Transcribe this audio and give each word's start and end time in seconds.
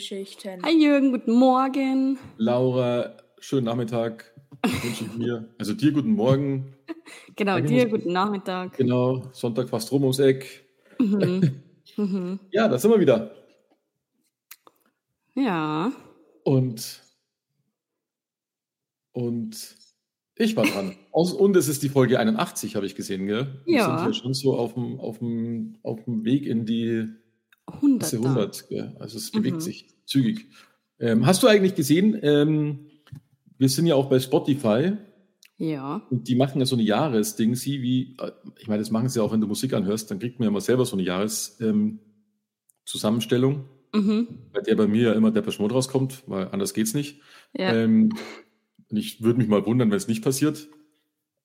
Familiengeschichten. 0.00 0.62
Hi 0.64 0.72
Jürgen, 0.82 1.12
guten 1.12 1.32
Morgen. 1.32 2.18
Laura, 2.38 3.16
schönen 3.38 3.66
Nachmittag 3.66 4.32
wünsche 4.82 5.04
ich 5.04 5.14
mir. 5.16 5.48
Also 5.58 5.74
dir 5.74 5.92
guten 5.92 6.12
Morgen. 6.12 6.74
Genau, 7.36 7.54
Eigentlich 7.54 7.82
dir 7.82 7.88
guten 7.88 8.12
Nachmittag. 8.12 8.76
Genau, 8.76 9.22
Sonntag 9.32 9.68
fast 9.68 9.90
rum 9.92 10.02
ums 10.02 10.18
Eck. 10.18 10.64
Mhm. 10.98 11.62
Mhm. 11.96 12.38
Ja, 12.52 12.68
da 12.68 12.78
sind 12.78 12.92
wir 12.92 13.00
wieder. 13.00 13.32
Ja, 15.34 15.90
Und, 16.44 17.02
und 19.12 19.76
ich 20.36 20.56
war 20.56 20.64
dran. 20.64 20.94
Aus, 21.10 21.32
und 21.32 21.56
es 21.56 21.66
ist 21.68 21.82
die 21.82 21.88
Folge 21.88 22.18
81, 22.20 22.76
habe 22.76 22.86
ich 22.86 22.94
gesehen, 22.94 23.26
gell? 23.26 23.60
Wir 23.64 23.78
Ja. 23.78 23.84
sind 23.98 24.04
hier 24.04 24.14
schon 24.14 24.34
so 24.34 24.56
auf 24.56 24.74
dem, 24.74 25.00
auf 25.00 25.18
dem, 25.18 25.78
auf 25.82 26.04
dem 26.04 26.24
Weg 26.24 26.46
in 26.46 26.64
die 26.64 27.08
100. 27.74 28.00
Klasse 28.00 28.16
100. 28.18 28.68
Gell? 28.68 28.96
Also 28.98 29.18
es 29.18 29.30
bewegt 29.30 29.56
Mhm. 29.56 29.60
sich 29.60 29.86
zügig. 30.06 30.46
Ähm, 30.98 31.26
hast 31.26 31.42
du 31.42 31.48
eigentlich 31.48 31.74
gesehen, 31.74 32.18
ähm, 32.22 32.86
wir 33.58 33.68
sind 33.68 33.86
ja 33.86 33.94
auch 33.94 34.08
bei 34.08 34.18
Spotify 34.20 34.92
Ja. 35.58 36.02
und 36.10 36.28
die 36.28 36.34
machen 36.34 36.60
ja 36.60 36.66
so 36.66 36.76
eine 36.76 36.82
Jahresding, 36.84 37.54
sie 37.54 37.82
wie, 37.82 38.16
äh, 38.20 38.32
ich 38.58 38.68
meine, 38.68 38.80
das 38.80 38.90
machen 38.90 39.08
sie 39.08 39.22
auch, 39.22 39.32
wenn 39.32 39.40
du 39.40 39.46
Musik 39.46 39.72
anhörst, 39.74 40.10
dann 40.10 40.18
kriegt 40.18 40.38
man 40.38 40.44
ja 40.46 40.50
immer 40.50 40.60
selber 40.60 40.84
so 40.86 40.96
eine 40.96 41.02
Jahreszusammenstellung, 41.04 43.64
ähm, 43.94 44.06
Mhm. 44.06 44.28
bei 44.52 44.60
der 44.60 44.76
bei 44.76 44.86
mir 44.86 45.02
ja 45.02 45.12
immer 45.12 45.30
der 45.30 45.44
Mode 45.58 45.74
rauskommt, 45.74 46.22
weil 46.26 46.48
anders 46.52 46.74
geht's 46.74 46.94
nicht. 46.94 47.20
Ja. 47.56 47.74
Ähm, 47.74 48.10
und 48.90 48.96
ich 48.96 49.22
würde 49.22 49.38
mich 49.38 49.48
mal 49.48 49.64
wundern, 49.66 49.90
wenn 49.90 49.96
es 49.96 50.08
nicht 50.08 50.22
passiert. 50.22 50.68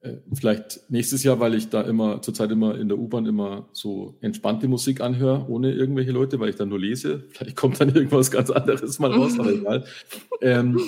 Äh, 0.06 0.22
vielleicht 0.34 0.81
nächstes 0.89 1.23
Jahr, 1.23 1.39
weil 1.39 1.56
ich 1.56 1.70
da 1.70 1.81
immer, 1.81 2.22
zurzeit 2.22 2.52
immer 2.52 2.78
in 2.78 2.88
der 2.88 2.98
U-Bahn 2.98 3.25
immer 3.25 3.67
so 3.72 4.17
entspannte 4.22 4.67
Musik 4.67 5.02
anhöre, 5.02 5.47
ohne 5.50 5.73
irgendwelche 5.73 6.12
Leute, 6.12 6.39
weil 6.39 6.50
ich 6.50 6.56
dann 6.56 6.70
nur 6.70 6.80
lese. 6.80 7.25
Vielleicht 7.30 7.56
kommt 7.56 7.81
dann 7.81 7.89
irgendwas 7.89 8.31
ganz 8.31 8.52
anderes 8.52 9.00
mal 9.00 9.12
raus, 9.12 9.39
aber 9.39 9.52
egal. 9.52 9.86
Ähm, 10.42 10.80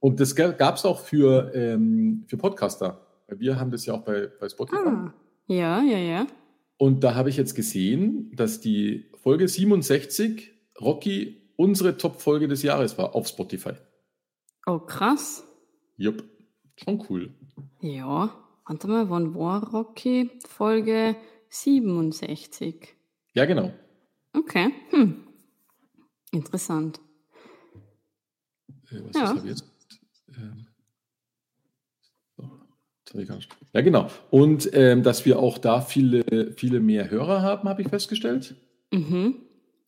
und 0.00 0.20
das 0.20 0.36
gab 0.36 0.76
es 0.76 0.84
auch 0.84 1.00
für, 1.00 1.52
ähm, 1.54 2.24
für 2.28 2.36
Podcaster. 2.36 3.06
Wir 3.28 3.58
haben 3.58 3.70
das 3.70 3.86
ja 3.86 3.94
auch 3.94 4.04
bei, 4.04 4.28
bei 4.38 4.48
Spotify. 4.48 4.76
Ah. 4.76 5.14
Ja, 5.46 5.82
ja, 5.82 5.98
ja. 5.98 6.26
Und 6.76 7.02
da 7.02 7.14
habe 7.14 7.30
ich 7.30 7.36
jetzt 7.36 7.54
gesehen, 7.54 8.30
dass 8.36 8.60
die 8.60 9.10
Folge 9.22 9.48
67 9.48 10.52
Rocky 10.80 11.52
unsere 11.56 11.96
Top-Folge 11.96 12.46
des 12.48 12.62
Jahres 12.62 12.96
war 12.98 13.14
auf 13.14 13.26
Spotify. 13.26 13.72
Oh, 14.66 14.78
krass. 14.78 15.44
Jupp, 15.96 16.22
schon 16.76 17.04
cool. 17.08 17.34
Ja. 17.80 18.47
Warte 18.68 18.86
mal, 18.86 19.08
wann 19.08 19.34
war 19.34 19.66
Rocky? 19.70 20.30
Folge 20.46 21.16
67. 21.48 22.94
Ja, 23.32 23.46
genau. 23.46 23.72
Okay. 24.34 24.68
Hm. 24.90 25.24
Interessant. 26.32 27.00
Äh, 28.90 29.00
was 29.04 29.16
Ja. 29.16 29.32
ist 29.32 29.44
jetzt? 29.46 29.64
Ähm, 30.36 30.66
so, 32.36 32.50
Ja, 33.72 33.80
genau. 33.80 34.10
Und 34.30 34.68
ähm, 34.74 35.02
dass 35.02 35.24
wir 35.24 35.38
auch 35.38 35.56
da 35.56 35.80
viele, 35.80 36.52
viele 36.54 36.80
mehr 36.80 37.10
Hörer 37.10 37.40
haben, 37.40 37.70
habe 37.70 37.80
ich 37.80 37.88
festgestellt. 37.88 38.54
Mhm. 38.92 39.36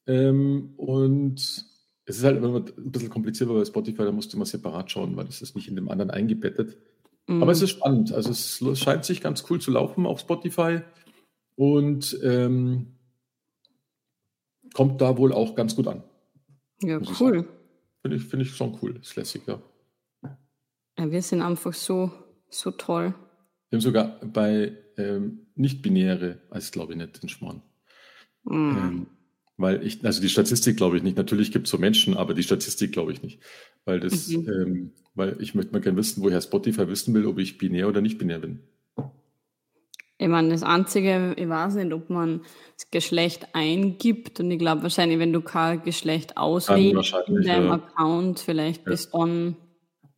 Ähm, 0.06 0.72
und 0.78 1.38
es 1.38 2.16
ist 2.16 2.24
halt 2.24 2.38
immer 2.38 2.56
ein 2.64 2.90
bisschen 2.90 3.10
kompliziert, 3.10 3.50
weil 3.50 3.58
bei 3.58 3.64
Spotify, 3.66 4.04
da 4.04 4.12
musst 4.12 4.32
du 4.32 4.38
immer 4.38 4.46
separat 4.46 4.90
schauen, 4.90 5.16
weil 5.16 5.26
es 5.26 5.42
ist 5.42 5.54
nicht 5.54 5.68
in 5.68 5.76
dem 5.76 5.90
anderen 5.90 6.10
eingebettet. 6.10 6.78
Mhm. 7.30 7.42
Aber 7.42 7.52
es 7.52 7.62
ist 7.62 7.70
spannend. 7.70 8.12
Also 8.12 8.30
es 8.30 8.78
scheint 8.78 9.04
sich 9.04 9.20
ganz 9.20 9.44
cool 9.48 9.60
zu 9.60 9.70
laufen 9.70 10.04
auf 10.04 10.18
Spotify 10.18 10.80
und 11.54 12.18
ähm, 12.24 12.98
kommt 14.74 15.00
da 15.00 15.16
wohl 15.16 15.32
auch 15.32 15.54
ganz 15.54 15.76
gut 15.76 15.86
an. 15.86 16.02
ja, 16.82 16.98
muss 16.98 17.20
cool. 17.20 17.48
Finde 18.02 18.16
ich, 18.16 18.24
finde 18.24 18.44
ich 18.44 18.56
schon 18.56 18.76
cool. 18.82 18.98
Ist 19.00 19.14
lässig, 19.14 19.42
ja. 19.46 19.62
Ja, 20.98 21.10
wir 21.10 21.22
sind 21.22 21.40
einfach 21.40 21.72
so, 21.72 22.10
so 22.48 22.72
toll. 22.72 23.14
Wir 23.68 23.76
haben 23.76 23.80
sogar 23.80 24.18
bei 24.24 24.76
ähm, 24.96 25.46
Nicht-Binäre, 25.54 26.40
als 26.50 26.72
glaube 26.72 26.94
ich 26.94 26.98
nicht 26.98 27.22
den 27.22 27.28
Schmarrn. 27.28 27.62
Mhm. 28.42 28.76
Ähm, 28.76 29.06
weil 29.60 29.86
ich, 29.86 30.04
also 30.04 30.20
die 30.22 30.28
Statistik 30.28 30.76
glaube 30.76 30.96
ich 30.96 31.02
nicht. 31.02 31.16
Natürlich 31.16 31.52
gibt 31.52 31.66
es 31.66 31.70
so 31.70 31.78
Menschen, 31.78 32.16
aber 32.16 32.34
die 32.34 32.42
Statistik 32.42 32.92
glaube 32.92 33.12
ich 33.12 33.22
nicht. 33.22 33.40
Weil 33.84 34.00
das, 34.00 34.28
Mhm. 34.28 34.48
ähm, 34.48 34.92
weil 35.14 35.36
ich 35.40 35.54
möchte 35.54 35.72
mal 35.72 35.80
gerne 35.80 35.98
wissen, 35.98 36.22
woher 36.22 36.40
Spotify 36.40 36.88
wissen 36.88 37.12
will, 37.14 37.26
ob 37.26 37.38
ich 37.38 37.58
binär 37.58 37.88
oder 37.88 38.00
nicht 38.00 38.18
binär 38.18 38.38
bin. 38.38 38.60
Ich 40.18 40.28
meine, 40.28 40.50
das 40.50 40.62
Einzige, 40.62 41.34
ich 41.38 41.48
weiß 41.48 41.74
nicht, 41.76 41.92
ob 41.94 42.10
man 42.10 42.42
das 42.76 42.90
Geschlecht 42.90 43.48
eingibt 43.54 44.38
und 44.40 44.50
ich 44.50 44.58
glaube 44.58 44.82
wahrscheinlich, 44.82 45.18
wenn 45.18 45.32
du 45.32 45.40
kein 45.40 45.82
Geschlecht 45.82 46.36
auswählst 46.36 47.14
in 47.26 47.42
deinem 47.42 47.68
ja. 47.68 47.72
Account, 47.74 48.40
vielleicht 48.40 48.84
Ja. 48.84 48.90
bis 48.90 49.10
dann 49.10 49.56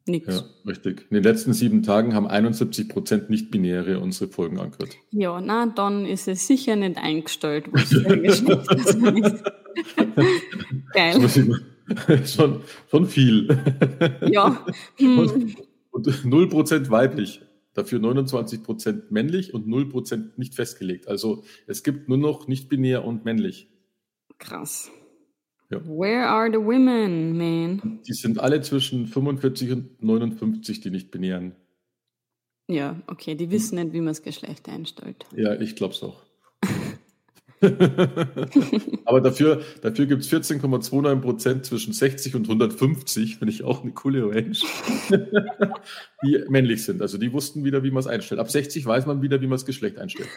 nichts. 0.07 0.37
Ja, 0.37 0.71
richtig. 0.71 1.07
In 1.11 1.15
den 1.15 1.25
letzten 1.25 1.53
sieben 1.53 1.83
Tagen 1.83 2.15
haben 2.15 2.27
71 2.27 2.89
Prozent 2.89 3.31
Nicht-Binäre 3.31 4.01
unsere 4.01 4.31
Folgen 4.31 4.59
angehört. 4.59 4.97
Ja, 5.11 5.41
na, 5.41 5.67
dann 5.67 6.07
ist 6.07 6.29
es 6.29 6.47
sicher 6.47 6.77
nicht 6.77 6.99
eingestellt, 6.99 7.67
was 7.73 7.93
ist. 7.93 8.45
Geil. 10.93 11.29
Schon, 12.27 12.63
schon 12.91 13.07
viel. 13.07 13.49
Ja. 14.23 14.65
Hm. 14.97 15.55
Und 15.91 16.09
0% 16.09 16.91
weiblich. 16.91 17.43
Dafür 17.75 18.01
29% 18.01 19.05
männlich 19.11 19.53
und 19.53 19.67
0% 19.67 20.31
nicht 20.37 20.55
festgelegt. 20.55 21.09
Also 21.09 21.45
es 21.67 21.83
gibt 21.83 22.09
nur 22.09 22.19
noch 22.19 22.49
nicht 22.49 22.69
binär 22.69 23.05
und 23.05 23.25
männlich. 23.25 23.69
Krass. 24.39 24.91
Ja. 25.73 25.81
Where 25.87 26.27
are 26.27 26.51
the 26.51 26.59
women, 26.59 27.37
man? 27.39 28.01
Die 28.07 28.13
sind 28.13 28.39
alle 28.39 28.61
zwischen 28.61 29.07
45 29.07 29.73
und 29.73 30.03
59, 30.03 30.81
die 30.81 30.91
nicht 30.91 31.11
binären. 31.11 31.55
Ja, 32.69 33.01
okay, 33.07 33.35
die 33.35 33.51
wissen 33.51 33.77
nicht, 33.77 33.95
wie 33.95 34.01
man 34.01 34.09
das 34.09 34.23
Geschlecht 34.23 34.69
einstellt. 34.69 35.25
Ja, 35.35 35.59
ich 35.59 35.75
glaube 35.75 35.95
es 35.95 36.03
auch. 36.03 36.23
Aber 39.05 39.21
dafür, 39.21 39.63
dafür 39.83 40.07
gibt 40.07 40.23
es 40.23 40.31
14,29% 40.31 41.63
zwischen 41.63 41.93
60 41.93 42.35
und 42.35 42.45
150, 42.49 43.37
finde 43.37 43.53
ich 43.53 43.63
auch 43.63 43.83
eine 43.83 43.93
coole 43.93 44.29
Range, 44.29 44.57
die 46.25 46.45
männlich 46.49 46.85
sind. 46.85 47.01
Also 47.01 47.19
die 47.19 47.33
wussten 47.33 47.65
wieder, 47.65 47.83
wie 47.83 47.91
man 47.91 48.01
es 48.01 48.09
einstellt. 48.09 48.41
Ab 48.41 48.51
60 48.51 48.85
weiß 48.85 49.07
man 49.07 49.23
wieder, 49.23 49.41
wie 49.41 49.47
man 49.47 49.55
das 49.55 49.65
Geschlecht 49.65 49.99
einstellt. 49.99 50.29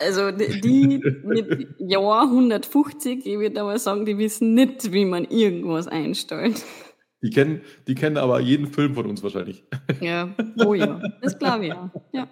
Also 0.00 0.30
die, 0.30 0.98
mit 1.24 1.68
Jahr 1.78 2.22
150, 2.22 3.26
ich 3.26 3.38
würde 3.38 3.60
aber 3.60 3.78
sagen, 3.78 4.06
die 4.06 4.16
wissen 4.18 4.54
nicht, 4.54 4.92
wie 4.92 5.04
man 5.04 5.24
irgendwas 5.26 5.86
einstellt. 5.88 6.64
Die 7.22 7.28
kennen, 7.30 7.60
die 7.86 7.94
kennen 7.94 8.16
aber 8.16 8.40
jeden 8.40 8.66
Film 8.66 8.94
von 8.94 9.06
uns 9.06 9.22
wahrscheinlich. 9.22 9.62
Ja, 10.00 10.34
oh 10.64 10.72
ja, 10.72 11.02
das 11.20 11.38
glaube 11.38 11.66
ich 11.66 11.72
ja. 11.72 11.90
ja. 12.12 12.28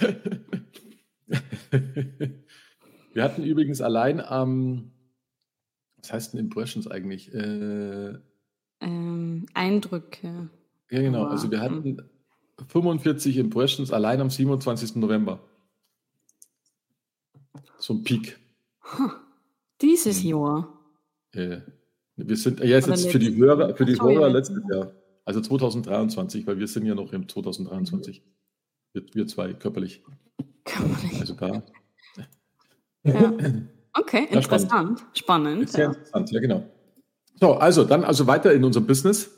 Wir 3.12 3.22
hatten 3.22 3.42
übrigens 3.44 3.80
allein 3.80 4.20
am, 4.20 4.90
was 5.98 6.12
heißt 6.12 6.32
denn 6.32 6.40
Impressions 6.40 6.88
eigentlich? 6.88 7.32
Äh, 7.32 8.14
Ähm, 8.80 9.46
Eindrücke. 9.54 10.50
ja, 10.90 11.00
genau. 11.00 11.24
Also 11.24 11.50
wir 11.50 11.60
hatten 11.60 11.98
45 12.68 13.36
Impressions 13.38 13.92
allein 13.92 14.20
am 14.20 14.30
27. 14.30 14.96
November. 14.96 15.40
So 17.78 17.94
ein 17.94 18.02
Peak. 18.04 18.38
Dieses 19.80 20.22
Hm. 20.22 20.28
Jahr. 20.30 20.68
Äh, 21.32 21.58
wir 22.16 22.36
sind, 22.36 22.60
ja, 22.60 22.66
jetzt, 22.66 23.08
für 23.10 23.18
die 23.18 23.36
Hörer, 23.36 23.74
für 23.76 23.84
die 23.84 23.92
ja, 23.92 24.02
Hörer 24.02 24.28
letztes 24.30 24.60
Jahr. 24.70 24.92
Also 25.24 25.40
2023, 25.40 26.46
weil 26.46 26.58
wir 26.58 26.66
sind 26.66 26.86
ja 26.86 26.94
noch 26.94 27.12
im 27.12 27.28
2023. 27.28 28.22
Wir, 28.92 29.02
wir 29.12 29.26
zwei 29.26 29.52
körperlich. 29.52 30.02
Nicht. 31.02 31.20
Also 31.20 31.34
da. 31.34 31.62
Ja. 33.04 33.32
Okay, 33.94 34.28
Ja, 34.30 34.36
interessant. 34.36 35.04
Spannend. 35.12 35.70
Sehr 35.70 35.84
ja. 35.84 35.88
interessant, 35.90 36.30
ja, 36.30 36.40
genau. 36.40 36.62
So, 37.40 37.54
also 37.54 37.82
dann 37.84 38.04
also 38.04 38.28
weiter 38.28 38.52
in 38.52 38.62
unserem 38.62 38.86
Business. 38.86 39.30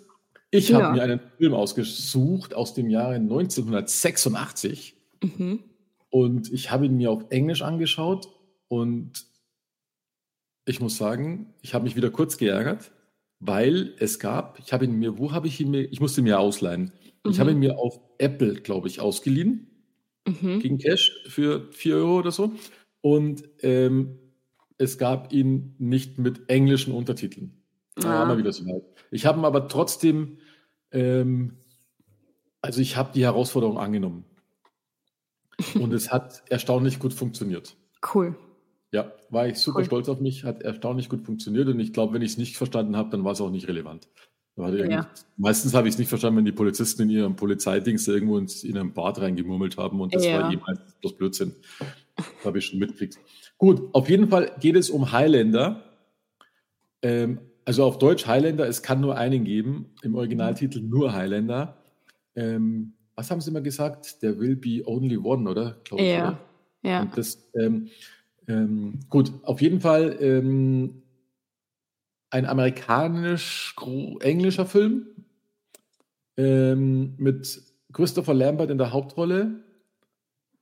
Ich 0.51 0.75
habe 0.75 0.85
Ja. 0.85 0.93
mir 0.93 1.03
einen 1.03 1.21
Film 1.39 1.55
ausgesucht 1.55 2.53
aus 2.55 2.75
dem 2.75 2.91
Jahre 2.91 3.15
1986 3.15 4.97
Mhm. 5.23 5.61
Und 6.11 6.53
ich 6.53 6.71
habe 6.71 6.87
ihn 6.87 6.97
mir 6.97 7.11
auf 7.11 7.25
Englisch 7.31 7.63
angeschaut 7.63 8.29
und 8.69 9.27
ich 10.67 10.81
muss 10.81 10.97
sagen, 10.97 11.55
ich 11.63 11.75
habe 11.75 11.85
mich 11.85 11.97
wieder 11.97 12.11
kurz 12.11 12.37
geärgert, 12.37 12.93
weil 13.41 13.95
es 13.99 14.19
gab, 14.19 14.59
ich 14.59 14.73
habe 14.73 14.85
ihn 14.85 14.99
mir, 14.99 15.19
wo 15.19 15.33
habe 15.33 15.47
ich 15.49 15.61
ihn 15.61 15.71
mir, 15.71 15.83
ich 15.91 16.01
musste 16.01 16.21
ihn 16.21 16.25
mir 16.25 16.39
ausleihen. 16.39 16.93
Ich 17.27 17.37
Mhm. 17.37 17.41
habe 17.41 17.51
ihn 17.53 17.59
mir 17.59 17.79
auf 17.79 18.01
Apple, 18.19 18.55
glaube 18.55 18.89
ich, 18.89 19.01
ausgeliehen 19.01 19.67
Mhm. 20.29 20.61
gegen 20.61 20.79
Cash 20.79 21.25
für 21.29 21.71
4 21.73 21.97
Euro 21.97 22.19
oder 22.19 22.31
so. 22.31 22.53
Und 23.01 23.45
ähm, 23.63 24.19
es 24.79 24.99
gab 24.99 25.33
ihn 25.33 25.75
nicht 25.79 26.19
mit 26.19 26.49
englischen 26.51 26.93
Untertiteln. 26.93 27.63
Da 27.97 28.09
Ah. 28.11 28.19
haben 28.21 28.29
wir 28.31 28.39
wieder 28.39 28.53
so 28.53 28.65
weit. 28.67 28.83
Ich 29.11 29.27
habe 29.27 29.41
ihn 29.41 29.45
aber 29.45 29.69
trotzdem, 29.69 30.39
ähm, 30.93 31.57
also 32.63 32.81
ich 32.81 32.97
habe 32.97 33.13
die 33.15 33.25
Herausforderung 33.25 33.79
angenommen. 33.79 34.25
Und 35.75 35.93
es 35.93 36.13
hat 36.13 36.43
erstaunlich 36.49 36.99
gut 36.99 37.13
funktioniert. 37.13 37.77
Cool. 38.15 38.37
Ja, 38.93 39.13
war 39.31 39.47
ich 39.47 39.59
super 39.59 39.81
cool. 39.81 39.85
stolz 39.85 40.09
auf 40.09 40.21
mich, 40.21 40.45
hat 40.45 40.63
erstaunlich 40.63 41.09
gut 41.09 41.25
funktioniert 41.25 41.69
und 41.69 41.79
ich 41.79 41.93
glaube, 41.93 42.15
wenn 42.15 42.23
ich 42.23 42.33
es 42.33 42.39
nicht 42.39 42.57
verstanden 42.57 42.97
habe, 42.97 43.11
dann 43.11 43.25
war 43.25 43.33
es 43.33 43.41
auch 43.41 43.51
nicht 43.51 43.69
relevant. 43.69 44.09
Ja. 44.57 45.09
Meistens 45.37 45.75
habe 45.75 45.89
ich 45.89 45.95
es 45.95 45.99
nicht 45.99 46.09
verstanden, 46.09 46.39
wenn 46.39 46.45
die 46.45 46.53
Polizisten 46.53 47.03
in 47.03 47.11
ihrem 47.11 47.37
Polizeidings 47.37 48.07
irgendwo 48.09 48.37
in, 48.37 48.47
in 48.63 48.77
einem 48.77 48.93
Bad 48.93 49.21
reingemurmelt 49.21 49.79
haben 49.79 50.01
und 50.01 50.15
das 50.15 50.25
ja. 50.25 50.43
war 50.43 50.53
eh 50.53 50.57
meistens 50.57 50.93
bloß 51.01 51.17
Blödsinn. 51.17 51.55
Das 52.17 52.27
habe 52.45 52.59
ich 52.59 52.67
schon 52.67 52.79
mitgekriegt. 52.79 53.19
Gut, 53.57 53.95
auf 53.95 54.11
jeden 54.11 54.29
Fall 54.29 54.53
geht 54.61 54.77
es 54.77 54.91
um 54.91 55.13
Highlander. 55.13 55.85
Ähm, 57.01 57.41
also 57.65 57.85
auf 57.85 57.99
Deutsch 57.99 58.27
Highlander, 58.27 58.67
es 58.67 58.83
kann 58.83 59.01
nur 59.01 59.17
einen 59.17 59.45
geben, 59.45 59.95
im 60.03 60.15
Originaltitel 60.15 60.81
nur 60.81 61.13
Highlander. 61.13 61.79
Ähm, 62.35 62.95
was 63.21 63.31
haben 63.31 63.41
Sie 63.43 63.51
immer 63.51 63.61
gesagt? 63.61 64.23
Der 64.23 64.41
will 64.41 64.57
be 64.57 64.83
only 64.87 65.19
one, 65.19 65.47
oder? 65.49 65.79
Glaube 65.85 66.03
ja. 66.03 66.29
Oder? 66.29 66.41
ja. 66.83 67.03
Und 67.03 67.19
das, 67.19 67.47
ähm, 67.55 67.89
ähm, 68.49 69.01
gut, 69.11 69.31
auf 69.43 69.61
jeden 69.61 69.83
Fall 69.83 70.17
ähm, 70.21 71.03
ein 72.31 72.47
amerikanisch-englischer 72.47 74.65
Film 74.65 75.09
ähm, 76.39 77.13
mit 77.19 77.61
Christopher 77.93 78.33
Lambert 78.33 78.71
in 78.71 78.79
der 78.79 78.95
Hauptrolle. 78.95 79.65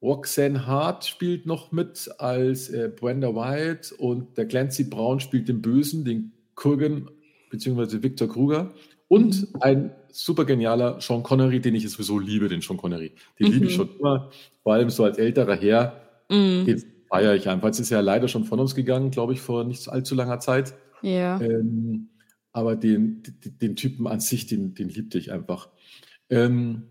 Roxanne 0.02 0.66
Hart 0.66 1.04
spielt 1.04 1.46
noch 1.46 1.70
mit 1.70 2.10
als 2.18 2.70
äh, 2.70 2.88
Brenda 2.88 3.36
White 3.36 3.94
und 3.94 4.36
der 4.36 4.46
Clancy 4.46 4.82
Brown 4.82 5.20
spielt 5.20 5.48
den 5.48 5.62
Bösen, 5.62 6.04
den 6.04 6.32
Kurgan 6.56 7.08
bzw. 7.50 8.02
Victor 8.02 8.28
Kruger. 8.28 8.74
Und 9.06 9.46
ein 9.60 9.92
super 10.12 10.44
genialer 10.44 11.00
Sean 11.00 11.22
Connery, 11.22 11.60
den 11.60 11.74
ich 11.74 11.88
sowieso 11.90 12.18
liebe, 12.18 12.48
den 12.48 12.60
Sean 12.60 12.76
Connery. 12.76 13.12
Den 13.38 13.48
mhm. 13.48 13.52
liebe 13.52 13.66
ich 13.66 13.74
schon 13.74 13.88
immer, 13.98 14.30
vor 14.62 14.74
allem 14.74 14.90
so 14.90 15.04
als 15.04 15.18
älterer 15.18 15.56
Herr. 15.56 16.00
Mhm. 16.28 16.64
Den 16.66 16.84
feiere 17.08 17.34
ich 17.34 17.48
einfach. 17.48 17.68
Jetzt 17.68 17.80
ist 17.80 17.90
ja 17.90 18.00
leider 18.00 18.28
schon 18.28 18.44
von 18.44 18.60
uns 18.60 18.74
gegangen, 18.74 19.10
glaube 19.10 19.32
ich, 19.32 19.40
vor 19.40 19.64
nicht 19.64 19.88
allzu 19.88 20.14
langer 20.14 20.40
Zeit. 20.40 20.74
Ja. 21.02 21.40
Ähm, 21.40 22.08
aber 22.52 22.76
den, 22.76 23.22
den, 23.22 23.58
den, 23.58 23.76
Typen 23.76 24.06
an 24.06 24.20
sich, 24.20 24.46
den, 24.46 24.74
den 24.74 24.88
liebte 24.88 25.18
ich 25.18 25.32
einfach. 25.32 25.68
Ähm, 26.28 26.88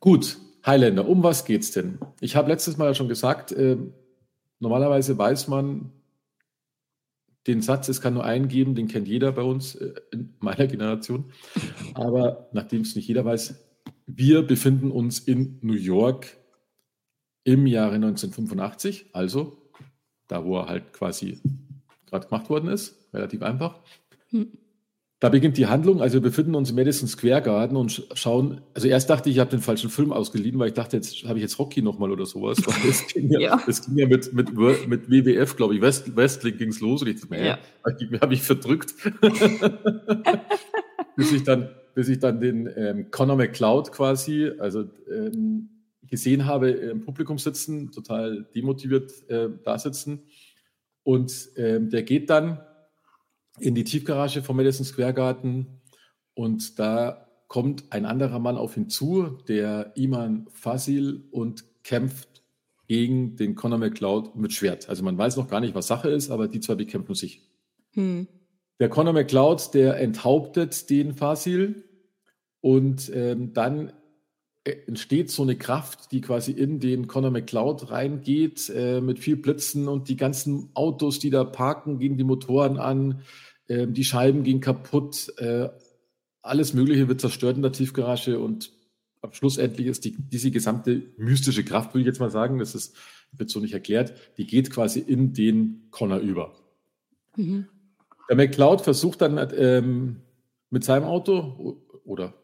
gut, 0.00 0.38
Highlander, 0.66 1.08
um 1.08 1.22
was 1.22 1.44
geht's 1.44 1.70
denn? 1.70 1.98
Ich 2.20 2.36
habe 2.36 2.50
letztes 2.50 2.76
Mal 2.76 2.86
ja 2.86 2.94
schon 2.94 3.08
gesagt, 3.08 3.52
äh, 3.52 3.76
normalerweise 4.60 5.16
weiß 5.16 5.48
man 5.48 5.92
den 7.48 7.62
Satz, 7.62 7.88
es 7.88 8.00
kann 8.00 8.14
nur 8.14 8.24
einen 8.24 8.48
geben, 8.48 8.74
den 8.74 8.88
kennt 8.88 9.08
jeder 9.08 9.32
bei 9.32 9.42
uns 9.42 9.74
äh, 9.74 9.94
in 10.12 10.34
meiner 10.38 10.66
Generation. 10.66 11.32
Aber 11.94 12.48
nachdem 12.52 12.82
es 12.82 12.94
nicht 12.94 13.08
jeder 13.08 13.24
weiß, 13.24 13.54
wir 14.06 14.42
befinden 14.42 14.90
uns 14.90 15.18
in 15.18 15.58
New 15.62 15.74
York 15.74 16.36
im 17.44 17.66
Jahre 17.66 17.96
1985, 17.96 19.06
also 19.12 19.70
da, 20.28 20.44
wo 20.44 20.58
er 20.58 20.66
halt 20.66 20.92
quasi 20.92 21.40
gerade 22.06 22.28
gemacht 22.28 22.50
worden 22.50 22.68
ist 22.68 23.08
relativ 23.12 23.42
einfach. 23.42 23.80
Hm. 24.30 24.52
Da 25.20 25.30
beginnt 25.30 25.56
die 25.56 25.66
Handlung. 25.66 26.00
Also 26.00 26.14
wir 26.14 26.20
befinden 26.20 26.54
uns 26.54 26.70
im 26.70 26.76
Madison 26.76 27.08
Square 27.08 27.42
Garden 27.42 27.76
und 27.76 28.06
schauen. 28.14 28.60
Also 28.74 28.86
erst 28.86 29.10
dachte 29.10 29.28
ich, 29.28 29.36
ich 29.36 29.40
habe 29.40 29.50
den 29.50 29.58
falschen 29.58 29.90
Film 29.90 30.12
ausgeliehen, 30.12 30.56
weil 30.60 30.68
ich 30.68 30.74
dachte, 30.74 30.96
jetzt 30.96 31.24
habe 31.24 31.38
ich 31.38 31.42
jetzt 31.42 31.58
Rocky 31.58 31.82
nochmal 31.82 32.12
oder 32.12 32.24
sowas. 32.24 32.58
Das 32.86 33.06
ging 33.08 33.28
ja, 33.32 33.40
ja. 33.56 33.62
Das 33.66 33.84
ging 33.84 33.98
ja 33.98 34.06
mit, 34.06 34.32
mit, 34.32 34.56
mit 34.86 35.10
WWF, 35.10 35.56
glaube 35.56 35.74
ich. 35.74 35.80
West, 35.80 36.14
Wrestling 36.16 36.56
ging 36.56 36.68
es 36.68 36.80
los 36.80 37.02
und 37.02 37.08
ich 37.08 37.20
dachte, 37.20 37.36
ja. 37.36 37.58
ja. 37.98 38.20
habe 38.20 38.34
ich 38.34 38.42
verdrückt. 38.42 38.94
bis 41.16 41.32
ich 41.32 41.42
dann, 41.42 41.70
bis 41.94 42.08
ich 42.08 42.20
dann 42.20 42.38
den 42.40 42.70
ähm, 42.76 43.10
Conor 43.10 43.34
McCloud 43.34 43.90
quasi, 43.90 44.52
also 44.60 44.84
ähm, 45.12 45.68
gesehen 46.06 46.46
habe, 46.46 46.70
im 46.70 47.00
Publikum 47.00 47.38
sitzen, 47.38 47.90
total 47.90 48.46
demotiviert 48.54 49.28
äh, 49.28 49.48
da 49.64 49.80
sitzen. 49.80 50.22
Und 51.02 51.48
ähm, 51.56 51.90
der 51.90 52.04
geht 52.04 52.30
dann 52.30 52.60
in 53.60 53.74
die 53.74 53.84
Tiefgarage 53.84 54.42
vom 54.42 54.56
Madison 54.56 54.84
Square 54.84 55.14
Garden 55.14 55.80
und 56.34 56.78
da 56.78 57.28
kommt 57.48 57.92
ein 57.92 58.04
anderer 58.04 58.38
Mann 58.38 58.56
auf 58.56 58.76
ihn 58.76 58.88
zu, 58.88 59.38
der 59.48 59.92
Iman 59.96 60.46
Fasil 60.52 61.24
und 61.30 61.64
kämpft 61.82 62.42
gegen 62.86 63.36
den 63.36 63.54
Conor 63.54 63.78
McLeod 63.78 64.36
mit 64.36 64.52
Schwert. 64.52 64.88
Also 64.88 65.02
man 65.02 65.16
weiß 65.16 65.36
noch 65.36 65.48
gar 65.48 65.60
nicht, 65.60 65.74
was 65.74 65.86
Sache 65.86 66.10
ist, 66.10 66.30
aber 66.30 66.48
die 66.48 66.60
zwei 66.60 66.74
bekämpfen 66.74 67.14
sich. 67.14 67.42
Hm. 67.92 68.26
Der 68.80 68.88
Conor 68.88 69.12
McLeod, 69.12 69.74
der 69.74 69.98
enthauptet 69.98 70.88
den 70.90 71.14
Fasil 71.14 71.84
und 72.60 73.10
ähm, 73.14 73.52
dann 73.52 73.92
entsteht 74.86 75.30
so 75.30 75.42
eine 75.42 75.56
Kraft, 75.56 76.12
die 76.12 76.20
quasi 76.20 76.52
in 76.52 76.80
den 76.80 77.06
Conor 77.06 77.30
McLeod 77.30 77.90
reingeht, 77.90 78.70
äh, 78.74 79.00
mit 79.00 79.18
viel 79.18 79.36
Blitzen 79.36 79.88
und 79.88 80.08
die 80.08 80.16
ganzen 80.16 80.70
Autos, 80.74 81.18
die 81.18 81.30
da 81.30 81.44
parken, 81.44 81.98
gehen 81.98 82.16
die 82.16 82.24
Motoren 82.24 82.78
an. 82.78 83.22
Ähm, 83.68 83.94
die 83.94 84.04
Scheiben 84.04 84.44
gehen 84.44 84.60
kaputt, 84.60 85.32
äh, 85.38 85.68
alles 86.42 86.72
Mögliche 86.74 87.08
wird 87.08 87.20
zerstört 87.20 87.56
in 87.56 87.62
der 87.62 87.72
Tiefgarage 87.72 88.38
und 88.38 88.72
am 89.20 89.32
Schluss 89.32 89.58
endlich 89.58 89.88
ist 89.88 90.04
die, 90.04 90.16
diese 90.16 90.50
gesamte 90.50 91.02
mystische 91.16 91.64
Kraft, 91.64 91.94
will 91.94 92.02
ich 92.02 92.06
jetzt 92.06 92.20
mal 92.20 92.30
sagen, 92.30 92.58
das 92.58 92.74
ist, 92.74 92.96
wird 93.32 93.50
so 93.50 93.60
nicht 93.60 93.74
erklärt, 93.74 94.14
die 94.38 94.46
geht 94.46 94.70
quasi 94.70 95.00
in 95.00 95.34
den 95.34 95.88
Connor 95.90 96.18
über. 96.18 96.54
Mhm. 97.36 97.66
Der 98.28 98.36
McCloud 98.36 98.82
versucht 98.82 99.20
dann 99.20 99.50
ähm, 99.56 100.16
mit 100.70 100.84
seinem 100.84 101.04
Auto 101.04 101.82
oder 102.04 102.34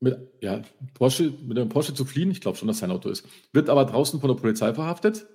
mit, 0.00 0.16
ja, 0.40 0.62
Porsche, 0.94 1.32
mit 1.44 1.58
einem 1.58 1.68
Porsche 1.68 1.94
zu 1.94 2.04
fliehen, 2.04 2.30
ich 2.30 2.40
glaube 2.40 2.56
schon, 2.56 2.68
dass 2.68 2.78
sein 2.78 2.90
Auto 2.90 3.08
ist, 3.08 3.26
wird 3.52 3.68
aber 3.68 3.84
draußen 3.84 4.20
von 4.20 4.28
der 4.28 4.36
Polizei 4.36 4.72
verhaftet. 4.74 5.26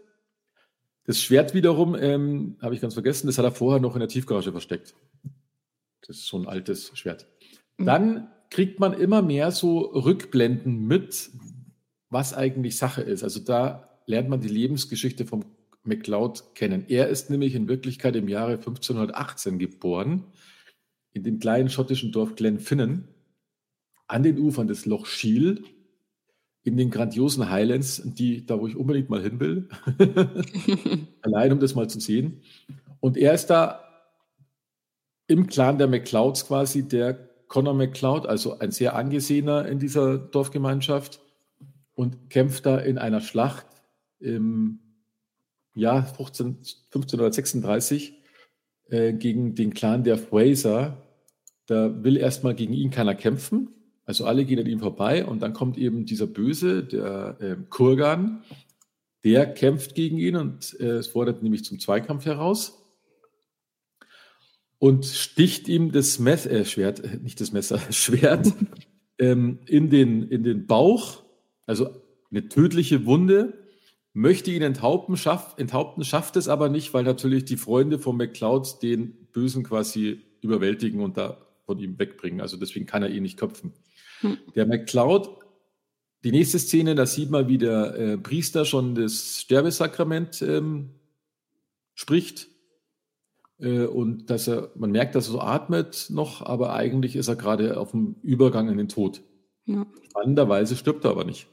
Das 1.05 1.21
Schwert 1.21 1.53
wiederum, 1.53 1.95
ähm, 1.95 2.57
habe 2.61 2.73
ich 2.75 2.81
ganz 2.81 2.93
vergessen, 2.93 3.27
das 3.27 3.37
hat 3.37 3.45
er 3.45 3.51
vorher 3.51 3.81
noch 3.81 3.95
in 3.95 3.99
der 3.99 4.07
Tiefgarage 4.07 4.51
versteckt. 4.51 4.95
Das 6.07 6.17
ist 6.17 6.27
so 6.27 6.37
ein 6.37 6.47
altes 6.47 6.91
Schwert. 6.97 7.27
Mhm. 7.77 7.85
Dann 7.85 8.27
kriegt 8.49 8.79
man 8.79 8.93
immer 8.93 9.21
mehr 9.21 9.51
so 9.51 9.79
Rückblenden 9.79 10.85
mit, 10.85 11.31
was 12.09 12.33
eigentlich 12.33 12.77
Sache 12.77 13.01
ist. 13.01 13.23
Also 13.23 13.39
da 13.39 13.89
lernt 14.05 14.29
man 14.29 14.39
die 14.39 14.47
Lebensgeschichte 14.47 15.25
vom 15.25 15.43
McLeod 15.83 16.55
kennen. 16.55 16.85
Er 16.87 17.09
ist 17.09 17.29
nämlich 17.29 17.55
in 17.55 17.67
Wirklichkeit 17.67 18.15
im 18.15 18.29
Jahre 18.29 18.53
1518 18.53 19.59
geboren, 19.59 20.25
in 21.11 21.23
dem 21.23 21.39
kleinen 21.39 21.69
schottischen 21.69 22.11
Dorf 22.11 22.35
Glenfinnan, 22.35 23.07
an 24.13 24.23
den 24.23 24.39
Ufern 24.39 24.67
des 24.67 24.85
Loch 24.85 25.05
Shiel, 25.05 25.63
in 26.63 26.77
den 26.77 26.91
grandiosen 26.91 27.49
Highlands, 27.49 28.01
die, 28.05 28.45
da 28.45 28.59
wo 28.59 28.67
ich 28.67 28.77
unbedingt 28.77 29.09
mal 29.09 29.21
hin 29.21 29.39
will. 29.39 29.67
Allein 31.21 31.51
um 31.51 31.59
das 31.59 31.75
mal 31.75 31.89
zu 31.89 31.99
sehen. 31.99 32.41
Und 33.01 33.17
er 33.17 33.33
ist 33.33 33.47
da 33.47 33.83
im 35.27 35.47
Clan 35.47 35.77
der 35.77 35.87
McClouds 35.87 36.47
quasi 36.47 36.87
der 36.87 37.15
Conor 37.47 37.73
McCloud, 37.73 38.25
also 38.25 38.59
ein 38.59 38.71
sehr 38.71 38.95
angesehener 38.95 39.67
in 39.67 39.79
dieser 39.79 40.17
Dorfgemeinschaft 40.17 41.19
und 41.95 42.29
kämpft 42.29 42.65
da 42.65 42.77
in 42.77 42.97
einer 42.97 43.19
Schlacht 43.19 43.65
im 44.19 44.79
Jahr 45.75 46.05
15, 46.05 46.59
1536 46.93 48.13
äh, 48.89 49.13
gegen 49.13 49.55
den 49.55 49.73
Clan 49.73 50.03
der 50.03 50.17
Fraser. 50.17 50.97
Da 51.65 52.03
will 52.03 52.15
erstmal 52.15 52.55
gegen 52.55 52.73
ihn 52.73 52.89
keiner 52.89 53.15
kämpfen. 53.15 53.69
Also 54.05 54.25
alle 54.25 54.45
gehen 54.45 54.59
an 54.59 54.65
ihm 54.65 54.79
vorbei 54.79 55.25
und 55.25 55.41
dann 55.41 55.53
kommt 55.53 55.77
eben 55.77 56.05
dieser 56.05 56.27
Böse, 56.27 56.83
der 56.83 57.37
äh, 57.39 57.55
Kurgan, 57.69 58.43
der 59.23 59.45
kämpft 59.45 59.95
gegen 59.95 60.17
ihn 60.17 60.35
und 60.35 60.77
äh, 60.79 60.97
es 60.97 61.07
fordert 61.07 61.41
nämlich 61.41 61.63
zum 61.63 61.79
Zweikampf 61.79 62.25
heraus 62.25 62.83
und 64.79 65.05
sticht 65.05 65.69
ihm 65.69 65.93
das 65.93 66.19
Mess 66.19 66.45
äh, 66.45 66.65
Schwert, 66.65 66.99
äh, 66.99 67.17
nicht 67.17 67.39
das 67.39 67.53
Messer, 67.53 67.79
Schwert 67.91 68.51
ähm, 69.17 69.59
in, 69.65 69.89
den, 69.89 70.23
in 70.23 70.43
den 70.43 70.67
Bauch, 70.67 71.23
also 71.65 71.89
eine 72.29 72.49
tödliche 72.49 73.05
Wunde, 73.05 73.53
möchte 74.11 74.51
ihn 74.51 74.61
enthaupten, 74.61 75.15
schaff, 75.15 75.55
enthaupten, 75.57 76.03
schafft 76.03 76.35
es 76.35 76.49
aber 76.49 76.67
nicht, 76.67 76.93
weil 76.93 77.03
natürlich 77.03 77.45
die 77.45 77.55
Freunde 77.55 77.97
von 77.99 78.17
McCloud 78.17 78.83
den 78.83 79.13
Bösen 79.31 79.63
quasi 79.63 80.21
überwältigen 80.41 80.99
und 80.99 81.15
da 81.15 81.37
von 81.65 81.79
ihm 81.79 81.97
wegbringen. 81.97 82.41
Also 82.41 82.57
deswegen 82.57 82.85
kann 82.85 83.03
er 83.03 83.09
ihn 83.09 83.23
nicht 83.23 83.37
köpfen. 83.37 83.71
Hm. 84.23 84.37
Der 84.55 84.65
McCloud, 84.65 85.29
die 86.23 86.31
nächste 86.31 86.57
Szene, 86.57 86.95
da 86.95 87.05
sieht 87.05 87.29
man, 87.29 87.47
wie 87.47 87.57
der 87.57 87.95
äh, 87.95 88.17
Priester 88.17 88.65
schon 88.65 88.95
das 88.95 89.41
Sterbesakrament 89.41 90.41
ähm, 90.41 90.91
spricht 91.93 92.47
äh, 93.59 93.85
und 93.85 94.29
dass 94.29 94.47
er, 94.47 94.71
man 94.75 94.91
merkt, 94.91 95.15
dass 95.15 95.27
er 95.27 95.33
so 95.33 95.41
atmet 95.41 96.07
noch, 96.09 96.41
aber 96.41 96.73
eigentlich 96.73 97.15
ist 97.15 97.27
er 97.27 97.35
gerade 97.35 97.77
auf 97.77 97.91
dem 97.91 98.15
Übergang 98.23 98.69
in 98.69 98.77
den 98.77 98.89
Tod. 98.89 99.21
Ja. 99.65 99.85
Spannenderweise 100.09 100.75
stirbt 100.75 101.05
er 101.05 101.11
aber 101.11 101.25
nicht. 101.25 101.47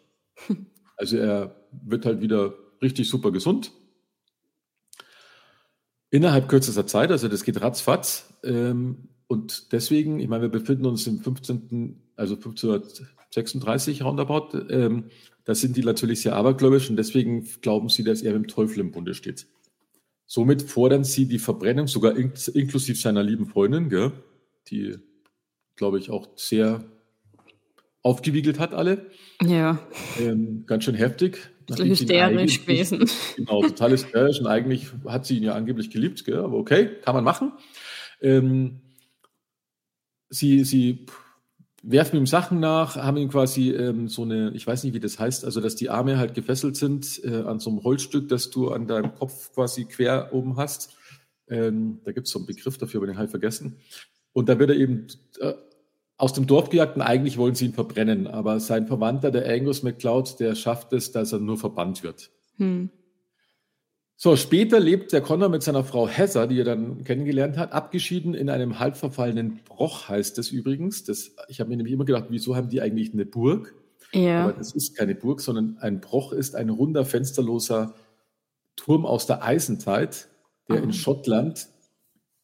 Also 0.97 1.17
er 1.17 1.57
wird 1.73 2.05
halt 2.05 2.21
wieder 2.21 2.53
richtig 2.83 3.09
super 3.09 3.33
gesund. 3.33 3.73
Innerhalb 6.11 6.47
kürzester 6.47 6.87
Zeit, 6.87 7.11
also 7.11 7.27
das 7.27 7.43
geht 7.43 7.63
ratzfatz. 7.63 8.35
Ähm, 8.45 9.09
und 9.31 9.71
deswegen, 9.71 10.19
ich 10.19 10.27
meine, 10.27 10.43
wir 10.43 10.49
befinden 10.49 10.87
uns 10.87 11.07
im 11.07 11.21
15., 11.21 12.03
also 12.17 12.35
1536 12.35 14.03
roundabout, 14.03 14.59
ähm, 14.71 15.05
da 15.45 15.55
sind 15.55 15.77
die 15.77 15.85
natürlich 15.85 16.23
sehr 16.23 16.35
abergläubisch 16.35 16.91
und 16.91 16.97
deswegen 16.97 17.47
glauben 17.61 17.89
sie, 17.89 18.03
dass 18.03 18.23
er 18.23 18.33
mit 18.33 18.43
dem 18.43 18.49
Teufel 18.49 18.81
im 18.81 18.91
Bunde 18.91 19.15
steht. 19.15 19.47
somit 20.27 20.63
fordern 20.63 21.05
sie 21.05 21.27
die 21.27 21.39
Verbrennung, 21.39 21.87
sogar 21.87 22.17
in, 22.17 22.33
inklusive 22.55 22.99
seiner 22.99 23.23
lieben 23.23 23.47
Freundin, 23.47 23.89
gell, 23.89 24.11
die, 24.67 24.97
glaube 25.77 26.01
ich, 26.01 26.11
auch 26.11 26.27
sehr 26.35 26.83
aufgewiegelt 28.03 28.59
hat 28.59 28.75
alle. 28.75 29.13
Ja. 29.45 29.79
Ähm, 30.19 30.65
ganz 30.67 30.83
schön 30.83 30.97
heftig. 30.97 31.39
hysterisch 31.69 32.63
gewesen. 32.63 33.09
Genau, 33.37 33.63
total 33.63 33.93
hysterisch. 33.93 34.41
Und 34.41 34.49
eigentlich 34.49 34.89
hat 35.07 35.25
sie 35.25 35.37
ihn 35.37 35.45
ja 35.45 35.55
angeblich 35.55 35.91
geliebt, 35.91 36.25
gell? 36.25 36.39
aber 36.39 36.57
okay, 36.57 36.91
kann 37.05 37.15
man 37.15 37.23
machen. 37.23 37.53
Ähm, 38.21 38.81
sie, 40.31 40.65
sie 40.65 41.07
werfen 41.83 42.17
ihm 42.17 42.27
Sachen 42.27 42.61
nach, 42.61 42.97
haben 42.97 43.17
ihm 43.17 43.29
quasi 43.29 43.71
ähm, 43.71 44.09
so 44.09 44.23
eine, 44.23 44.51
ich 44.55 44.67
weiß 44.67 44.85
nicht, 44.85 44.95
wie 44.95 45.01
das 45.01 45.19
heißt, 45.19 45.45
also 45.45 45.61
dass 45.61 45.77
die 45.77 45.91
Arme 45.91 46.19
halt 46.19 46.35
gefesselt 46.35 46.77
sind 46.77 47.23
äh, 47.25 47.43
an 47.43 47.59
so 47.59 47.71
einem 47.71 47.83
Holzstück, 47.83 48.29
das 48.29 48.51
du 48.51 48.71
an 48.71 48.87
deinem 48.87 49.15
Kopf 49.15 49.53
quasi 49.53 49.85
quer 49.85 50.31
oben 50.33 50.57
hast. 50.57 50.97
Ähm, 51.49 52.01
da 52.05 52.13
gibt 52.13 52.27
es 52.27 52.33
so 52.33 52.39
einen 52.39 52.47
Begriff 52.47 52.79
dafür, 52.79 53.01
aber 53.01 53.07
den 53.07 53.17
habe 53.17 53.27
ich 53.27 53.31
vergessen. 53.31 53.77
Und 54.33 54.49
da 54.49 54.59
wird 54.59 54.71
er 54.71 54.77
eben 54.77 55.07
äh, 55.41 55.55
aus 56.17 56.33
dem 56.35 56.47
Dorf 56.47 56.69
gejagt 56.69 56.97
und 56.97 57.03
eigentlich 57.03 57.39
wollen 57.39 57.55
sie 57.55 57.67
ihn 57.67 57.73
verbrennen. 57.73 58.27
Aber 58.27 58.61
sein 58.61 58.87
Verwandter, 58.87 59.31
der 59.31 59.49
Angus 59.51 59.83
MacLeod, 59.83 60.39
der 60.39 60.55
schafft 60.55 60.93
es, 60.93 61.13
dass 61.13 61.33
er 61.33 61.41
nur 61.41 61.57
verbannt 61.57 62.03
wird. 62.03 62.31
Hm. 62.59 62.91
So, 64.23 64.37
später 64.37 64.81
lebt 64.81 65.15
der 65.15 65.23
Connor 65.23 65.49
mit 65.49 65.63
seiner 65.63 65.83
Frau 65.83 66.07
Heather, 66.07 66.47
die 66.47 66.59
er 66.59 66.67
dann 66.67 67.05
kennengelernt 67.05 67.57
hat, 67.57 67.73
abgeschieden 67.73 68.35
in 68.35 68.51
einem 68.51 68.79
halb 68.79 68.99
verfallenen 68.99 69.61
Broch, 69.65 70.11
heißt 70.11 70.37
es 70.39 70.51
übrigens. 70.51 71.05
Das, 71.05 71.35
ich 71.49 71.59
habe 71.59 71.71
mir 71.71 71.79
nämlich 71.79 71.95
immer 71.95 72.05
gedacht, 72.05 72.27
wieso 72.29 72.55
haben 72.55 72.69
die 72.69 72.83
eigentlich 72.83 73.15
eine 73.15 73.25
Burg? 73.25 73.75
Ja. 74.13 74.43
Aber 74.43 74.53
das 74.53 74.75
ist 74.75 74.95
keine 74.95 75.15
Burg, 75.15 75.41
sondern 75.41 75.79
ein 75.79 76.03
Broch 76.03 76.35
ist 76.35 76.55
ein 76.55 76.69
runder, 76.69 77.07
fensterloser 77.07 77.95
Turm 78.77 79.07
aus 79.07 79.27
der 79.27 79.43
Eisenzeit, 79.43 80.29
der 80.69 80.83
oh. 80.83 80.85
in 80.85 80.93
Schottland 80.93 81.69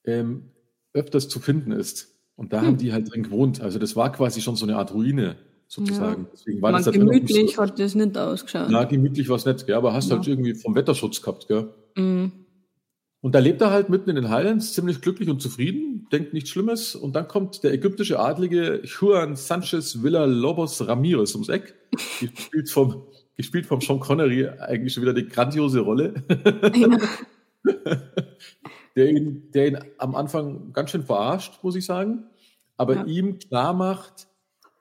ähm, 0.06 0.52
öfters 0.94 1.28
zu 1.28 1.40
finden 1.40 1.72
ist. 1.72 2.16
Und 2.36 2.54
da 2.54 2.60
hm. 2.60 2.66
haben 2.68 2.76
die 2.78 2.94
halt 2.94 3.12
drin 3.12 3.24
gewohnt. 3.24 3.60
Also 3.60 3.78
das 3.78 3.96
war 3.96 4.10
quasi 4.12 4.40
schon 4.40 4.56
so 4.56 4.64
eine 4.64 4.76
Art 4.76 4.94
Ruine 4.94 5.36
sozusagen. 5.68 6.22
Ja. 6.22 6.28
Deswegen 6.32 6.62
war 6.62 6.72
Man 6.72 6.84
das 6.84 6.92
gemütlich 6.92 7.56
so, 7.56 7.62
hat 7.62 7.78
das 7.78 7.94
nicht 7.94 8.16
ausgeschaut. 8.16 8.68
Na, 8.70 8.84
gemütlich 8.84 9.28
war 9.28 9.36
es 9.36 9.46
nicht, 9.46 9.66
gell? 9.66 9.74
aber 9.74 9.92
hast 9.92 10.10
ja. 10.10 10.16
halt 10.16 10.26
irgendwie 10.26 10.54
vom 10.54 10.74
Wetterschutz 10.74 11.20
gehabt. 11.20 11.48
Gell? 11.48 11.68
Mhm. 11.96 12.32
Und 13.20 13.34
da 13.34 13.40
lebt 13.40 13.60
er 13.60 13.70
halt 13.70 13.88
mitten 13.88 14.10
in 14.10 14.16
den 14.16 14.30
Highlands, 14.30 14.72
ziemlich 14.72 15.00
glücklich 15.00 15.28
und 15.28 15.42
zufrieden, 15.42 16.06
denkt 16.12 16.32
nichts 16.32 16.50
Schlimmes. 16.50 16.94
Und 16.94 17.16
dann 17.16 17.26
kommt 17.26 17.64
der 17.64 17.72
ägyptische 17.72 18.20
Adlige 18.20 18.82
Juan 18.84 19.34
Sanchez 19.34 20.02
Villa 20.02 20.26
Lobos 20.26 20.86
Ramirez 20.86 21.34
ums 21.34 21.48
Eck, 21.48 21.74
gespielt 22.20 22.70
vom, 22.70 23.02
gespielt 23.34 23.66
vom 23.66 23.80
Sean 23.80 23.98
Connery, 23.98 24.48
eigentlich 24.48 24.94
schon 24.94 25.02
wieder 25.02 25.14
die 25.14 25.26
grandiose 25.26 25.80
Rolle. 25.80 26.14
Ja. 26.74 26.98
der, 28.94 29.10
ihn, 29.10 29.50
der 29.52 29.66
ihn 29.66 29.78
am 29.98 30.14
Anfang 30.14 30.72
ganz 30.72 30.90
schön 30.90 31.02
verarscht, 31.02 31.64
muss 31.64 31.74
ich 31.74 31.84
sagen, 31.84 32.26
aber 32.76 32.94
ja. 32.94 33.04
ihm 33.06 33.40
klar 33.40 33.72
macht, 33.74 34.28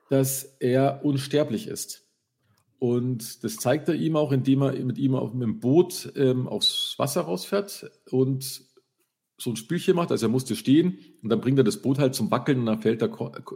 dass 0.10 0.44
er 0.60 1.02
unsterblich 1.04 1.68
ist. 1.68 2.06
Und 2.78 3.44
das 3.44 3.56
zeigt 3.58 3.88
er 3.88 3.96
ihm 3.96 4.16
auch, 4.16 4.32
indem 4.32 4.62
er 4.62 4.74
mit 4.84 4.98
ihm 4.98 5.16
auf 5.16 5.32
dem 5.32 5.60
Boot 5.60 6.12
ähm, 6.16 6.48
aufs 6.48 6.96
Wasser 6.98 7.22
rausfährt 7.22 7.90
und 8.12 8.62
so 9.38 9.50
ein 9.50 9.56
Spielchen 9.56 9.96
macht. 9.96 10.12
Also 10.12 10.28
er 10.28 10.30
musste 10.30 10.56
stehen 10.56 11.00
und 11.24 11.30
dann 11.30 11.42
bringt 11.42 11.58
er 11.58 11.64
das 11.64 11.82
Boot 11.82 12.00
halt 12.00 12.16
zum 12.16 12.32
Wackeln 12.32 12.60
und 12.60 12.66
dann 12.68 12.82
fällt 12.82 13.02
der 13.02 13.12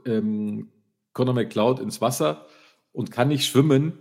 ähm, 0.05 0.69
Conor 1.13 1.33
McLeod 1.33 1.79
ins 1.79 2.01
Wasser 2.01 2.45
und 2.91 3.11
kann 3.11 3.27
nicht 3.27 3.45
schwimmen. 3.45 3.93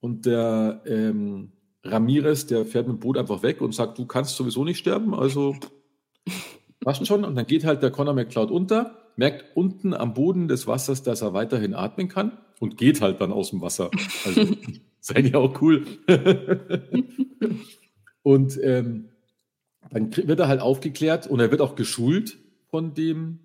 Und 0.00 0.26
der 0.26 0.82
ähm, 0.86 1.52
Ramirez, 1.84 2.46
der 2.46 2.64
fährt 2.64 2.86
mit 2.86 2.98
dem 2.98 3.00
Boot 3.00 3.18
einfach 3.18 3.42
weg 3.42 3.60
und 3.60 3.74
sagt, 3.74 3.98
du 3.98 4.06
kannst 4.06 4.36
sowieso 4.36 4.64
nicht 4.64 4.78
sterben, 4.78 5.14
also 5.14 5.56
passt 6.80 7.04
schon. 7.06 7.24
Und 7.24 7.34
dann 7.34 7.46
geht 7.46 7.64
halt 7.64 7.82
der 7.82 7.90
Conor 7.90 8.14
McLeod 8.14 8.50
unter 8.50 8.96
merkt 9.18 9.56
unten 9.56 9.94
am 9.94 10.14
Boden 10.14 10.46
des 10.46 10.68
Wassers, 10.68 11.02
dass 11.02 11.22
er 11.22 11.34
weiterhin 11.34 11.74
atmen 11.74 12.08
kann 12.08 12.38
und 12.60 12.76
geht 12.78 13.00
halt 13.00 13.20
dann 13.20 13.32
aus 13.32 13.50
dem 13.50 13.60
Wasser. 13.60 13.90
Also 14.24 14.46
seid 15.00 15.26
ja 15.26 15.38
auch 15.38 15.60
cool. 15.60 15.84
und 18.22 18.58
ähm, 18.62 19.08
dann 19.90 20.16
wird 20.16 20.38
er 20.38 20.46
halt 20.46 20.60
aufgeklärt 20.60 21.26
und 21.26 21.40
er 21.40 21.50
wird 21.50 21.60
auch 21.60 21.74
geschult 21.74 22.38
von 22.70 22.94
dem 22.94 23.40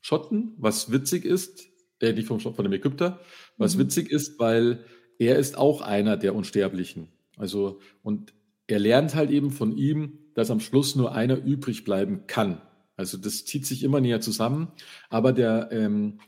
Schotten, 0.00 0.54
was 0.58 0.90
witzig 0.90 1.24
ist, 1.24 1.68
äh, 2.00 2.12
nicht 2.12 2.26
vom 2.26 2.40
Schotten, 2.40 2.56
von 2.56 2.64
dem 2.64 2.72
Ägypter, 2.72 3.20
was 3.56 3.76
mhm. 3.76 3.82
witzig 3.82 4.10
ist, 4.10 4.40
weil 4.40 4.84
er 5.20 5.38
ist 5.38 5.56
auch 5.56 5.82
einer 5.82 6.16
der 6.16 6.34
Unsterblichen. 6.34 7.08
Also, 7.36 7.78
und 8.02 8.34
er 8.66 8.80
lernt 8.80 9.14
halt 9.14 9.30
eben 9.30 9.52
von 9.52 9.76
ihm, 9.76 10.18
dass 10.34 10.50
am 10.50 10.58
Schluss 10.58 10.96
nur 10.96 11.12
einer 11.12 11.36
übrig 11.36 11.84
bleiben 11.84 12.26
kann. 12.26 12.60
Also 12.96 13.18
das 13.18 13.44
zieht 13.44 13.66
sich 13.66 13.82
immer 13.82 14.00
näher 14.00 14.20
zusammen. 14.20 14.68
Aber 15.08 15.32
der 15.32 15.68
ähm, 15.72 16.20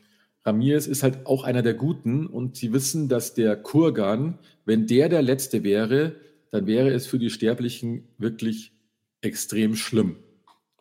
Ramirez 0.44 0.86
ist 0.86 1.02
halt 1.02 1.26
auch 1.26 1.44
einer 1.44 1.62
der 1.62 1.74
Guten 1.74 2.26
und 2.26 2.56
sie 2.56 2.72
wissen, 2.72 3.08
dass 3.08 3.34
der 3.34 3.56
Kurgan, 3.56 4.38
wenn 4.64 4.86
der 4.86 5.08
der 5.08 5.22
Letzte 5.22 5.64
wäre, 5.64 6.16
dann 6.50 6.66
wäre 6.66 6.90
es 6.90 7.06
für 7.06 7.18
die 7.18 7.30
Sterblichen 7.30 8.08
wirklich 8.18 8.72
extrem 9.20 9.74
schlimm. 9.74 10.16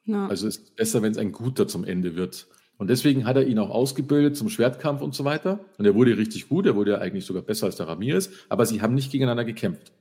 Ja. 0.06 0.28
Also 0.28 0.48
es 0.48 0.58
ist 0.58 0.76
besser, 0.76 1.02
wenn 1.02 1.12
es 1.12 1.18
ein 1.18 1.32
Guter 1.32 1.68
zum 1.68 1.84
Ende 1.86 2.16
wird. 2.16 2.48
Und 2.78 2.90
deswegen 2.90 3.26
hat 3.26 3.38
er 3.38 3.48
ihn 3.48 3.60
auch 3.60 3.70
ausgebildet 3.70 4.36
zum 4.36 4.50
Schwertkampf 4.50 5.02
und 5.02 5.16
so 5.16 5.24
weiter. 5.24 5.64
Und 5.78 5.86
er 5.86 5.96
wurde 5.96 6.18
richtig 6.18 6.50
gut, 6.50 6.66
er 6.66 6.76
wurde 6.76 6.92
ja 6.92 6.98
eigentlich 6.98 7.26
sogar 7.26 7.44
besser 7.44 7.68
als 7.68 7.78
der 7.78 7.88
Ramirez, 7.88 8.30
aber 8.50 8.66
sie 8.66 8.82
haben 8.82 8.94
nicht 8.94 9.12
gegeneinander 9.12 9.46
gekämpft. 9.46 9.94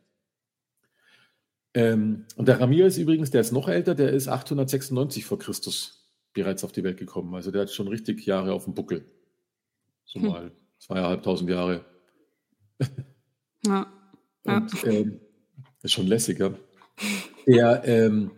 Ähm, 1.74 2.26
und 2.36 2.48
der 2.48 2.60
Ramirez 2.60 2.98
übrigens, 2.98 3.30
der 3.30 3.40
ist 3.40 3.52
noch 3.52 3.68
älter, 3.68 3.94
der 3.94 4.10
ist 4.10 4.28
896 4.28 5.24
vor 5.24 5.38
Christus 5.38 6.10
bereits 6.32 6.64
auf 6.64 6.72
die 6.72 6.84
Welt 6.84 6.98
gekommen. 6.98 7.34
Also 7.34 7.50
der 7.50 7.62
hat 7.62 7.70
schon 7.70 7.88
richtig 7.88 8.26
Jahre 8.26 8.52
auf 8.52 8.64
dem 8.64 8.74
Buckel. 8.74 9.04
So 10.04 10.20
hm. 10.20 10.28
mal 10.28 10.52
zweieinhalbtausend 10.78 11.50
Jahre. 11.50 11.84
Ja. 13.64 13.86
Und, 14.42 14.72
ähm, 14.86 15.20
ist 15.84 15.92
schon 15.92 16.08
lässiger. 16.08 16.58
Der, 17.46 17.84
ähm, 17.84 18.32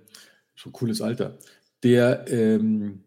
schon 0.54 0.72
cooles 0.72 1.00
Alter. 1.00 1.38
Der 1.82 2.26
ähm, 2.28 3.04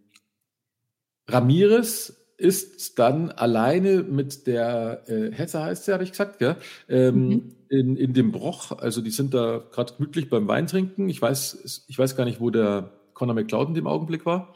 Ramirez 1.27 2.17
ist 2.37 2.97
dann 2.99 3.31
alleine 3.31 4.03
mit 4.03 4.47
der 4.47 5.03
äh, 5.07 5.31
Hesse 5.31 5.61
heißt 5.61 5.85
sie, 5.85 5.93
habe 5.93 6.03
ich 6.03 6.11
gesagt, 6.11 6.39
gell? 6.39 6.55
Ähm, 6.87 7.27
mhm. 7.27 7.55
In, 7.69 7.95
in 7.95 8.13
dem 8.13 8.31
Broch. 8.31 8.71
Also 8.71 9.01
die 9.01 9.11
sind 9.11 9.33
da 9.33 9.63
gerade 9.71 9.93
gemütlich 9.95 10.29
beim 10.29 10.47
Weintrinken. 10.47 11.09
Ich 11.09 11.21
weiß, 11.21 11.85
ich 11.87 11.97
weiß 11.97 12.15
gar 12.15 12.25
nicht, 12.25 12.39
wo 12.39 12.49
der 12.49 12.93
Conor 13.13 13.35
McLeod 13.35 13.69
in 13.69 13.73
dem 13.73 13.87
Augenblick 13.87 14.25
war. 14.25 14.53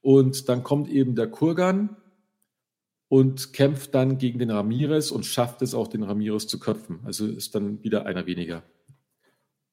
Und 0.00 0.48
dann 0.48 0.62
kommt 0.62 0.88
eben 0.88 1.14
der 1.14 1.28
Kurgan 1.28 1.96
und 3.08 3.52
kämpft 3.52 3.94
dann 3.94 4.18
gegen 4.18 4.38
den 4.38 4.50
Ramirez 4.50 5.10
und 5.10 5.26
schafft 5.26 5.62
es 5.62 5.74
auch, 5.74 5.88
den 5.88 6.02
Ramirez 6.02 6.46
zu 6.46 6.58
köpfen. 6.58 7.00
Also 7.04 7.26
ist 7.26 7.54
dann 7.54 7.82
wieder 7.82 8.06
einer 8.06 8.26
weniger. 8.26 8.62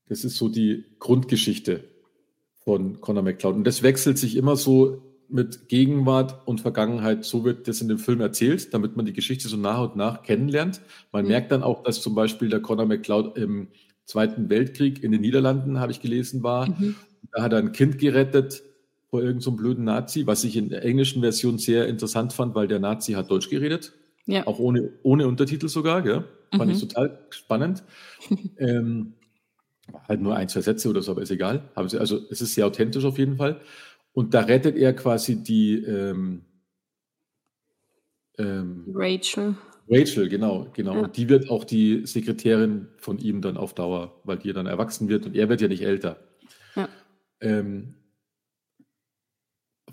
Das 0.07 0.23
ist 0.23 0.37
so 0.37 0.49
die 0.49 0.85
Grundgeschichte 0.99 1.83
von 2.63 3.01
Conor 3.01 3.23
McLeod. 3.23 3.55
Und 3.55 3.63
das 3.65 3.83
wechselt 3.83 4.17
sich 4.17 4.35
immer 4.35 4.55
so 4.55 5.12
mit 5.33 5.67
Gegenwart 5.67 6.47
und 6.47 6.61
Vergangenheit, 6.61 7.25
so 7.25 7.43
wird 7.43 7.67
das 7.67 7.81
in 7.81 7.87
dem 7.87 7.97
Film 7.97 8.21
erzählt, 8.21 8.73
damit 8.73 8.95
man 8.95 9.05
die 9.05 9.13
Geschichte 9.13 9.47
so 9.47 9.57
nach 9.57 9.81
und 9.81 9.95
nach 9.95 10.23
kennenlernt. 10.23 10.81
Man 11.11 11.23
mhm. 11.23 11.29
merkt 11.29 11.51
dann 11.51 11.63
auch, 11.63 11.83
dass 11.83 12.01
zum 12.01 12.15
Beispiel 12.15 12.49
der 12.49 12.61
Conor 12.61 12.85
McLeod 12.85 13.37
im 13.37 13.67
Zweiten 14.05 14.49
Weltkrieg 14.49 15.03
in 15.03 15.11
den 15.11 15.21
Niederlanden, 15.21 15.79
habe 15.79 15.91
ich 15.91 16.01
gelesen, 16.01 16.43
war. 16.43 16.69
Mhm. 16.69 16.95
Da 17.31 17.41
hat 17.41 17.53
er 17.53 17.59
ein 17.59 17.71
Kind 17.71 17.97
gerettet 17.97 18.63
vor 19.09 19.21
irgendeinem 19.21 19.41
so 19.41 19.51
blöden 19.51 19.83
Nazi, 19.85 20.27
was 20.27 20.43
ich 20.43 20.55
in 20.55 20.69
der 20.69 20.83
englischen 20.83 21.21
Version 21.21 21.57
sehr 21.57 21.87
interessant 21.87 22.33
fand, 22.33 22.53
weil 22.53 22.67
der 22.67 22.79
Nazi 22.79 23.13
hat 23.13 23.31
Deutsch 23.31 23.49
geredet. 23.49 23.93
Ja. 24.25 24.45
Auch 24.45 24.59
ohne, 24.59 24.91
ohne 25.03 25.27
Untertitel 25.27 25.67
sogar, 25.67 26.01
gell? 26.01 26.25
Fand 26.51 26.65
mhm. 26.65 26.75
ich 26.75 26.79
total 26.79 27.19
spannend. 27.29 27.83
ähm, 28.57 29.13
halt 30.07 30.21
nur 30.21 30.35
ein, 30.35 30.49
zwei 30.49 30.61
Sätze 30.61 30.89
oder 30.89 31.01
so, 31.01 31.11
aber 31.11 31.21
ist 31.21 31.31
egal. 31.31 31.69
Also 31.75 32.19
es 32.29 32.41
ist 32.41 32.53
sehr 32.53 32.67
authentisch 32.67 33.05
auf 33.05 33.17
jeden 33.17 33.37
Fall. 33.37 33.61
Und 34.13 34.33
da 34.33 34.41
rettet 34.41 34.77
er 34.77 34.93
quasi 34.93 35.43
die 35.43 35.75
ähm, 35.83 36.45
ähm, 38.37 38.85
Rachel. 38.93 39.55
Rachel, 39.89 40.29
genau, 40.29 40.67
genau. 40.73 40.93
Ja. 40.93 40.99
Und 41.01 41.17
die 41.17 41.29
wird 41.29 41.49
auch 41.49 41.65
die 41.65 42.05
Sekretärin 42.05 42.87
von 42.97 43.17
ihm 43.17 43.41
dann 43.41 43.57
auf 43.57 43.73
Dauer, 43.73 44.21
weil 44.23 44.37
die 44.37 44.53
dann 44.53 44.65
erwachsen 44.65 45.09
wird 45.09 45.25
und 45.25 45.35
er 45.35 45.49
wird 45.49 45.61
ja 45.61 45.67
nicht 45.67 45.83
älter. 45.83 46.17
Ja. 46.75 46.87
Ähm, 47.41 47.95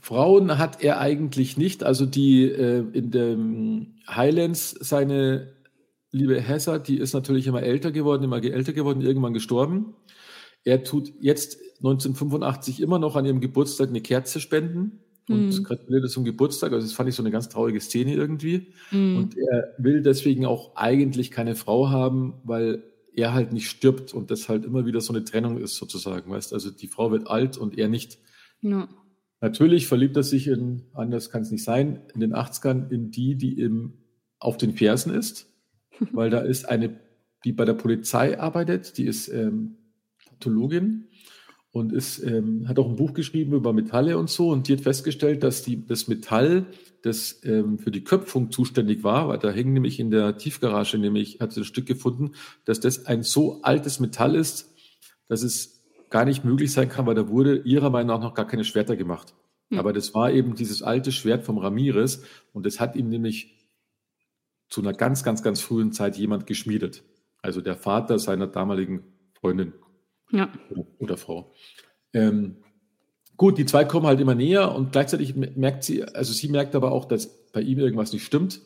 Frauen 0.00 0.58
hat 0.58 0.82
er 0.82 1.00
eigentlich 1.00 1.56
nicht, 1.56 1.82
also 1.82 2.06
die 2.06 2.44
äh, 2.44 2.84
in 2.92 3.10
den 3.10 4.00
Highlands 4.08 4.70
seine 4.70 5.52
liebe 6.12 6.40
Hesser, 6.40 6.78
die 6.78 6.98
ist 6.98 7.12
natürlich 7.12 7.46
immer 7.46 7.62
älter 7.62 7.92
geworden, 7.92 8.24
immer 8.24 8.42
älter 8.42 8.72
geworden, 8.72 9.02
irgendwann 9.02 9.34
gestorben. 9.34 9.94
Er 10.64 10.84
tut 10.84 11.12
jetzt 11.20 11.58
1985 11.78 12.80
immer 12.80 12.98
noch 12.98 13.16
an 13.16 13.24
ihrem 13.24 13.40
Geburtstag 13.40 13.88
eine 13.88 14.00
Kerze 14.00 14.40
spenden 14.40 15.00
und 15.28 15.58
mhm. 15.58 15.62
gratuliert 15.62 16.10
zum 16.10 16.24
Geburtstag. 16.24 16.72
Also 16.72 16.86
das 16.86 16.94
fand 16.94 17.08
ich 17.08 17.14
so 17.14 17.22
eine 17.22 17.30
ganz 17.30 17.48
traurige 17.48 17.80
Szene 17.80 18.14
irgendwie. 18.14 18.72
Mhm. 18.90 19.16
Und 19.16 19.36
er 19.38 19.74
will 19.78 20.02
deswegen 20.02 20.44
auch 20.44 20.76
eigentlich 20.76 21.30
keine 21.30 21.54
Frau 21.54 21.88
haben, 21.88 22.34
weil 22.44 22.82
er 23.14 23.32
halt 23.32 23.52
nicht 23.52 23.68
stirbt 23.68 24.12
und 24.12 24.30
das 24.30 24.48
halt 24.48 24.64
immer 24.64 24.86
wieder 24.86 25.00
so 25.00 25.12
eine 25.12 25.24
Trennung 25.24 25.58
ist, 25.58 25.76
sozusagen. 25.76 26.30
Weißt 26.30 26.52
also 26.52 26.70
die 26.70 26.88
Frau 26.88 27.10
wird 27.10 27.28
alt 27.28 27.56
und 27.56 27.78
er 27.78 27.88
nicht. 27.88 28.18
Ja. 28.60 28.88
Natürlich 29.40 29.86
verliebt 29.86 30.16
er 30.16 30.22
sich 30.22 30.48
in, 30.48 30.82
anders 30.92 31.30
kann 31.30 31.42
es 31.42 31.50
nicht 31.50 31.64
sein, 31.64 32.00
in 32.14 32.20
den 32.20 32.34
80ern 32.34 32.90
in 32.90 33.10
die, 33.10 33.36
die 33.36 33.58
im, 33.58 33.94
auf 34.38 34.58
den 34.58 34.74
Fersen 34.74 35.14
ist, 35.14 35.50
weil 36.12 36.30
da 36.30 36.40
ist 36.40 36.68
eine, 36.68 37.00
die 37.44 37.52
bei 37.52 37.64
der 37.64 37.74
Polizei 37.74 38.38
arbeitet, 38.38 38.98
die 38.98 39.06
ist 39.06 39.28
ähm, 39.28 39.76
Pathologin 40.40 41.08
und 41.72 41.92
ist, 41.92 42.18
ähm, 42.24 42.66
hat 42.66 42.78
auch 42.78 42.88
ein 42.88 42.96
Buch 42.96 43.14
geschrieben 43.14 43.52
über 43.52 43.72
Metalle 43.72 44.18
und 44.18 44.28
so 44.28 44.50
und 44.50 44.66
die 44.66 44.72
hat 44.72 44.80
festgestellt, 44.80 45.42
dass 45.42 45.62
die, 45.62 45.86
das 45.86 46.08
Metall, 46.08 46.66
das 47.02 47.40
ähm, 47.44 47.78
für 47.78 47.90
die 47.90 48.02
Köpfung 48.02 48.50
zuständig 48.50 49.04
war, 49.04 49.28
weil 49.28 49.38
da 49.38 49.50
hängen 49.50 49.72
nämlich 49.72 50.00
in 50.00 50.10
der 50.10 50.36
Tiefgarage, 50.36 50.98
nämlich 50.98 51.38
hat 51.40 51.52
sie 51.52 51.60
ein 51.60 51.64
Stück 51.64 51.86
gefunden, 51.86 52.32
dass 52.64 52.80
das 52.80 53.06
ein 53.06 53.22
so 53.22 53.62
altes 53.62 54.00
Metall 54.00 54.34
ist, 54.34 54.74
dass 55.28 55.42
es 55.42 55.84
gar 56.10 56.24
nicht 56.24 56.44
möglich 56.44 56.72
sein 56.72 56.88
kann, 56.88 57.06
weil 57.06 57.14
da 57.14 57.28
wurde 57.28 57.58
ihrer 57.58 57.90
Meinung 57.90 58.08
nach 58.08 58.20
noch 58.20 58.34
gar 58.34 58.46
keine 58.46 58.64
Schwerter 58.64 58.96
gemacht. 58.96 59.34
Mhm. 59.68 59.78
Aber 59.78 59.92
das 59.92 60.12
war 60.12 60.32
eben 60.32 60.56
dieses 60.56 60.82
alte 60.82 61.12
Schwert 61.12 61.44
vom 61.44 61.58
Ramirez 61.58 62.22
und 62.52 62.66
das 62.66 62.80
hat 62.80 62.96
ihm 62.96 63.08
nämlich 63.08 63.56
zu 64.68 64.80
einer 64.80 64.92
ganz, 64.92 65.22
ganz, 65.22 65.42
ganz 65.42 65.60
frühen 65.60 65.92
Zeit 65.92 66.16
jemand 66.16 66.48
geschmiedet. 66.48 67.04
Also 67.42 67.60
der 67.60 67.76
Vater 67.76 68.18
seiner 68.18 68.48
damaligen 68.48 69.04
Freundin 69.34 69.72
ja. 70.32 70.52
oder, 70.70 70.86
oder 70.98 71.16
Frau. 71.16 71.52
Ähm, 72.12 72.56
gut, 73.36 73.58
die 73.58 73.66
zwei 73.66 73.84
kommen 73.84 74.06
halt 74.06 74.20
immer 74.20 74.34
näher 74.34 74.74
und 74.74 74.92
gleichzeitig 74.92 75.34
merkt 75.34 75.84
sie, 75.84 76.04
also 76.04 76.32
sie 76.32 76.48
merkt 76.48 76.74
aber 76.74 76.92
auch, 76.92 77.04
dass 77.04 77.50
bei 77.52 77.62
ihm 77.62 77.78
irgendwas 77.78 78.12
nicht 78.12 78.24
stimmt 78.24 78.60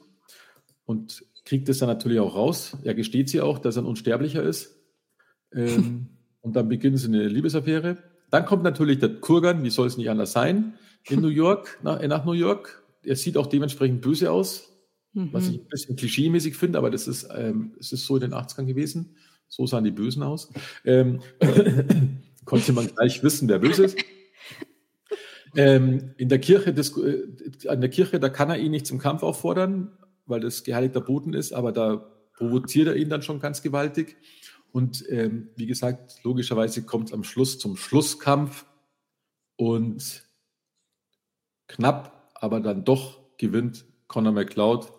und 0.84 1.24
kriegt 1.44 1.68
es 1.68 1.78
dann 1.78 1.88
natürlich 1.88 2.20
auch 2.20 2.34
raus. 2.34 2.76
Er 2.82 2.94
gesteht 2.94 3.28
sie 3.28 3.40
auch, 3.40 3.58
dass 3.58 3.76
er 3.76 3.82
ein 3.82 3.86
Unsterblicher 3.86 4.42
ist. 4.42 4.76
Ähm, 5.52 6.08
und 6.40 6.56
dann 6.56 6.68
beginnen 6.68 6.96
sie 6.96 7.08
eine 7.08 7.28
Liebesaffäre. 7.28 7.98
Dann 8.30 8.46
kommt 8.46 8.62
natürlich 8.62 8.98
der 8.98 9.20
Kurgan, 9.20 9.62
wie 9.62 9.70
soll 9.70 9.86
es 9.86 9.96
nicht 9.96 10.10
anders 10.10 10.32
sein, 10.32 10.74
in 11.08 11.20
New 11.20 11.28
York, 11.28 11.78
nach, 11.82 12.00
äh, 12.00 12.08
nach 12.08 12.24
New 12.24 12.32
York. 12.32 12.82
Er 13.02 13.16
sieht 13.16 13.36
auch 13.36 13.46
dementsprechend 13.46 14.00
böse 14.00 14.30
aus, 14.30 14.72
mhm. 15.12 15.28
was 15.32 15.48
ich 15.48 15.60
ein 15.60 15.68
bisschen 15.68 15.96
klischeemäßig 15.96 16.56
finde, 16.56 16.78
aber 16.78 16.90
das 16.90 17.06
ist, 17.06 17.28
ähm, 17.34 17.74
es 17.78 17.92
ist 17.92 18.06
so 18.06 18.16
in 18.16 18.22
den 18.22 18.34
80ern 18.34 18.64
gewesen. 18.64 19.16
So 19.48 19.66
sahen 19.66 19.84
die 19.84 19.90
Bösen 19.90 20.22
aus. 20.22 20.50
Ähm, 20.84 21.20
konnte 22.44 22.72
man 22.72 22.86
gleich 22.88 23.22
wissen, 23.22 23.48
wer 23.48 23.58
böse 23.58 23.84
ist. 23.84 23.98
Ähm, 25.56 26.14
in 26.16 26.28
der 26.28 26.40
Kirche, 26.40 26.74
des, 26.74 26.96
äh, 26.96 27.68
an 27.68 27.80
der 27.80 27.90
Kirche, 27.90 28.18
da 28.18 28.28
kann 28.28 28.50
er 28.50 28.58
ihn 28.58 28.72
nicht 28.72 28.86
zum 28.86 28.98
Kampf 28.98 29.22
auffordern, 29.22 29.96
weil 30.26 30.40
das 30.40 30.64
geheiligter 30.64 31.00
Boden 31.00 31.32
ist, 31.32 31.52
aber 31.52 31.70
da 31.70 31.96
provoziert 32.36 32.88
er 32.88 32.96
ihn 32.96 33.08
dann 33.08 33.22
schon 33.22 33.40
ganz 33.40 33.62
gewaltig. 33.62 34.16
Und 34.72 35.04
ähm, 35.08 35.50
wie 35.54 35.66
gesagt, 35.66 36.24
logischerweise 36.24 36.82
kommt 36.82 37.08
es 37.08 37.14
am 37.14 37.22
Schluss 37.22 37.58
zum 37.58 37.76
Schlusskampf 37.76 38.66
und 39.56 40.24
knapp, 41.68 42.32
aber 42.34 42.60
dann 42.60 42.84
doch 42.84 43.20
gewinnt 43.38 43.84
Conor 44.08 44.32
McLeod 44.32 44.92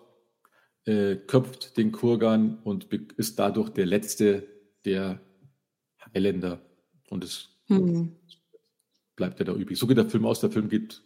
äh, 0.86 1.16
köpft 1.16 1.76
den 1.76 1.92
Kurgan 1.92 2.58
und 2.64 2.92
ist 3.16 3.38
dadurch 3.38 3.70
der 3.70 3.86
letzte 3.86 4.46
der 4.84 5.20
Highlander. 6.14 6.60
Und 7.10 7.24
es 7.24 7.48
mhm. 7.68 8.16
bleibt 9.16 9.40
er 9.40 9.46
da 9.46 9.54
übrig. 9.54 9.78
So 9.78 9.86
geht 9.86 9.98
der 9.98 10.08
Film 10.08 10.24
aus. 10.24 10.40
Der 10.40 10.50
Film 10.50 10.68
geht 10.68 11.02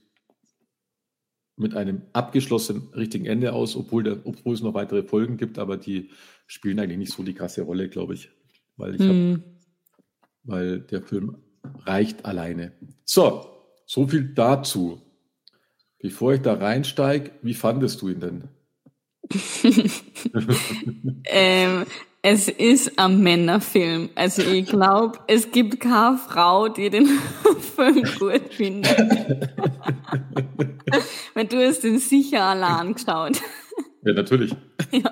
mit 1.57 1.75
einem 1.75 2.03
abgeschlossenen 2.13 2.89
richtigen 2.95 3.27
Ende 3.27 3.53
aus, 3.53 3.77
obwohl, 3.77 4.03
der, 4.03 4.25
obwohl 4.25 4.55
es 4.55 4.63
noch 4.63 4.73
weitere 4.73 5.03
Folgen 5.03 5.37
gibt, 5.37 5.59
aber 5.59 5.77
die 5.77 6.11
spielen 6.47 6.79
eigentlich 6.79 6.99
nicht 6.99 7.13
so 7.13 7.23
die 7.23 7.35
krasse 7.35 7.63
Rolle, 7.63 7.89
glaube 7.89 8.15
ich. 8.15 8.31
Weil 8.77 8.95
ich 8.95 9.01
mhm. 9.01 9.35
hab, 9.35 9.41
weil 10.45 10.81
der 10.81 11.03
Film 11.03 11.37
reicht 11.85 12.25
alleine. 12.25 12.73
So, 13.05 13.47
so 13.85 14.07
viel 14.07 14.35
dazu. 14.35 15.03
Bevor 15.99 16.33
ich 16.33 16.41
da 16.41 16.55
reinsteige, 16.55 17.33
wie 17.43 17.53
fandest 17.53 18.01
du 18.01 18.09
ihn 18.09 18.21
denn? 18.21 18.49
Ähm, 21.25 21.87
es 22.23 22.49
ist 22.49 22.99
ein 22.99 23.21
Männerfilm. 23.21 24.11
Also 24.15 24.43
ich 24.43 24.67
glaube, 24.67 25.19
es 25.27 25.51
gibt 25.51 25.81
keine 25.81 26.19
Frau, 26.19 26.69
die 26.69 26.91
den 26.91 27.07
Film 27.77 28.03
gut 28.19 28.53
findet. 28.53 28.99
Weil 31.35 31.47
du 31.47 31.67
hast 31.67 31.81
den 31.85 31.99
sicher 31.99 32.43
allein 32.45 32.95
geschaut. 32.95 33.41
Ja, 34.05 34.13
natürlich. 34.13 34.55
Ja. 34.91 35.11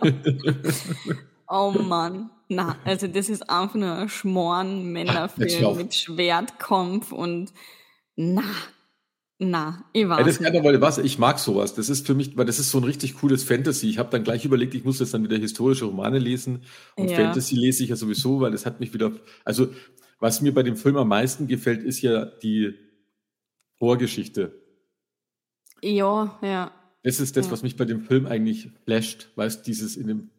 Oh 1.49 1.71
Mann. 1.71 2.31
Na, 2.49 2.77
also 2.85 3.07
das 3.07 3.29
ist 3.29 3.49
einfach 3.49 3.75
nur 3.75 3.93
ein 3.93 4.09
Schmoren-Männerfilm 4.09 5.77
mit 5.77 5.95
Schwertkampf 5.95 7.13
und 7.13 7.53
na, 8.17 8.43
na, 9.41 9.85
ich 9.93 10.09
weiß. 10.09 10.19
Ja, 10.19 10.25
das 10.25 10.39
kann 10.41 10.57
aber 10.57 10.81
was, 10.81 10.99
ich 10.99 11.19
mag 11.19 11.39
sowas. 11.39 11.75
Das 11.75 11.89
ist 11.89 12.05
für 12.07 12.15
mich, 12.15 12.37
weil 12.37 12.45
das 12.45 12.59
ist 12.59 12.71
so 12.71 12.79
ein 12.79 12.85
richtig 12.85 13.15
cooles 13.15 13.45
Fantasy. 13.45 13.89
Ich 13.89 13.99
habe 13.99 14.11
dann 14.11 14.25
gleich 14.25 14.45
überlegt, 14.45 14.75
ich 14.75 14.85
muss 14.85 14.99
jetzt 14.99 15.15
dann 15.15 15.23
wieder 15.23 15.37
historische 15.37 15.85
Romane 15.85 16.19
lesen. 16.19 16.65
Und 16.97 17.09
ja. 17.09 17.17
Fantasy 17.17 17.55
lese 17.55 17.85
ich 17.85 17.91
ja 17.91 17.97
sowieso, 17.97 18.41
weil 18.41 18.51
das 18.51 18.67
hat 18.67 18.81
mich 18.81 18.93
wieder. 18.93 19.13
Also, 19.45 19.69
was 20.19 20.41
mir 20.41 20.53
bei 20.53 20.65
dem 20.65 20.77
Film 20.77 20.97
am 20.97 21.07
meisten 21.07 21.47
gefällt, 21.47 21.85
ist 21.85 22.03
ja 22.03 22.25
die 22.25 22.75
Vorgeschichte. 23.77 24.61
Ja, 25.83 26.37
ja. 26.43 26.73
Das 27.05 27.21
ist 27.21 27.37
das, 27.37 27.47
ja. 27.47 27.53
was 27.53 27.63
mich 27.63 27.77
bei 27.77 27.85
dem 27.85 28.03
Film 28.03 28.27
eigentlich 28.27 28.71
flasht. 28.85 29.29
Weißt 29.37 29.65
dieses 29.65 29.97
in 29.97 30.09
dem 30.09 30.31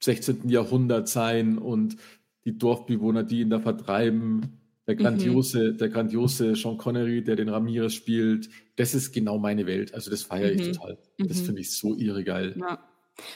16. 0.00 0.48
Jahrhundert 0.48 1.08
sein 1.08 1.58
und 1.58 1.96
die 2.44 2.56
Dorfbewohner, 2.56 3.24
die 3.24 3.40
ihn 3.40 3.50
da 3.50 3.58
vertreiben 3.58 4.60
der 4.86 4.94
mhm. 4.94 4.98
grandiose, 4.98 5.72
mhm. 5.72 5.78
der 5.78 5.88
grandiose 5.88 6.54
Sean 6.54 6.76
Connery, 6.76 7.22
der 7.22 7.36
den 7.36 7.48
Ramirez 7.48 7.94
spielt, 7.94 8.48
das 8.76 8.94
ist 8.94 9.12
genau 9.12 9.38
meine 9.38 9.66
Welt. 9.66 9.94
Also 9.94 10.10
das 10.10 10.22
feiere 10.22 10.52
mhm. 10.52 10.60
ich 10.60 10.72
total. 10.72 10.98
Das 11.18 11.40
mhm. 11.40 11.44
finde 11.46 11.60
ich 11.62 11.70
so 11.70 11.94
irre 11.94 12.24
geil. 12.24 12.54
Ja. 12.58 12.78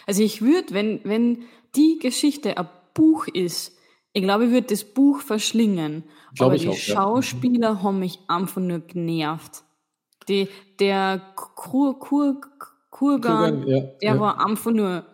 Also 0.06 0.22
ich 0.22 0.42
würde, 0.42 0.74
wenn, 0.74 1.00
wenn 1.04 1.44
die 1.76 1.98
Geschichte 2.00 2.56
ein 2.56 2.68
Buch 2.94 3.28
ist, 3.28 3.76
ich 4.12 4.22
glaube, 4.22 4.46
ich 4.46 4.50
würde 4.50 4.66
das 4.68 4.84
Buch 4.84 5.20
verschlingen. 5.20 6.04
Glaube 6.34 6.54
Aber 6.54 6.62
die 6.62 6.68
auch, 6.68 6.76
Schauspieler 6.76 7.68
ja. 7.68 7.74
Mhm. 7.74 7.82
haben 7.82 7.98
mich 8.00 8.18
einfach 8.26 8.60
nur 8.60 8.80
genervt. 8.80 9.62
Die, 10.28 10.48
der 10.80 11.22
Kur, 11.36 11.98
Kur, 11.98 12.40
Kurgan, 12.90 13.62
Kurgan 13.62 13.68
ja, 13.68 13.80
der 14.02 14.20
war 14.20 14.44
einfach 14.44 14.72
nur 14.72 15.06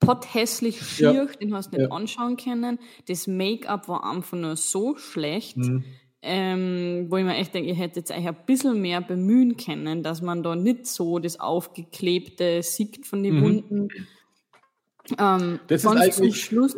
potthässlich 0.00 0.80
schier, 0.80 1.12
ja. 1.12 1.24
den 1.24 1.54
hast 1.54 1.72
du 1.72 1.78
nicht 1.78 1.90
ja. 1.90 1.94
anschauen 1.94 2.36
können. 2.36 2.78
Das 3.06 3.26
Make-up 3.26 3.88
war 3.88 4.04
einfach 4.04 4.36
nur 4.36 4.56
so 4.56 4.96
schlecht, 4.96 5.56
mhm. 5.56 5.84
ähm, 6.22 7.06
wo 7.08 7.16
ich 7.16 7.24
mir 7.24 7.36
echt 7.36 7.54
denke, 7.54 7.68
ihr 7.68 7.74
hättet 7.74 8.10
euch 8.10 8.26
ein 8.26 8.36
bisschen 8.46 8.80
mehr 8.80 9.00
bemühen 9.00 9.56
können, 9.56 10.02
dass 10.02 10.22
man 10.22 10.42
da 10.42 10.54
nicht 10.54 10.86
so 10.86 11.18
das 11.18 11.40
Aufgeklebte 11.40 12.62
sieht 12.62 13.06
von 13.06 13.22
den 13.22 13.36
mhm. 13.36 13.42
Wunden. 13.42 13.88
Ähm, 15.18 15.60
das 15.68 15.84
ist 15.84 15.86
eigentlich 15.86 16.42
Schluss 16.44 16.76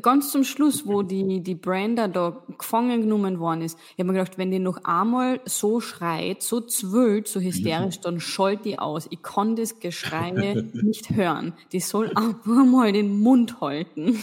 ganz 0.00 0.32
zum 0.32 0.44
Schluss, 0.44 0.86
wo 0.86 1.02
die, 1.02 1.40
die 1.40 1.54
Brander 1.54 2.08
da 2.08 2.44
gefangen 2.58 3.02
genommen 3.02 3.38
worden 3.38 3.62
ist, 3.62 3.78
ich 3.92 3.98
habe 3.98 4.12
mir 4.12 4.18
gedacht, 4.18 4.38
wenn 4.38 4.50
die 4.50 4.58
noch 4.58 4.84
einmal 4.84 5.40
so 5.44 5.80
schreit, 5.80 6.42
so 6.42 6.60
zwöllt, 6.60 7.28
so 7.28 7.40
hysterisch, 7.40 8.00
dann 8.00 8.20
schallt 8.20 8.64
die 8.64 8.78
aus. 8.78 9.06
Ich 9.10 9.22
kann 9.22 9.56
das 9.56 9.80
Geschrei 9.80 10.30
nicht 10.72 11.10
hören. 11.10 11.54
Die 11.72 11.80
soll 11.80 12.10
einfach 12.14 12.64
mal 12.64 12.92
den 12.92 13.20
Mund 13.20 13.60
halten. 13.60 14.18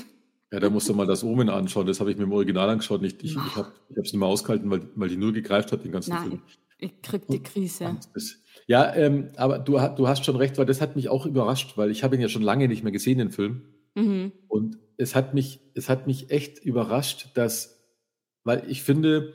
Ja, 0.51 0.59
da 0.59 0.69
musst 0.69 0.89
du 0.89 0.93
mal 0.93 1.05
das 1.05 1.23
Omen 1.23 1.49
anschauen. 1.49 1.85
Das 1.85 1.99
habe 1.99 2.11
ich 2.11 2.17
mir 2.17 2.23
im 2.23 2.31
Original 2.31 2.69
angeschaut. 2.69 3.01
Nicht, 3.01 3.23
ich 3.23 3.35
ich 3.35 3.55
habe 3.55 3.71
es 3.89 4.11
nicht 4.11 4.15
mehr 4.15 4.27
ausgehalten, 4.27 4.69
weil, 4.71 4.81
weil 4.95 5.09
die 5.09 5.17
nur 5.17 5.31
gegreift 5.31 5.71
hat 5.71 5.83
den 5.83 5.91
ganzen 5.91 6.11
Nein, 6.11 6.27
Film. 6.27 6.41
Ich 6.79 7.01
krieg 7.01 7.27
die 7.27 7.43
Krise. 7.43 7.97
Ja, 8.65 8.93
ähm, 8.95 9.29
aber 9.35 9.59
du, 9.59 9.73
du 9.73 10.07
hast 10.07 10.25
schon 10.25 10.37
recht, 10.37 10.57
weil 10.57 10.65
das 10.65 10.81
hat 10.81 10.95
mich 10.95 11.09
auch 11.09 11.25
überrascht, 11.25 11.77
weil 11.77 11.91
ich 11.91 12.03
habe 12.03 12.15
ihn 12.15 12.21
ja 12.21 12.29
schon 12.29 12.41
lange 12.41 12.67
nicht 12.67 12.83
mehr 12.83 12.91
gesehen, 12.91 13.19
den 13.19 13.31
Film. 13.31 13.61
Mhm. 13.95 14.31
Und 14.47 14.77
es 14.99 15.15
hat 15.15 15.33
mich, 15.33 15.61
es 15.73 15.89
hat 15.89 16.07
mich 16.07 16.29
echt 16.29 16.59
überrascht, 16.59 17.29
dass, 17.33 17.79
weil 18.43 18.63
ich 18.67 18.83
finde, 18.83 19.33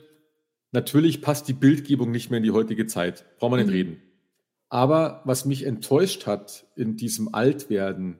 natürlich 0.71 1.21
passt 1.21 1.47
die 1.47 1.53
Bildgebung 1.53 2.11
nicht 2.11 2.29
mehr 2.29 2.37
in 2.37 2.43
die 2.43 2.51
heutige 2.51 2.85
Zeit. 2.85 3.25
Brauchen 3.39 3.53
wir 3.53 3.57
nicht 3.57 3.67
mhm. 3.67 3.73
reden. 3.73 4.01
Aber 4.69 5.21
was 5.25 5.45
mich 5.45 5.63
enttäuscht 5.63 6.27
hat 6.27 6.67
in 6.75 6.97
diesem 6.97 7.33
Altwerden, 7.33 8.19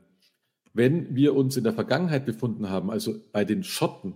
wenn 0.74 1.16
wir 1.16 1.36
uns 1.36 1.56
in 1.56 1.64
der 1.64 1.74
Vergangenheit 1.74 2.26
befunden 2.26 2.70
haben, 2.70 2.90
also 2.90 3.16
bei 3.32 3.46
den 3.46 3.64
Schotten, 3.64 4.16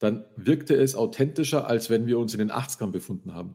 dann 0.00 0.24
wirkte 0.36 0.74
es 0.74 0.96
authentischer, 0.96 1.68
als 1.68 1.88
wenn 1.88 2.06
wir 2.06 2.18
uns 2.18 2.34
in 2.34 2.40
den 2.40 2.50
80ern 2.50 2.90
befunden 2.90 3.32
haben. 3.32 3.54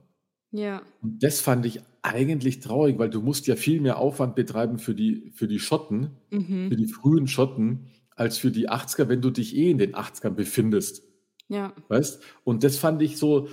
Ja. 0.52 0.82
Und 1.02 1.22
das 1.22 1.42
fand 1.42 1.66
ich 1.66 1.82
eigentlich 2.02 2.62
traurig, 2.62 2.98
weil 2.98 3.10
du 3.10 3.22
musst 3.22 3.46
ja 3.48 3.56
viel 3.56 3.82
mehr 3.82 4.00
Aufwand 4.00 4.36
betreiben 4.36 4.80
für 4.80 4.96
die, 4.96 5.32
für 5.36 5.48
die 5.48 5.60
Schotten, 5.60 6.12
mhm. 6.32 6.70
für 6.70 6.76
die 6.76 6.88
frühen 6.88 7.28
Schotten, 7.28 7.88
als 8.20 8.38
für 8.38 8.52
die 8.52 8.70
80er, 8.70 9.08
wenn 9.08 9.22
du 9.22 9.30
dich 9.30 9.56
eh 9.56 9.72
in 9.72 9.78
den 9.78 9.96
80ern 9.96 10.32
befindest. 10.32 11.04
Ja. 11.48 11.74
Weißt? 11.88 12.22
Und 12.44 12.64
das 12.64 12.78
fand 12.78 13.02
ich 13.02 13.18
so, 13.18 13.48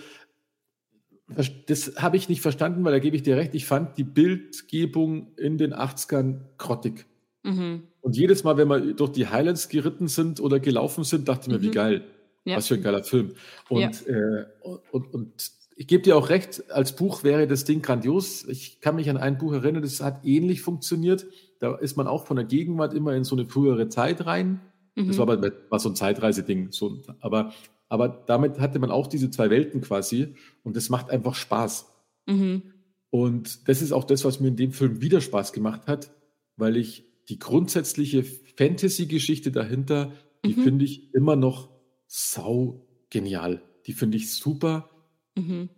das 1.66 1.94
habe 1.96 2.16
ich 2.16 2.29
nicht 2.29 2.40
verstanden, 2.40 2.85
weil 2.85 2.92
da 2.92 2.98
gebe 2.98 3.16
ich 3.16 3.22
dir 3.22 3.37
recht, 3.37 3.55
ich 3.55 3.64
fand 3.64 3.96
die 3.96 4.05
Bildgebung 4.05 5.35
in 5.37 5.57
den 5.57 5.72
80ern 5.72 6.40
grottig. 6.59 7.07
Mhm. 7.44 7.85
Und 8.00 8.16
jedes 8.16 8.44
Mal, 8.44 8.57
wenn 8.57 8.68
wir 8.68 8.94
durch 8.94 9.12
die 9.12 9.29
Highlands 9.29 9.68
geritten 9.68 10.09
sind 10.09 10.40
oder 10.40 10.59
gelaufen 10.61 11.05
sind, 11.05 11.29
dachte 11.29 11.46
ich 11.46 11.52
mir, 11.52 11.59
mhm. 11.59 11.62
wie 11.62 11.70
geil. 11.70 12.05
Ja. 12.44 12.57
Was 12.57 12.68
für 12.68 12.74
ein 12.74 12.83
geiler 12.83 13.02
Film. 13.02 13.35
Und, 13.68 14.07
ja. 14.07 14.12
äh, 14.12 14.46
und, 14.90 15.14
und 15.14 15.50
ich 15.76 15.87
gebe 15.87 16.02
dir 16.02 16.16
auch 16.16 16.29
recht, 16.29 16.70
als 16.70 16.94
Buch 16.94 17.22
wäre 17.22 17.46
das 17.46 17.64
Ding 17.64 17.83
grandios. 17.83 18.44
Ich 18.44 18.81
kann 18.81 18.96
mich 18.96 19.11
an 19.11 19.16
ein 19.16 19.38
Buch 19.38 19.52
erinnern, 19.52 19.83
das 19.83 20.00
hat 20.00 20.24
ähnlich 20.24 20.62
funktioniert. 20.62 21.26
Da 21.61 21.75
ist 21.77 21.97
man 21.97 22.07
auch 22.07 22.27
von 22.27 22.37
der 22.37 22.45
Gegenwart 22.45 22.95
immer 22.95 23.14
in 23.14 23.25
so 23.25 23.37
eine 23.37 23.47
frühere 23.47 23.88
Zeit 23.88 24.27
rein. 24.27 24.61
Mhm. 24.95 25.09
Das 25.09 25.19
war 25.19 25.29
aber 25.29 25.53
war 25.69 25.79
so 25.79 25.88
ein 25.88 25.97
Zeitreiseding. 25.97 26.73
So, 26.73 27.03
aber, 27.21 27.53
aber 27.88 28.09
damit 28.09 28.59
hatte 28.61 28.79
man 28.79 28.90
auch 28.90 29.07
diese 29.07 29.31
zwei 29.31 29.51
Welten 29.51 29.81
quasi 29.81 30.35
und 30.62 30.77
das 30.77 30.88
macht 30.88 31.11
einfach 31.11 31.35
Spaß. 31.35 31.87
Mhm. 32.27 32.62
Und 33.11 33.69
das 33.69 33.83
ist 33.83 33.92
auch 33.92 34.05
das, 34.05 34.25
was 34.25 34.40
mir 34.40 34.49
in 34.49 34.57
dem 34.57 34.73
Film 34.73 35.01
wieder 35.01 35.21
Spaß 35.21 35.53
gemacht 35.53 35.87
hat, 35.87 36.11
weil 36.57 36.77
ich 36.77 37.05
die 37.29 37.38
grundsätzliche 37.38 38.25
Fantasy-Geschichte 38.25 39.51
dahinter, 39.51 40.12
die 40.45 40.55
mhm. 40.55 40.62
finde 40.62 40.85
ich 40.85 41.14
immer 41.14 41.37
noch 41.37 41.71
sau 42.07 42.87
genial. 43.11 43.62
Die 43.87 43.92
finde 43.92 44.16
ich 44.16 44.35
super 44.35 44.90
Mhm. 45.37 45.69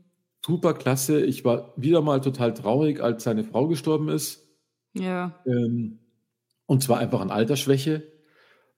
Super 0.45 0.73
klasse. 0.75 1.25
Ich 1.25 1.45
war 1.45 1.75
wieder 1.77 2.01
mal 2.01 2.21
total 2.21 2.55
traurig, 2.55 3.03
als 3.03 3.25
seine 3.25 3.45
Frau 3.45 3.67
gestorben 3.67 4.09
ist. 4.09 4.48
Ja. 5.01 5.35
Ähm, 5.47 5.99
und 6.67 6.83
zwar 6.83 6.99
einfach 6.99 7.21
an 7.21 7.31
Altersschwäche. 7.31 8.03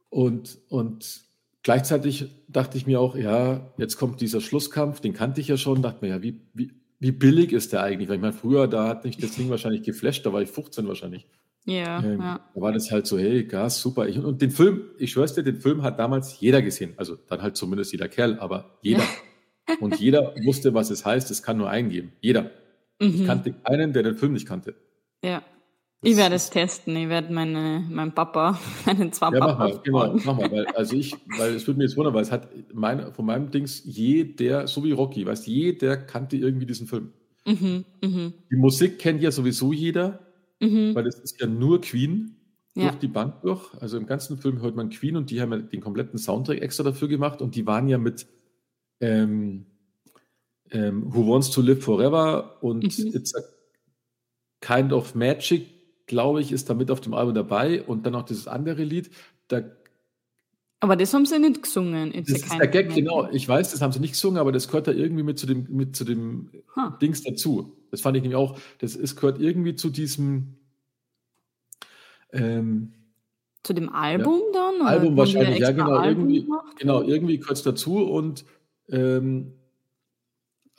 Und, 0.08 0.58
und 0.68 1.22
gleichzeitig 1.62 2.30
dachte 2.48 2.76
ich 2.76 2.86
mir 2.86 3.00
auch, 3.00 3.16
ja, 3.16 3.72
jetzt 3.76 3.96
kommt 3.96 4.20
dieser 4.20 4.40
Schlusskampf, 4.40 5.00
den 5.00 5.12
kannte 5.12 5.40
ich 5.40 5.48
ja 5.48 5.56
schon, 5.56 5.82
dachte 5.82 6.04
mir, 6.04 6.12
ja, 6.12 6.22
wie, 6.22 6.40
wie, 6.54 6.72
wie 6.98 7.12
billig 7.12 7.52
ist 7.52 7.72
der 7.72 7.82
eigentlich? 7.82 8.08
Weil 8.08 8.16
ich 8.16 8.22
meine, 8.22 8.32
früher, 8.32 8.68
da 8.68 8.88
hat 8.88 9.04
mich 9.04 9.16
das 9.16 9.36
Ding 9.36 9.50
wahrscheinlich 9.50 9.82
geflasht, 9.82 10.24
da 10.26 10.32
war 10.32 10.42
ich 10.42 10.50
15 10.50 10.86
wahrscheinlich. 10.86 11.26
Ja, 11.66 12.02
ähm, 12.02 12.20
ja. 12.20 12.40
Da 12.54 12.60
war 12.60 12.72
das 12.72 12.90
halt 12.90 13.06
so, 13.06 13.18
hey, 13.18 13.44
Gas, 13.44 13.80
super. 13.80 14.08
Ich, 14.08 14.18
und 14.18 14.40
den 14.40 14.50
Film, 14.50 14.82
ich 14.98 15.12
schwör's 15.12 15.34
dir, 15.34 15.42
den 15.42 15.60
Film 15.60 15.82
hat 15.82 15.98
damals 15.98 16.40
jeder 16.40 16.62
gesehen. 16.62 16.94
Also 16.96 17.16
dann 17.16 17.42
halt 17.42 17.56
zumindest 17.56 17.92
jeder 17.92 18.08
Kerl, 18.08 18.38
aber 18.38 18.78
jeder. 18.82 19.04
Und 19.78 20.00
jeder 20.00 20.34
wusste, 20.44 20.74
was 20.74 20.90
es 20.90 21.04
heißt, 21.04 21.30
es 21.30 21.44
kann 21.44 21.56
nur 21.56 21.70
eingeben. 21.70 22.12
Jeder. 22.20 22.50
Mhm. 22.98 23.14
Ich 23.14 23.26
kannte 23.26 23.52
keinen, 23.52 23.92
der 23.92 24.02
den 24.02 24.16
Film 24.16 24.32
nicht 24.32 24.48
kannte. 24.48 24.74
Ja. 25.22 25.44
Ich 26.02 26.16
werde 26.16 26.36
es 26.36 26.48
testen. 26.48 26.96
Ich 26.96 27.08
werde 27.08 27.32
meine, 27.32 27.84
meinen 27.90 28.14
Papa, 28.14 28.58
meinen 28.86 29.12
zwei 29.12 29.30
ja, 29.32 29.40
Papa. 29.40 29.52
Mach 29.52 29.58
mal, 29.58 29.80
genau, 29.82 30.14
mach 30.24 30.36
mal, 30.38 30.50
weil, 30.50 30.66
also 30.68 30.96
ich, 30.96 31.14
weil 31.36 31.54
es 31.54 31.66
würde 31.66 31.78
mir 31.78 31.84
jetzt 31.84 31.96
wundern, 31.96 32.14
weil 32.14 32.22
es 32.22 32.32
hat 32.32 32.48
mein, 32.72 33.12
von 33.12 33.26
meinem 33.26 33.50
Dings 33.50 33.82
jeder, 33.84 34.66
so 34.66 34.82
wie 34.84 34.92
Rocky, 34.92 35.26
weißt 35.26 35.46
jeder 35.46 35.96
kannte 35.98 36.36
irgendwie 36.36 36.66
diesen 36.66 36.86
Film. 36.86 37.12
Mhm, 37.46 37.84
mh. 38.02 38.32
Die 38.50 38.56
Musik 38.56 38.98
kennt 38.98 39.22
ja 39.22 39.30
sowieso 39.30 39.72
jeder, 39.72 40.20
mhm. 40.60 40.94
weil 40.94 41.06
es 41.06 41.18
ist 41.18 41.40
ja 41.40 41.46
nur 41.46 41.80
Queen 41.80 42.36
durch 42.74 42.86
ja. 42.86 42.92
die 42.92 43.08
Bank 43.08 43.42
durch. 43.42 43.74
Also 43.80 43.96
im 43.98 44.06
ganzen 44.06 44.38
Film 44.38 44.62
hört 44.62 44.76
man 44.76 44.90
Queen 44.90 45.16
und 45.16 45.30
die 45.30 45.40
haben 45.40 45.52
ja 45.52 45.58
den 45.58 45.80
kompletten 45.80 46.18
Soundtrack 46.18 46.62
extra 46.62 46.84
dafür 46.84 47.08
gemacht 47.08 47.42
und 47.42 47.54
die 47.56 47.66
waren 47.66 47.88
ja 47.88 47.98
mit 47.98 48.26
ähm, 49.00 49.66
ähm, 50.70 51.12
Who 51.12 51.28
Wants 51.28 51.50
to 51.50 51.60
Live 51.60 51.82
Forever 51.84 52.62
und 52.62 52.84
mhm. 52.98 53.12
It's 53.14 53.34
a 53.34 53.40
Kind 54.60 54.92
of 54.92 55.14
Magic, 55.14 55.66
glaube 56.10 56.40
ich, 56.40 56.50
ist 56.50 56.68
da 56.68 56.74
mit 56.74 56.90
auf 56.90 57.00
dem 57.00 57.14
Album 57.14 57.34
dabei 57.34 57.82
und 57.82 58.04
dann 58.04 58.14
auch 58.16 58.24
dieses 58.24 58.48
andere 58.48 58.82
Lied. 58.82 59.10
Da, 59.48 59.62
aber 60.80 60.96
das 60.96 61.14
haben 61.14 61.24
sie 61.24 61.38
nicht 61.38 61.62
gesungen. 61.62 62.12
It's 62.12 62.32
das 62.32 62.42
ist 62.42 62.58
der 62.58 62.66
Gag, 62.66 62.92
genau. 62.94 63.28
Ich 63.30 63.48
weiß, 63.48 63.70
das 63.70 63.80
haben 63.80 63.92
sie 63.92 64.00
nicht 64.00 64.12
gesungen, 64.12 64.38
aber 64.38 64.50
das 64.50 64.66
gehört 64.66 64.88
da 64.88 64.92
irgendwie 64.92 65.22
mit 65.22 65.38
zu 65.38 65.46
dem, 65.46 65.66
mit 65.70 65.94
zu 65.94 66.04
dem 66.04 66.50
huh. 66.74 66.90
Dings 67.00 67.22
dazu. 67.22 67.76
Das 67.90 68.00
fand 68.00 68.16
ich 68.16 68.22
nämlich 68.22 68.36
auch, 68.36 68.58
das 68.78 68.96
ist, 68.96 69.16
gehört 69.16 69.40
irgendwie 69.40 69.76
zu 69.76 69.90
diesem 69.90 70.56
ähm, 72.32 72.92
zu 73.62 73.72
dem 73.72 73.90
Album 73.90 74.40
ja, 74.52 74.72
dann? 74.78 74.86
Album 74.86 75.16
wahrscheinlich, 75.16 75.58
ja, 75.58 75.70
genau. 75.70 76.02
irgendwie, 76.02 76.46
genau, 76.78 77.02
irgendwie 77.02 77.38
gehört 77.38 77.58
es 77.58 77.62
dazu 77.62 77.98
und 77.98 78.44
ähm, 78.88 79.52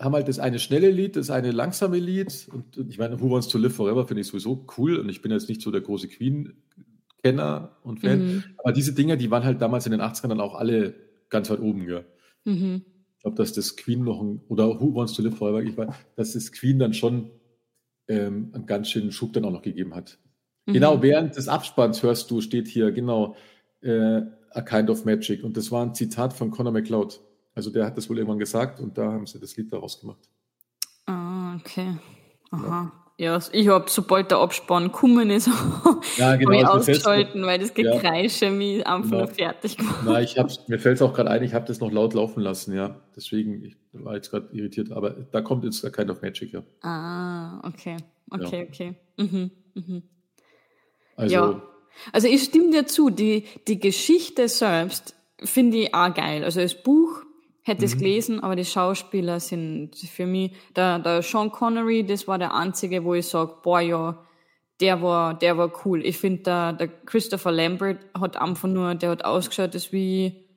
haben 0.02 0.14
halt 0.14 0.28
das 0.28 0.40
eine 0.40 0.60
schnelle 0.60 0.90
Lied, 0.90 1.16
das 1.16 1.30
eine 1.30 1.52
langsame 1.52 2.00
Lied. 2.00 2.48
Und, 2.52 2.78
und 2.78 2.90
ich 2.90 2.98
meine, 2.98 3.22
Who 3.22 3.30
Wants 3.30 3.48
to 3.50 3.58
Live 3.58 3.76
Forever 3.76 4.08
finde 4.08 4.22
ich 4.22 4.28
sowieso 4.28 4.66
cool. 4.78 4.98
Und 4.98 5.10
ich 5.10 5.22
bin 5.22 5.32
jetzt 5.32 5.48
nicht 5.48 5.62
so 5.62 5.72
der 5.72 5.82
große 5.82 6.08
Queen-Kenner 6.08 7.78
und 7.84 8.00
Fan. 8.00 8.26
Mhm. 8.26 8.44
Aber 8.58 8.72
diese 8.72 8.94
Dinger, 8.94 9.16
die 9.16 9.30
waren 9.32 9.44
halt 9.44 9.62
damals 9.62 9.86
in 9.86 9.92
den 9.92 10.02
80ern 10.02 10.30
dann 10.30 10.42
auch 10.42 10.56
alle 10.56 10.96
ganz 11.30 11.50
weit 11.50 11.60
oben. 11.60 11.88
Ja. 11.88 12.04
Mhm. 12.46 12.84
Ich 13.18 13.24
glaube, 13.24 13.38
dass 13.38 13.54
das 13.54 13.78
Queen 13.78 14.04
noch 14.04 14.22
ein, 14.22 14.42
oder 14.48 14.80
Who 14.80 14.96
Wants 14.96 15.14
to 15.14 15.22
Live 15.22 15.38
Forever, 15.38 15.62
ich 15.62 15.78
weiß, 15.78 15.90
dass 16.16 16.34
das 16.34 16.52
Queen 16.52 16.80
dann 16.80 16.94
schon 16.94 17.30
ähm, 18.08 18.50
einen 18.54 18.66
ganz 18.66 18.90
schönen 18.90 19.12
Schub 19.12 19.34
dann 19.34 19.46
auch 19.46 19.52
noch 19.52 19.62
gegeben 19.62 19.94
hat. 19.94 20.18
Mhm. 20.66 20.74
Genau, 20.74 21.02
während 21.02 21.36
des 21.36 21.48
Abspanns 21.48 22.02
hörst 22.02 22.32
du, 22.32 22.42
steht 22.42 22.68
hier, 22.68 22.92
genau, 22.92 23.36
äh, 23.82 24.22
A 24.54 24.62
Kind 24.62 24.90
of 24.90 25.06
Magic. 25.06 25.44
Und 25.44 25.56
das 25.58 25.72
war 25.72 25.86
ein 25.86 25.94
Zitat 25.94 26.34
von 26.34 26.52
Conor 26.52 26.74
McLeod. 26.74 27.22
Also 27.62 27.70
der 27.70 27.86
hat 27.86 27.96
das 27.96 28.10
wohl 28.10 28.18
irgendwann 28.18 28.40
gesagt 28.40 28.80
und 28.80 28.98
da 28.98 29.12
haben 29.12 29.28
sie 29.28 29.40
das 29.40 29.56
Lied 29.56 29.72
daraus 29.72 30.00
gemacht. 30.00 30.28
Ah, 31.06 31.56
okay. 31.58 31.96
Aha. 32.50 32.92
Ja, 33.20 33.36
ja 33.36 33.40
ich 33.52 33.68
habe, 33.68 33.86
sobald 33.88 34.32
der 34.32 34.40
Abspann 34.40 34.86
gekommen 34.86 35.30
ist, 35.30 35.48
ja, 36.18 36.38
genau, 36.38 36.54
ich 36.54 36.66
ausgeschalten, 36.66 37.46
weil 37.46 37.60
das 37.60 37.76
Gekreische 37.76 38.46
ja, 38.46 38.52
mich 38.52 38.88
einfach 38.88 39.12
genau. 39.12 39.28
fertig 39.28 39.78
gemacht 39.78 40.00
Na, 40.04 40.20
ich 40.20 40.40
hab's, 40.40 40.68
Mir 40.70 40.80
fällt 40.80 40.96
es 40.96 41.04
auch 41.04 41.14
gerade 41.14 41.30
ein, 41.30 41.44
ich 41.44 41.54
habe 41.54 41.68
das 41.68 41.80
noch 41.80 41.92
laut 41.92 42.16
laufen 42.16 42.42
lassen, 42.42 42.74
ja. 42.74 43.00
Deswegen, 43.16 43.64
ich 43.64 43.78
war 43.94 44.16
jetzt 44.16 44.32
gerade 44.32 44.50
irritiert, 44.54 44.92
aber 44.92 45.12
da 45.12 45.42
kommt 45.42 45.64
jetzt 45.64 45.84
Kind 45.94 46.10
of 46.10 46.24
Magic, 46.24 46.54
ja. 46.54 46.64
Ah, 46.82 47.60
okay. 47.68 47.98
Okay, 48.32 48.58
ja. 48.58 48.68
okay. 48.68 48.96
Mhm, 49.18 49.52
mhm. 49.76 50.04
Also, 51.16 51.36
ja. 51.36 51.62
Also 52.12 52.28
ich 52.28 52.42
stimme 52.42 52.72
dir 52.72 52.88
zu, 52.88 53.12
die, 53.12 53.46
die 53.68 53.80
Geschichte 53.80 54.48
selbst 54.48 55.14
finde 55.44 55.78
ich 55.78 55.94
auch 55.94 56.12
geil. 56.12 56.44
Also 56.44 56.60
das 56.60 56.74
Buch 56.74 57.24
hätte 57.64 57.86
es 57.86 57.96
mhm. 57.96 58.00
gelesen, 58.00 58.40
aber 58.40 58.56
die 58.56 58.66
Schauspieler 58.66 59.40
sind 59.40 59.96
für 59.96 60.26
mich, 60.26 60.52
der, 60.76 61.00
der 61.00 61.22
Sean 61.22 61.52
Connery, 61.52 62.04
das 62.04 62.28
war 62.28 62.38
der 62.38 62.54
einzige, 62.54 63.04
wo 63.04 63.14
ich 63.14 63.28
sage, 63.28 63.56
boah, 63.64 63.80
ja, 63.80 64.26
der 64.80 65.02
war, 65.02 65.36
der 65.36 65.58
war 65.58 65.72
cool. 65.86 66.04
Ich 66.06 66.18
finde, 66.18 66.42
der, 66.42 66.74
der 66.74 66.88
Christopher 66.88 67.52
Lambert 67.52 68.00
hat 68.20 68.38
einfach 68.38 68.68
nur, 68.68 68.96
der 68.96 69.12
hat 69.12 69.24
ausgeschaut, 69.24 69.76
das 69.76 69.92
wie, 69.92 70.48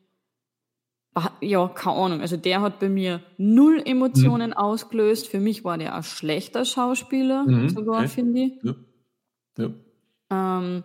ja, 1.41 1.69
keine 1.69 1.97
Ahnung. 1.97 2.21
Also 2.21 2.37
der 2.37 2.61
hat 2.61 2.81
bei 2.81 2.89
mir 2.89 3.21
null 3.37 3.83
Emotionen 3.85 4.51
mhm. 4.51 4.57
ausgelöst. 4.57 5.29
Für 5.29 5.41
mich 5.41 5.63
war 5.65 5.79
der 5.79 5.95
ein 5.95 6.03
schlechter 6.03 6.65
Schauspieler, 6.65 7.45
mhm. 7.45 7.69
sogar, 7.69 8.01
okay. 8.01 8.09
finde 8.09 8.41
ich. 8.41 8.53
Ja. 8.63 8.75
ja. 9.59 10.59
Ähm, 10.59 10.85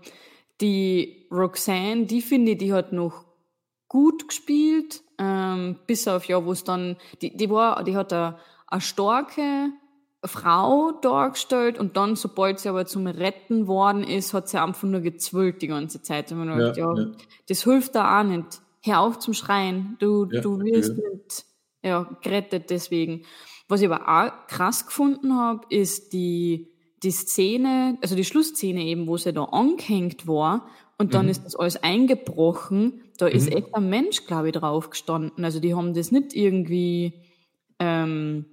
die 0.61 1.27
Roxanne, 1.31 2.05
die 2.05 2.21
finde 2.21 2.51
ich, 2.51 2.57
die 2.57 2.73
hat 2.73 2.91
noch 2.91 3.25
gut 3.87 4.27
gespielt, 4.27 5.01
ähm, 5.19 5.77
bis 5.85 6.07
auf 6.07 6.25
ja, 6.25 6.43
wo 6.43 6.51
es 6.51 6.63
dann, 6.63 6.97
die, 7.21 7.35
die 7.35 7.49
war, 7.49 7.83
die 7.83 7.95
hat 7.95 8.13
eine, 8.13 8.37
eine 8.67 8.81
starke 8.81 9.69
Frau 10.23 10.91
dargestellt 11.01 11.77
und 11.77 11.95
dann, 11.95 12.15
sobald 12.15 12.59
sie 12.59 12.69
aber 12.69 12.85
zum 12.85 13.07
Retten 13.07 13.67
worden 13.67 14.03
ist, 14.03 14.33
hat 14.33 14.49
sie 14.49 14.61
einfach 14.61 14.87
nur 14.87 15.01
gezwüllt 15.01 15.61
die 15.61 15.67
ganze 15.67 16.01
Zeit. 16.01 16.31
Und 16.31 16.39
man 16.39 16.59
ja, 16.59 16.73
ja, 16.73 16.93
ja, 16.93 17.11
das 17.47 17.63
hilft 17.63 17.95
da 17.95 18.19
auch 18.19 18.23
nicht. 18.23 18.61
Hör 18.81 19.01
auf 19.01 19.19
zum 19.19 19.33
Schreien. 19.33 19.97
Du, 19.99 20.27
ja, 20.31 20.41
du 20.41 20.59
wirst 20.59 20.91
okay. 20.91 21.03
nicht 21.13 21.45
ja, 21.83 22.09
gerettet 22.21 22.69
deswegen. 22.69 23.23
Was 23.67 23.81
ich 23.81 23.89
aber 23.89 24.07
auch 24.07 24.47
krass 24.47 24.85
gefunden 24.85 25.35
habe, 25.35 25.65
ist 25.69 26.11
die, 26.11 26.67
die 27.03 27.11
Szene, 27.11 27.97
also 28.01 28.15
die 28.15 28.25
Schlussszene 28.25 28.83
eben, 28.83 29.07
wo 29.07 29.15
sie 29.17 29.31
da 29.31 29.43
angehängt 29.43 30.27
war 30.27 30.67
und 30.97 31.13
dann 31.13 31.25
mhm. 31.25 31.31
ist 31.31 31.45
das 31.45 31.55
alles 31.55 31.81
eingebrochen. 31.81 33.01
Da 33.19 33.25
mhm. 33.25 33.33
ist 33.33 33.51
echt 33.51 33.75
ein 33.75 33.89
Mensch, 33.89 34.25
glaube 34.25 34.47
ich, 34.47 34.53
drauf 34.53 34.89
gestanden. 34.89 35.43
Also 35.43 35.59
die 35.59 35.75
haben 35.75 35.93
das 35.93 36.11
nicht 36.11 36.33
irgendwie, 36.33 37.21
ähm, 37.77 38.45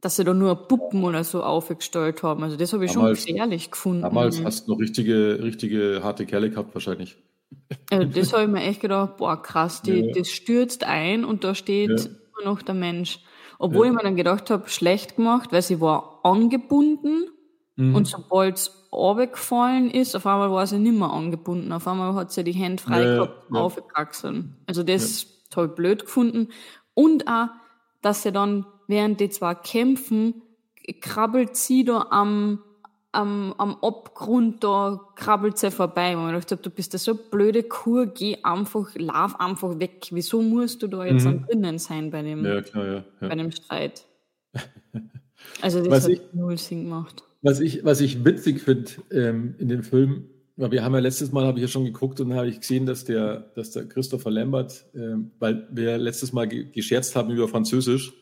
dass 0.00 0.16
sie 0.16 0.24
da 0.24 0.32
nur 0.32 0.66
Puppen 0.66 1.04
oder 1.04 1.22
so 1.24 1.42
aufgestellt 1.42 2.22
haben. 2.22 2.42
Also 2.42 2.56
das 2.56 2.72
habe 2.72 2.86
ich 2.86 2.92
damals, 2.92 3.20
schon 3.20 3.34
gefährlich 3.34 3.70
gefunden. 3.70 4.02
Damals 4.02 4.42
hast 4.42 4.66
du 4.66 4.72
noch 4.72 4.80
richtige, 4.80 5.42
richtige 5.42 6.00
harte 6.02 6.24
Kerle 6.24 6.48
gehabt 6.48 6.74
wahrscheinlich. 6.74 7.18
Also 7.90 8.06
das 8.06 8.32
habe 8.32 8.44
ich 8.44 8.48
mir 8.48 8.62
echt 8.62 8.80
gedacht, 8.80 9.18
boah 9.18 9.40
krass, 9.40 9.82
die, 9.82 10.06
ja. 10.06 10.12
das 10.14 10.30
stürzt 10.30 10.84
ein 10.84 11.26
und 11.26 11.44
da 11.44 11.54
steht 11.54 11.90
ja. 11.90 12.06
nur 12.36 12.54
noch 12.54 12.62
der 12.62 12.74
Mensch. 12.74 13.20
Obwohl 13.58 13.86
ja. 13.86 13.92
ich 13.92 13.96
mir 13.96 14.02
dann 14.02 14.16
gedacht 14.16 14.48
habe, 14.48 14.70
schlecht 14.70 15.16
gemacht, 15.16 15.52
weil 15.52 15.60
sie 15.60 15.82
war 15.82 16.20
angebunden 16.24 17.26
mhm. 17.76 17.94
und 17.94 18.08
sobald 18.08 18.56
es 18.56 18.81
runtergefallen 18.92 19.90
ist, 19.90 20.14
auf 20.14 20.26
einmal 20.26 20.50
war 20.50 20.66
sie 20.66 20.78
nicht 20.78 20.98
mehr 20.98 21.10
angebunden. 21.10 21.72
Auf 21.72 21.88
einmal 21.88 22.14
hat 22.14 22.30
sie 22.30 22.44
die 22.44 22.52
Hände 22.52 22.82
frei 22.82 23.02
ja, 23.02 23.14
gehabt, 23.14 23.44
ja. 23.52 23.60
aufgekraxelt. 23.60 24.44
Also 24.66 24.82
das 24.82 25.22
ja. 25.22 25.56
habe 25.56 25.68
ich 25.68 25.72
blöd 25.74 26.02
gefunden. 26.02 26.48
Und 26.94 27.26
auch, 27.26 27.48
dass 28.02 28.22
sie 28.22 28.32
dann, 28.32 28.66
während 28.88 29.20
die 29.20 29.30
zwei 29.30 29.54
kämpfen, 29.54 30.42
krabbelt 31.00 31.56
sie 31.56 31.84
da 31.84 32.08
am, 32.10 32.60
am, 33.12 33.54
am 33.56 33.78
Abgrund, 33.82 34.62
da 34.62 35.00
krabbelt 35.14 35.56
sie 35.56 35.70
vorbei. 35.70 36.16
Und 36.16 36.34
ich 36.36 36.44
dachte, 36.44 36.56
du 36.62 36.70
bist 36.70 36.92
da 36.92 36.98
so 36.98 37.14
blöde 37.14 37.62
Kur, 37.62 38.06
geh 38.06 38.38
einfach, 38.42 38.90
lauf 38.94 39.40
einfach 39.40 39.78
weg. 39.78 40.08
Wieso 40.10 40.42
musst 40.42 40.82
du 40.82 40.88
da 40.88 41.04
jetzt 41.06 41.24
mhm. 41.24 41.46
drinnen 41.46 41.78
sein 41.78 42.10
bei 42.10 42.20
dem, 42.22 42.44
ja, 42.44 42.60
klar, 42.60 42.86
ja, 42.86 42.94
ja. 42.94 43.28
Bei 43.28 43.34
dem 43.34 43.50
Streit? 43.50 44.06
Also 45.60 45.80
das 45.80 45.90
Was 45.90 46.04
hat 46.04 46.10
ich, 46.10 46.20
null 46.32 46.56
Sinn 46.56 46.84
gemacht. 46.84 47.24
Was 47.42 47.60
ich, 47.60 47.84
was 47.84 48.00
ich 48.00 48.24
witzig 48.24 48.60
finde 48.60 48.90
ähm, 49.10 49.56
in 49.58 49.68
dem 49.68 49.82
Film, 49.82 50.26
ja, 50.56 50.70
wir 50.70 50.84
haben 50.84 50.94
ja 50.94 51.00
letztes 51.00 51.32
Mal, 51.32 51.44
habe 51.44 51.58
ich 51.58 51.62
ja 51.62 51.68
schon 51.68 51.84
geguckt 51.84 52.20
und 52.20 52.34
habe 52.34 52.48
ich 52.48 52.60
gesehen, 52.60 52.86
dass 52.86 53.04
der, 53.04 53.50
dass 53.56 53.72
der 53.72 53.88
Christopher 53.88 54.30
Lambert, 54.30 54.86
äh, 54.94 55.16
weil 55.38 55.66
wir 55.72 55.98
letztes 55.98 56.32
Mal 56.32 56.46
ge 56.46 56.70
gescherzt 56.70 57.16
haben 57.16 57.30
über 57.30 57.48
Französisch. 57.48 58.12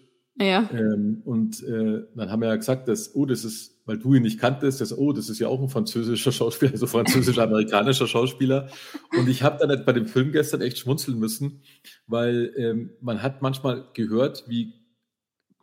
Ja. 0.41 0.71
Ähm, 0.73 1.21
und 1.25 1.63
äh, 1.65 2.05
dann 2.15 2.31
haben 2.31 2.41
wir 2.41 2.49
ja 2.49 2.57
gesagt, 2.57 2.89
dass, 2.89 3.15
oh, 3.15 3.27
das 3.27 3.45
ist, 3.45 3.83
weil 3.85 3.99
du 3.99 4.15
ihn 4.15 4.23
nicht 4.23 4.41
kanntest, 4.41 4.81
dass, 4.81 4.97
oh, 4.97 5.13
das 5.13 5.29
ist 5.29 5.39
ja 5.39 5.49
auch 5.49 5.61
ein 5.61 5.69
französischer 5.69 6.33
Schauspieler, 6.33 6.73
also 6.73 6.87
französisch-amerikanischer 6.87 8.07
Schauspieler. 8.07 8.69
Und 9.19 9.29
ich 9.29 9.43
habe 9.43 9.67
dann 9.67 9.85
bei 9.85 9.93
dem 9.93 10.07
Film 10.07 10.33
gestern 10.33 10.63
echt 10.63 10.79
schmunzeln 10.79 11.19
müssen, 11.19 11.61
weil 12.07 12.55
ähm, 12.57 12.91
man 13.03 13.23
hat 13.23 13.43
manchmal 13.43 13.85
gehört, 13.93 14.45
wie, 14.49 14.73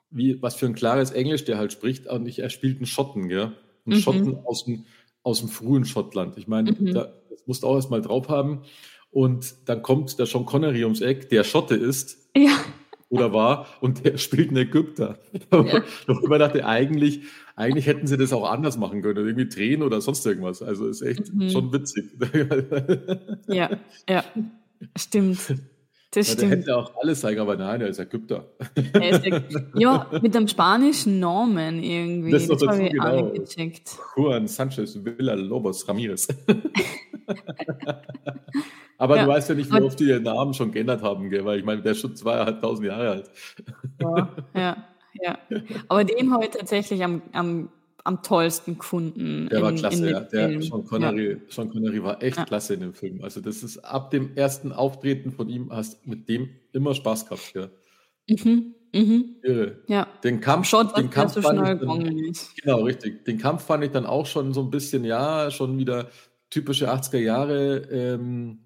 wie, 0.10 0.42
was 0.42 0.56
für 0.56 0.66
ein 0.66 0.76
klares 0.76 1.12
Englisch 1.12 1.46
der 1.46 1.58
halt 1.58 1.72
spricht, 1.72 2.08
und 2.08 2.28
ich, 2.28 2.40
er 2.40 2.50
spielt 2.50 2.78
einen 2.78 2.86
Schotten, 2.86 3.30
ja. 3.30 3.54
Einen 3.86 3.96
mhm. 3.98 4.02
Schotten 4.02 4.38
aus 4.46 4.66
dem, 4.66 4.86
aus 5.24 5.40
dem 5.40 5.50
frühen 5.50 5.86
Schottland. 5.86 6.38
Ich 6.38 6.48
meine, 6.48 6.72
mhm. 6.72 6.94
da, 6.94 7.14
das 7.30 7.46
musst 7.46 7.64
du 7.64 7.68
auch 7.68 7.76
erstmal 7.76 8.02
drauf 8.02 8.30
haben. 8.30 8.64
Und 9.10 9.70
dann 9.70 9.82
kommt 9.82 10.20
der 10.20 10.26
Sean 10.26 10.46
Connery 10.46 10.84
ums 10.84 11.02
Eck, 11.02 11.30
der 11.30 11.44
Schotte 11.44 11.76
ist. 11.76 12.30
Ja. 12.36 12.60
Oder 13.10 13.32
war, 13.32 13.68
und 13.80 14.04
der 14.04 14.18
spielt 14.18 14.50
einen 14.50 14.58
Ägypter. 14.58 15.20
Ja. 15.52 15.84
ich 16.08 16.28
mir 16.28 16.40
dachte, 16.40 16.66
eigentlich, 16.66 17.22
eigentlich 17.56 17.88
hätten 17.88 18.06
sie 18.06 18.18
das 18.18 18.34
auch 18.34 18.50
anders 18.50 18.78
machen 18.78 19.02
können, 19.02 19.26
irgendwie 19.26 19.48
drehen 19.48 19.82
oder 19.82 20.02
sonst 20.02 20.26
irgendwas. 20.26 20.62
Also 20.62 20.88
ist 20.88 21.02
echt 21.02 21.34
mhm. 21.34 21.50
schon 21.50 21.72
witzig. 21.72 22.12
Ja, 23.48 23.80
ja, 24.10 24.24
stimmt. 24.98 25.40
Das 26.12 26.32
stimmt. 26.32 26.42
Der 26.42 26.50
hätte 26.60 26.78
auch 26.78 26.94
alles 27.02 27.20
sagen, 27.20 27.40
aber 27.40 27.58
nein, 27.58 27.82
er 27.82 27.88
ist 27.88 28.00
Ägypter. 28.00 28.46
Er 28.94 29.10
ist 29.10 29.26
ja, 29.76 30.08
mit 30.22 30.34
einem 30.36 30.48
spanischen 30.48 31.20
Namen 31.20 31.84
irgendwie. 31.84 32.32
Das, 32.32 32.48
das 32.48 32.66
habe 32.66 32.84
ich 32.84 32.92
genau. 32.92 33.32
gecheckt. 33.32 33.98
Juan 34.16 34.48
Sanchez 34.48 35.04
Villa 35.04 35.34
Lobos 35.34 35.86
Ramirez. 35.88 36.28
aber 38.98 39.18
ja. 39.18 39.26
du 39.26 39.30
weißt 39.30 39.50
ja 39.50 39.56
nicht, 39.56 39.72
wie 39.72 39.82
oft 39.82 40.00
die 40.00 40.06
ihren 40.06 40.24
Namen 40.24 40.54
schon 40.54 40.72
geändert 40.72 41.04
haben, 41.04 41.30
gell? 41.30 41.44
weil 41.44 41.60
ich 41.60 41.66
meine, 41.66 41.82
der 41.82 41.92
ist 41.92 42.00
schon 42.00 42.16
zweieinhalbtausend 42.16 42.88
Jahre 42.88 43.10
alt. 43.10 43.30
ja, 44.00 44.30
ja, 44.56 44.78
ja. 45.22 45.38
Aber 45.90 46.06
den 46.06 46.32
habe 46.32 46.46
ich 46.46 46.52
tatsächlich 46.52 47.04
am, 47.04 47.22
am 47.34 47.68
am 48.08 48.24
tollsten 48.24 48.78
gefunden. 48.78 49.50
Der 49.50 49.60
in, 49.60 49.64
war 49.64 49.74
klasse, 49.74 50.10
ja. 50.10 50.20
Der 50.22 50.62
Sean 50.62 50.86
Connery, 50.86 51.32
ja. 51.34 51.38
Sean 51.50 51.70
Connery 51.70 52.02
war 52.02 52.24
echt 52.24 52.38
ja. 52.38 52.46
klasse 52.46 52.76
in 52.76 52.80
dem 52.80 52.94
Film. 52.94 53.22
Also 53.22 53.42
das 53.42 53.64
ist 53.64 53.80
ab 53.80 54.12
dem 54.12 54.36
ersten 54.36 54.72
Auftreten 54.72 55.32
von 55.32 55.50
ihm 55.50 55.72
hast 55.72 56.08
mit 56.08 56.30
dem 56.30 56.50
immer 56.72 56.96
Spaß 56.96 57.26
gehabt. 57.26 57.54
Ja. 57.54 57.70
Mhm. 58.30 58.74
Mhm. 58.94 59.36
Irre. 59.44 59.84
Ja. 59.88 60.08
Den 60.24 60.40
Kampf, 60.40 60.68
Schaut, 60.68 60.98
den 60.98 61.10
Kampf 61.10 61.34
so 61.34 61.42
fand 61.42 61.60
ich 61.60 61.86
dann, 61.86 62.34
genau 62.64 62.84
richtig. 62.84 63.26
Den 63.26 63.38
Kampf 63.38 63.64
fand 63.64 63.84
ich 63.84 63.92
dann 63.92 64.06
auch 64.06 64.26
schon 64.26 64.54
so 64.54 64.62
ein 64.62 64.72
bisschen, 64.72 65.04
ja, 65.04 65.52
schon 65.52 65.78
wieder 65.78 66.10
typische 66.50 66.90
80er 66.90 67.20
Jahre. 67.20 67.78
Ähm, 67.92 68.60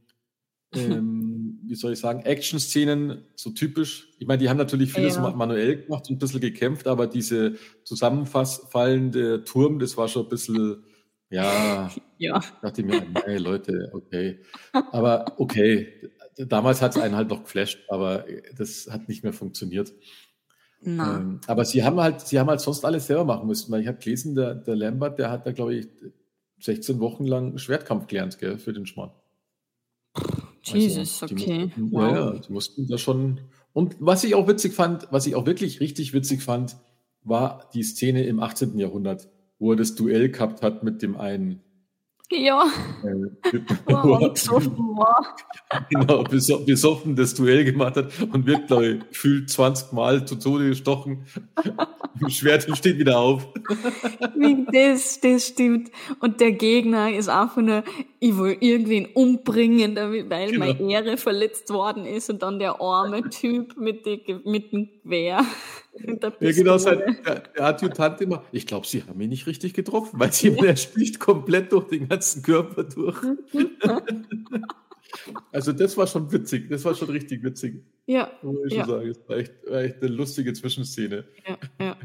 ähm, 0.75 1.30
wie 1.71 1.75
soll 1.75 1.93
ich 1.93 1.99
sagen, 1.99 2.23
Action-Szenen, 2.23 3.23
so 3.37 3.51
typisch. 3.51 4.09
Ich 4.19 4.27
meine, 4.27 4.39
die 4.39 4.49
haben 4.49 4.57
natürlich 4.57 4.91
vieles 4.91 5.15
ja. 5.15 5.29
manuell 5.31 5.83
gemacht 5.83 6.09
und 6.09 6.17
ein 6.17 6.19
bisschen 6.19 6.41
gekämpft, 6.41 6.85
aber 6.85 7.07
diese 7.07 7.55
zusammenfallende 7.85 9.45
Turm, 9.45 9.79
das 9.79 9.95
war 9.95 10.09
schon 10.09 10.23
ein 10.25 10.29
bisschen, 10.29 10.83
ja, 11.29 11.89
ja. 12.17 12.41
dachte 12.61 12.81
ich 12.81 12.87
mir, 12.87 13.01
nein, 13.09 13.37
Leute, 13.37 13.89
okay. 13.93 14.39
Aber 14.91 15.33
okay, 15.37 16.11
damals 16.35 16.81
hat 16.81 16.97
es 16.97 17.01
einen 17.01 17.15
halt 17.15 17.29
noch 17.29 17.43
geflasht, 17.43 17.79
aber 17.87 18.25
das 18.57 18.89
hat 18.91 19.07
nicht 19.07 19.23
mehr 19.23 19.31
funktioniert. 19.31 19.93
Ähm, 20.83 21.39
aber 21.47 21.63
sie 21.63 21.85
haben 21.85 22.01
halt, 22.01 22.19
sie 22.19 22.37
haben 22.37 22.49
halt 22.49 22.59
sonst 22.59 22.83
alles 22.83 23.07
selber 23.07 23.23
machen 23.23 23.47
müssen, 23.47 23.71
weil 23.71 23.79
ich 23.79 23.87
habe 23.87 23.99
gelesen, 23.99 24.35
der, 24.35 24.55
der 24.55 24.75
Lambert, 24.75 25.19
der 25.19 25.31
hat 25.31 25.47
da, 25.47 25.53
glaube 25.53 25.75
ich, 25.75 25.87
16 26.59 26.99
Wochen 26.99 27.25
lang 27.25 27.57
Schwertkampf 27.57 28.07
gelernt, 28.07 28.39
gell, 28.39 28.57
für 28.57 28.73
den 28.73 28.85
Schmarrn. 28.85 29.11
Jesus, 30.63 31.23
also, 31.23 31.35
okay. 31.35 31.65
Mussten, 31.75 31.91
wow. 31.91 32.11
Ja, 32.11 32.31
die 32.31 32.53
mussten 32.53 32.87
da 32.87 32.97
schon. 32.97 33.41
Und 33.73 33.95
was 33.99 34.23
ich 34.23 34.35
auch 34.35 34.47
witzig 34.47 34.73
fand, 34.73 35.07
was 35.11 35.25
ich 35.25 35.35
auch 35.35 35.45
wirklich 35.45 35.79
richtig 35.79 36.13
witzig 36.13 36.41
fand, 36.41 36.77
war 37.23 37.69
die 37.73 37.83
Szene 37.83 38.23
im 38.25 38.39
18. 38.39 38.77
Jahrhundert, 38.77 39.29
wo 39.59 39.71
er 39.71 39.77
das 39.77 39.95
Duell 39.95 40.29
gehabt 40.29 40.61
hat 40.61 40.83
mit 40.83 41.01
dem 41.01 41.17
einen 41.17 41.61
ja. 42.31 42.65
Besoffen 43.85 44.77
war. 44.97 45.35
Genau, 45.89 46.23
besoffen 46.23 47.15
das 47.15 47.33
Duell 47.33 47.63
gemacht 47.63 47.95
hat 47.97 48.11
und 48.31 48.45
wird, 48.45 48.67
glaube 48.67 48.87
ich, 48.87 49.09
gefühlt 49.09 49.49
20 49.49 49.91
Mal 49.93 50.25
zu 50.25 50.35
Tode 50.35 50.69
gestochen. 50.69 51.25
Im 52.19 52.29
Schwert 52.29 52.67
und 52.67 52.77
steht 52.77 52.97
wieder 52.97 53.19
auf. 53.19 53.47
Das, 54.71 55.19
das 55.19 55.47
stimmt. 55.47 55.91
Und 56.19 56.39
der 56.39 56.51
Gegner 56.51 57.13
ist 57.13 57.29
einfach 57.29 57.61
nur, 57.61 57.83
ich 58.19 58.37
will 58.37 58.57
irgendwen 58.59 59.07
umbringen, 59.07 59.95
weil 59.95 60.51
genau. 60.51 60.65
meine 60.65 60.91
Ehre 60.91 61.17
verletzt 61.17 61.71
worden 61.71 62.05
ist 62.05 62.29
und 62.29 62.43
dann 62.43 62.59
der 62.59 62.81
arme 62.81 63.29
Typ 63.29 63.77
mit, 63.77 64.05
die, 64.05 64.21
mit 64.45 64.71
dem 64.71 64.89
Gewehr. 65.03 65.41
Ja, 65.93 66.51
genau, 66.51 66.77
sein, 66.77 66.99
der, 67.25 67.39
der 67.39 67.65
Adjutant 67.65 68.21
immer, 68.21 68.43
ich 68.51 68.65
glaube, 68.65 68.87
sie 68.87 69.03
haben 69.03 69.19
ihn 69.19 69.29
nicht 69.29 69.45
richtig 69.45 69.73
getroffen, 69.73 70.19
weil 70.19 70.31
sie, 70.31 70.47
er 70.65 70.77
spielt 70.77 71.19
komplett 71.19 71.71
durch 71.71 71.87
den 71.87 72.07
ganzen 72.07 72.41
Körper 72.41 72.83
durch. 72.85 73.19
also 75.51 75.73
das 75.73 75.97
war 75.97 76.07
schon 76.07 76.31
witzig, 76.31 76.69
das 76.69 76.85
war 76.85 76.95
schon 76.95 77.09
richtig 77.09 77.43
witzig. 77.43 77.83
Ja. 78.05 78.31
Muss 78.41 78.57
ich 78.67 78.73
ja. 78.73 78.85
schon 78.85 78.95
sagen, 78.95 79.07
das 79.09 79.29
war 79.29 79.37
echt, 79.37 79.53
war 79.67 79.81
echt 79.81 80.01
eine 80.01 80.11
lustige 80.11 80.53
Zwischenszene. 80.53 81.25
Ja, 81.47 81.57
ja. 81.79 81.97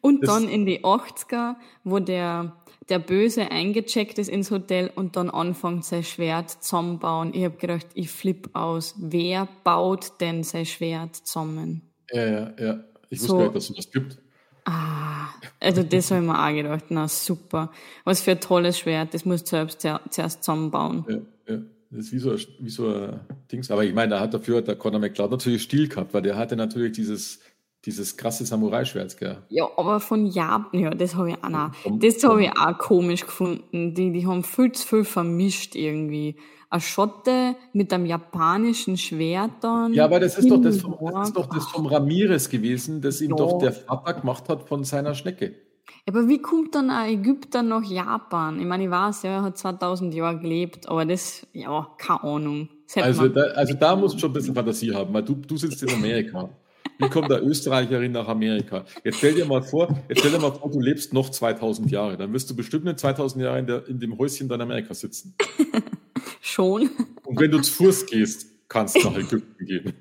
Und 0.00 0.22
das, 0.22 0.30
dann 0.30 0.48
in 0.48 0.64
die 0.64 0.84
80er, 0.84 1.56
wo 1.84 1.98
der, 1.98 2.56
der 2.88 2.98
Böse 2.98 3.50
eingecheckt 3.50 4.18
ist 4.18 4.28
ins 4.28 4.50
Hotel 4.50 4.90
und 4.94 5.16
dann 5.16 5.30
anfängt 5.30 5.84
sein 5.84 6.04
Schwert 6.04 6.50
zusammenbauen. 6.50 7.34
Ich 7.34 7.44
habe 7.44 7.56
gedacht, 7.56 7.88
ich 7.94 8.08
flipp 8.08 8.50
aus. 8.54 8.94
Wer 8.98 9.48
baut 9.64 10.20
denn 10.20 10.44
sein 10.44 10.64
Schwert 10.64 11.16
zusammen? 11.16 11.82
Ja, 12.12 12.26
ja, 12.26 12.54
ja. 12.58 12.84
Ich 13.10 13.20
wusste 13.20 13.28
so, 13.28 13.36
gar 13.36 13.44
nicht, 13.44 13.56
dass 13.56 13.70
es 13.70 13.76
das 13.76 13.90
gibt. 13.90 14.18
Ah, 14.64 15.28
also 15.58 15.82
das 15.82 16.10
habe 16.10 16.22
ich 16.22 16.26
mir 16.26 16.38
auch 16.38 16.54
gedacht. 16.54 16.84
Na 16.88 17.08
super. 17.08 17.72
Was 18.04 18.22
für 18.22 18.32
ein 18.32 18.40
tolles 18.40 18.78
Schwert. 18.78 19.12
Das 19.12 19.24
musst 19.24 19.46
du 19.46 19.50
selbst 19.50 19.80
zuerst 19.80 20.42
zusammenbauen. 20.42 21.04
Ja, 21.08 21.54
ja. 21.54 21.60
Das 21.90 22.06
ist 22.06 22.12
wie 22.12 22.18
so, 22.18 22.30
ein, 22.30 22.38
wie 22.60 22.70
so 22.70 22.88
ein 22.88 23.20
Dings. 23.50 23.70
Aber 23.70 23.84
ich 23.84 23.92
meine, 23.92 24.10
da 24.10 24.20
hat 24.20 24.32
dafür 24.32 24.62
der 24.62 24.76
Conor 24.76 25.00
McLeod 25.00 25.32
natürlich 25.32 25.62
Stil 25.62 25.88
gehabt, 25.88 26.14
weil 26.14 26.22
der 26.22 26.36
hatte 26.36 26.54
natürlich 26.54 26.92
dieses, 26.92 27.40
dieses 27.84 28.16
krasse 28.16 28.44
Samurai-Schwert, 28.44 29.16
gell? 29.18 29.38
Ja, 29.48 29.68
aber 29.76 30.00
von 30.00 30.26
Japan, 30.26 30.80
ja, 30.80 30.90
das 30.90 31.14
habe 31.14 31.30
ich 31.30 31.42
auch 31.42 31.48
noch. 31.48 31.70
Das 31.98 32.22
habe 32.24 32.44
ich 32.44 32.50
auch 32.50 32.76
komisch 32.78 33.22
gefunden. 33.22 33.94
Die, 33.94 34.12
die 34.12 34.26
haben 34.26 34.44
viel 34.44 34.72
zu 34.72 34.86
viel 34.86 35.04
vermischt 35.04 35.74
irgendwie 35.74 36.36
ein 36.70 36.80
Schotte 36.80 37.56
mit 37.72 37.92
einem 37.92 38.06
japanischen 38.06 38.96
Schwert 38.96 39.50
dann. 39.60 39.92
Ja, 39.92 40.04
aber 40.04 40.20
das 40.20 40.38
ist, 40.38 40.50
doch 40.50 40.60
das, 40.60 40.80
vom, 40.80 40.96
das 41.12 41.28
ist 41.28 41.36
doch 41.36 41.46
das 41.46 41.66
vom 41.66 41.86
Ramirez 41.86 42.48
gewesen, 42.48 43.00
das 43.00 43.20
ihm 43.20 43.30
ja. 43.30 43.36
doch 43.36 43.58
der 43.58 43.72
Vater 43.72 44.14
gemacht 44.14 44.48
hat 44.48 44.68
von 44.68 44.84
seiner 44.84 45.14
Schnecke. 45.14 45.54
Aber 46.06 46.28
wie 46.28 46.40
kommt 46.40 46.76
dann 46.76 46.90
ein 46.90 47.14
Ägypter 47.14 47.62
nach 47.62 47.82
Japan? 47.82 48.60
Ich 48.60 48.66
meine, 48.66 48.84
ich 48.84 48.90
weiß, 48.90 49.24
ja, 49.24 49.30
er 49.30 49.42
hat 49.42 49.58
2000 49.58 50.14
Jahre 50.14 50.38
gelebt, 50.38 50.88
aber 50.88 51.04
das, 51.04 51.46
ja, 51.52 51.88
keine 51.98 52.22
Ahnung. 52.22 52.68
Also 52.96 53.28
da, 53.28 53.42
also 53.54 53.74
da 53.74 53.96
musst 53.96 54.14
du 54.14 54.18
schon 54.20 54.30
ein 54.30 54.34
bisschen 54.34 54.54
Fantasie 54.54 54.94
haben, 54.94 55.12
weil 55.12 55.24
du, 55.24 55.34
du 55.34 55.56
sitzt 55.56 55.82
in 55.82 55.90
Amerika. 55.90 56.48
Wie 57.00 57.08
kommt 57.08 57.30
der 57.30 57.42
Österreicherin 57.42 58.12
nach 58.12 58.28
Amerika? 58.28 58.84
Jetzt 59.04 59.18
stell 59.18 59.34
dir 59.34 59.46
mal 59.46 59.62
vor, 59.62 59.98
jetzt 60.08 60.20
stell 60.20 60.32
dir 60.32 60.38
mal 60.38 60.52
vor, 60.52 60.70
du 60.70 60.80
lebst 60.80 61.14
noch 61.14 61.30
2000 61.30 61.90
Jahre. 61.90 62.16
Dann 62.16 62.32
wirst 62.32 62.50
du 62.50 62.56
bestimmt 62.56 62.86
in 62.86 62.96
2000 62.96 63.42
Jahren 63.42 63.60
in, 63.60 63.66
der, 63.66 63.88
in 63.88 63.98
dem 63.98 64.18
Häuschen 64.18 64.48
dann 64.48 64.60
Amerika 64.60 64.92
sitzen. 64.92 65.34
Schon. 66.40 66.90
Und 67.24 67.40
wenn 67.40 67.50
du 67.50 67.60
zu 67.60 67.72
Fuß 67.72 68.06
gehst, 68.06 68.46
kannst 68.68 68.96
du 68.96 69.00
nach 69.08 69.16
Ägypten 69.16 69.64
gehen. 69.64 69.94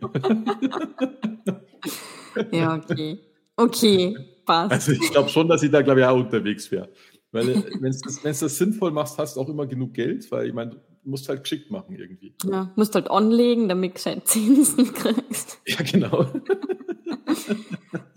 ja, 2.51 2.75
okay. 2.75 3.19
Okay, 3.55 4.15
passt. 4.45 4.71
Also 4.71 4.91
ich 4.93 5.12
glaube 5.12 5.29
schon, 5.29 5.47
dass 5.47 5.63
ich 5.63 5.71
da, 5.71 5.81
glaube 5.81 5.99
ich, 5.99 6.05
auch 6.05 6.17
unterwegs 6.17 6.71
wäre. 6.71 6.89
Weil 7.31 7.49
äh, 7.49 7.63
wenn 7.79 7.91
du 7.91 7.99
das, 8.23 8.39
das 8.39 8.57
sinnvoll 8.57 8.91
machst, 8.91 9.17
hast 9.17 9.35
du 9.35 9.41
auch 9.41 9.49
immer 9.49 9.67
genug 9.67 9.93
Geld, 9.93 10.31
weil 10.31 10.47
ich 10.47 10.53
meine, 10.53 10.71
du 10.71 11.09
musst 11.09 11.29
halt 11.29 11.43
geschickt 11.43 11.69
machen 11.69 11.95
irgendwie. 11.95 12.33
Ja, 12.45 12.71
musst 12.75 12.95
halt 12.95 13.09
anlegen, 13.09 13.69
damit 13.69 13.91
du 13.91 13.93
gescheit 13.95 14.27
Zinsen 14.27 14.93
kriegst. 14.93 15.59
Ja, 15.65 15.77
genau. 15.83 16.27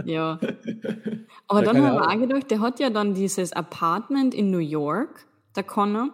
Ja. 0.05 0.39
Aber 1.49 1.63
da 1.63 1.73
dann 1.73 1.85
haben 1.85 1.95
wir 1.95 2.09
auch 2.09 2.21
gedacht, 2.21 2.51
der 2.51 2.61
hat 2.61 2.81
ja 2.81 2.91
dann 2.91 3.15
dieses 3.15 3.53
Apartment 3.53 4.35
in 4.35 4.51
New 4.51 4.59
York, 4.59 5.27
der 5.57 5.65
Connor. 5.65 6.11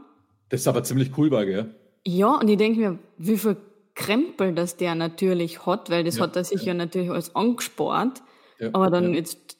Das 0.48 0.60
ist 0.60 0.68
aber 0.68 0.82
ziemlich 0.82 1.16
cool 1.16 1.30
war, 1.30 1.44
gell? 1.44 1.74
Ja, 2.04 2.36
und 2.36 2.48
ich 2.48 2.56
denke 2.56 2.80
mir, 2.80 2.98
wie 3.18 3.36
viel 3.36 3.56
Krempel 3.94 4.54
das 4.54 4.76
der 4.76 4.94
natürlich 4.94 5.66
hat, 5.66 5.90
weil 5.90 6.04
das 6.04 6.16
ja, 6.16 6.22
hat 6.24 6.36
er 6.36 6.44
sich 6.44 6.62
ja. 6.62 6.68
ja 6.68 6.74
natürlich 6.74 7.10
alles 7.10 7.36
angespart. 7.36 8.22
Ja, 8.58 8.70
aber 8.72 8.90
dann 8.90 9.14
jetzt 9.14 9.58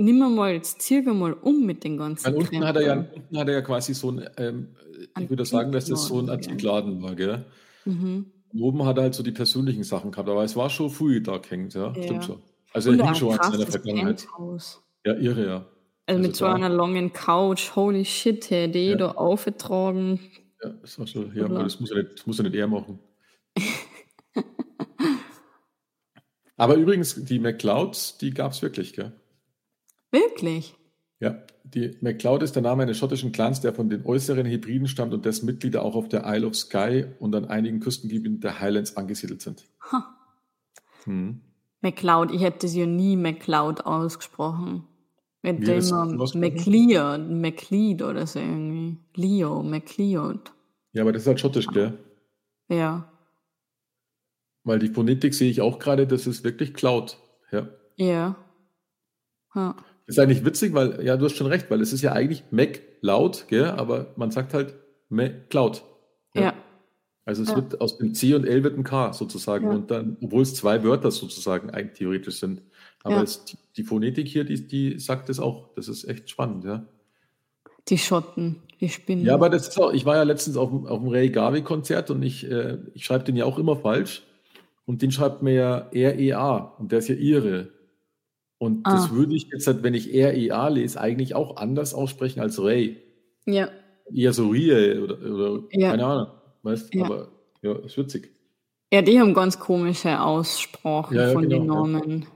nimm 0.00 0.18
mal, 0.34 0.52
jetzt 0.52 0.80
zieh 0.80 1.02
mal 1.02 1.34
um 1.34 1.66
mit 1.66 1.84
den 1.84 1.98
ganzen 1.98 2.26
Weil 2.26 2.34
unten 2.34 2.64
hat 2.64 2.76
er 2.76 2.82
ja, 2.82 2.94
unten 3.14 3.38
hat 3.38 3.48
er 3.48 3.54
ja 3.54 3.60
quasi 3.60 3.94
so 3.94 4.10
ein, 4.10 4.28
ähm, 4.38 4.68
ich 5.18 5.28
würde 5.28 5.44
sagen, 5.44 5.72
dass 5.72 5.86
das 5.86 6.06
so 6.06 6.18
ein 6.18 6.30
Antikladen 6.30 7.02
war, 7.02 7.14
gell? 7.14 7.44
Mhm. 7.84 8.26
Und 8.52 8.60
oben 8.60 8.84
hat 8.84 8.96
er 8.96 9.04
halt 9.04 9.14
so 9.14 9.22
die 9.22 9.32
persönlichen 9.32 9.84
Sachen 9.84 10.10
gehabt, 10.10 10.28
aber 10.28 10.42
es 10.42 10.56
war 10.56 10.70
schon 10.70 10.90
früh 10.90 11.20
da 11.20 11.40
hängt, 11.48 11.74
ja, 11.74 11.94
stimmt 11.94 12.24
schon. 12.24 12.42
Also 12.72 12.92
er 12.92 13.04
hing 13.04 13.14
schon 13.14 13.38
an 13.38 13.52
seiner 13.52 13.66
Vergangenheit. 13.66 14.26
Ja, 15.04 15.14
irre, 15.14 15.46
ja. 15.46 15.56
Also, 15.56 15.68
also 16.06 16.22
mit 16.22 16.36
so 16.36 16.46
einer 16.46 16.68
langen 16.68 17.12
Couch, 17.12 17.74
holy 17.76 18.04
shit, 18.04 18.50
hätte 18.50 18.78
ich 18.78 18.96
da 18.96 19.12
aufgetragen. 19.12 20.20
Ja, 20.62 20.70
das 20.70 20.98
war 20.98 21.06
schon, 21.06 21.34
ja, 21.34 21.44
aber 21.44 21.62
das 21.62 21.80
muss 21.80 21.90
er 21.90 22.02
nicht, 22.02 22.18
das 22.18 22.26
muss 22.26 22.38
er 22.38 22.42
nicht 22.44 22.54
er 22.54 22.66
machen. 22.66 22.98
aber 26.56 26.74
übrigens, 26.74 27.24
die 27.24 27.38
McClouds, 27.38 28.18
die 28.18 28.30
gab 28.30 28.52
es 28.52 28.62
wirklich, 28.62 28.92
gell? 28.92 29.12
Wirklich? 30.10 30.74
Ja, 31.20 31.42
die 31.64 31.96
McCloud 32.00 32.42
ist 32.42 32.56
der 32.56 32.62
Name 32.62 32.82
eines 32.82 32.98
schottischen 32.98 33.32
Clans, 33.32 33.60
der 33.60 33.72
von 33.72 33.88
den 33.88 34.04
äußeren 34.04 34.46
Hebriden 34.46 34.88
stammt 34.88 35.14
und 35.14 35.24
dessen 35.24 35.46
Mitglieder 35.46 35.82
auch 35.82 35.94
auf 35.94 36.08
der 36.08 36.24
Isle 36.26 36.46
of 36.46 36.56
Skye 36.56 37.14
und 37.18 37.34
an 37.34 37.44
einigen 37.44 37.80
Küstengebieten 37.80 38.40
der 38.40 38.60
Highlands 38.60 38.96
angesiedelt 38.96 39.42
sind. 39.42 39.66
Huh. 39.92 40.02
Hm. 41.04 41.40
McCloud, 41.80 42.30
ich 42.30 42.42
hätte 42.42 42.68
sie 42.68 42.80
ja 42.80 42.86
nie 42.86 43.16
McCloud 43.16 43.86
ausgesprochen. 43.86 44.84
Mit 45.42 45.66
dem 45.66 45.82
McLeod, 46.34 47.30
McLeod 47.30 48.02
oder 48.02 48.26
so 48.26 48.38
irgendwie. 48.38 48.98
Leo, 49.14 49.62
McLeod. 49.62 50.52
Ja, 50.92 51.02
aber 51.02 51.12
das 51.12 51.22
ist 51.22 51.28
halt 51.28 51.40
schottisch, 51.40 51.66
gell? 51.68 51.98
Ja. 52.68 53.10
Weil 54.64 54.78
die 54.78 54.88
Phonetik 54.88 55.32
sehe 55.32 55.50
ich 55.50 55.62
auch 55.62 55.78
gerade, 55.78 56.06
das 56.06 56.26
ist 56.26 56.44
wirklich 56.44 56.74
Cloud. 56.74 57.16
Ja. 57.50 57.68
Ja. 57.96 58.36
ja. 59.54 59.76
Ist 60.06 60.18
eigentlich 60.18 60.44
witzig, 60.44 60.74
weil, 60.74 61.02
ja, 61.04 61.16
du 61.16 61.24
hast 61.24 61.36
schon 61.36 61.46
recht, 61.46 61.70
weil 61.70 61.80
es 61.80 61.92
ist 61.92 62.02
ja 62.02 62.12
eigentlich 62.12 62.44
Mac 62.50 62.82
laut, 63.00 63.46
gell? 63.48 63.66
aber 63.66 64.12
man 64.16 64.30
sagt 64.30 64.52
halt 64.52 64.74
Cloud. 65.48 65.82
Ja. 66.34 66.42
ja. 66.42 66.54
Also 67.30 67.44
es 67.44 67.50
ja. 67.50 67.54
wird 67.54 67.80
aus 67.80 67.96
dem 67.96 68.12
C 68.12 68.34
und 68.34 68.44
L 68.44 68.64
wird 68.64 68.76
ein 68.76 68.82
K 68.82 69.12
sozusagen 69.12 69.66
ja. 69.66 69.72
und 69.72 69.88
dann, 69.92 70.16
obwohl 70.20 70.42
es 70.42 70.52
zwei 70.56 70.82
Wörter 70.82 71.12
sozusagen 71.12 71.70
eigentlich 71.70 71.98
theoretisch 71.98 72.40
sind. 72.40 72.60
Aber 73.04 73.22
es, 73.22 73.44
die, 73.44 73.56
die, 73.76 73.84
Phonetik 73.84 74.26
hier, 74.26 74.42
die, 74.42 74.66
die 74.66 74.98
sagt 74.98 75.30
es 75.30 75.38
auch. 75.38 75.72
Das 75.76 75.86
ist 75.86 76.02
echt 76.08 76.28
spannend, 76.28 76.64
ja. 76.64 76.84
Die 77.86 77.98
Schotten, 77.98 78.56
die 78.80 78.88
Spinnen. 78.88 79.24
Ja, 79.24 79.34
aber 79.34 79.48
das 79.48 79.68
ist 79.68 79.80
auch, 79.80 79.92
ich 79.92 80.04
war 80.04 80.16
ja 80.16 80.24
letztens 80.24 80.56
auf, 80.56 80.72
auf 80.72 80.98
dem 80.98 81.06
Ray 81.06 81.30
Garvey-Konzert 81.30 82.10
und 82.10 82.20
ich, 82.24 82.50
äh, 82.50 82.78
ich 82.94 83.04
schreibe 83.04 83.22
den 83.22 83.36
ja 83.36 83.44
auch 83.44 83.60
immer 83.60 83.76
falsch. 83.76 84.24
Und 84.84 85.02
den 85.02 85.12
schreibt 85.12 85.40
mir 85.40 85.54
ja 85.54 85.76
REA 85.92 86.74
und 86.80 86.90
der 86.90 86.98
ist 86.98 87.06
ja 87.06 87.14
ihre. 87.14 87.68
Und 88.58 88.84
ah. 88.88 88.94
das 88.94 89.12
würde 89.12 89.36
ich 89.36 89.46
jetzt, 89.52 89.68
halt, 89.68 89.84
wenn 89.84 89.94
ich 89.94 90.08
REA 90.08 90.66
lese, 90.66 91.00
eigentlich 91.00 91.36
auch 91.36 91.58
anders 91.58 91.94
aussprechen 91.94 92.40
als 92.40 92.60
Ray. 92.60 93.00
Ja. 93.46 93.68
Eher 94.12 94.32
so 94.32 94.48
Rie 94.48 94.98
oder, 94.98 95.16
oder 95.20 95.62
ja. 95.70 95.90
keine 95.90 96.06
Ahnung. 96.06 96.39
Weißt 96.62 96.94
ja. 96.94 97.04
aber 97.04 97.32
ja, 97.62 97.74
ist 97.84 97.96
witzig. 97.96 98.34
Ja, 98.92 99.02
die 99.02 99.20
haben 99.20 99.34
ganz 99.34 99.58
komische 99.58 100.20
Aussprachen 100.20 101.16
ja, 101.16 101.28
ja, 101.28 101.32
von 101.32 101.48
genau, 101.48 101.84
den 101.84 101.92
Namen. 101.92 102.26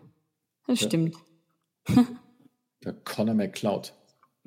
Das 0.67 0.81
stimmt. 0.81 1.17
Der 2.85 2.93
Connor 2.93 3.35
McCloud. 3.35 3.93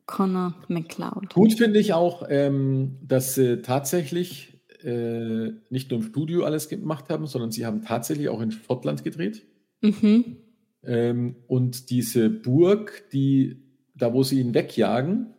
Connor 0.05 0.53
McCloud. 0.67 1.33
Gut 1.33 1.53
finde 1.53 1.79
ich 1.79 1.93
auch, 1.93 2.23
ähm, 2.29 2.97
dass 3.01 3.35
sie 3.35 3.61
tatsächlich 3.61 4.61
äh, 4.83 5.51
nicht 5.69 5.91
nur 5.91 5.99
im 5.99 6.05
Studio 6.05 6.43
alles 6.43 6.69
gemacht 6.69 7.09
haben, 7.09 7.27
sondern 7.27 7.51
sie 7.51 7.65
haben 7.65 7.83
tatsächlich 7.83 8.29
auch 8.29 8.41
in 8.41 8.51
Schottland 8.51 9.03
gedreht. 9.03 9.45
Mhm. 9.81 10.37
Ähm, 10.83 11.35
und 11.47 11.89
diese 11.89 12.29
Burg, 12.29 13.09
die, 13.11 13.63
da 13.95 14.13
wo 14.13 14.23
sie 14.23 14.39
ihn 14.39 14.53
wegjagen, 14.53 15.33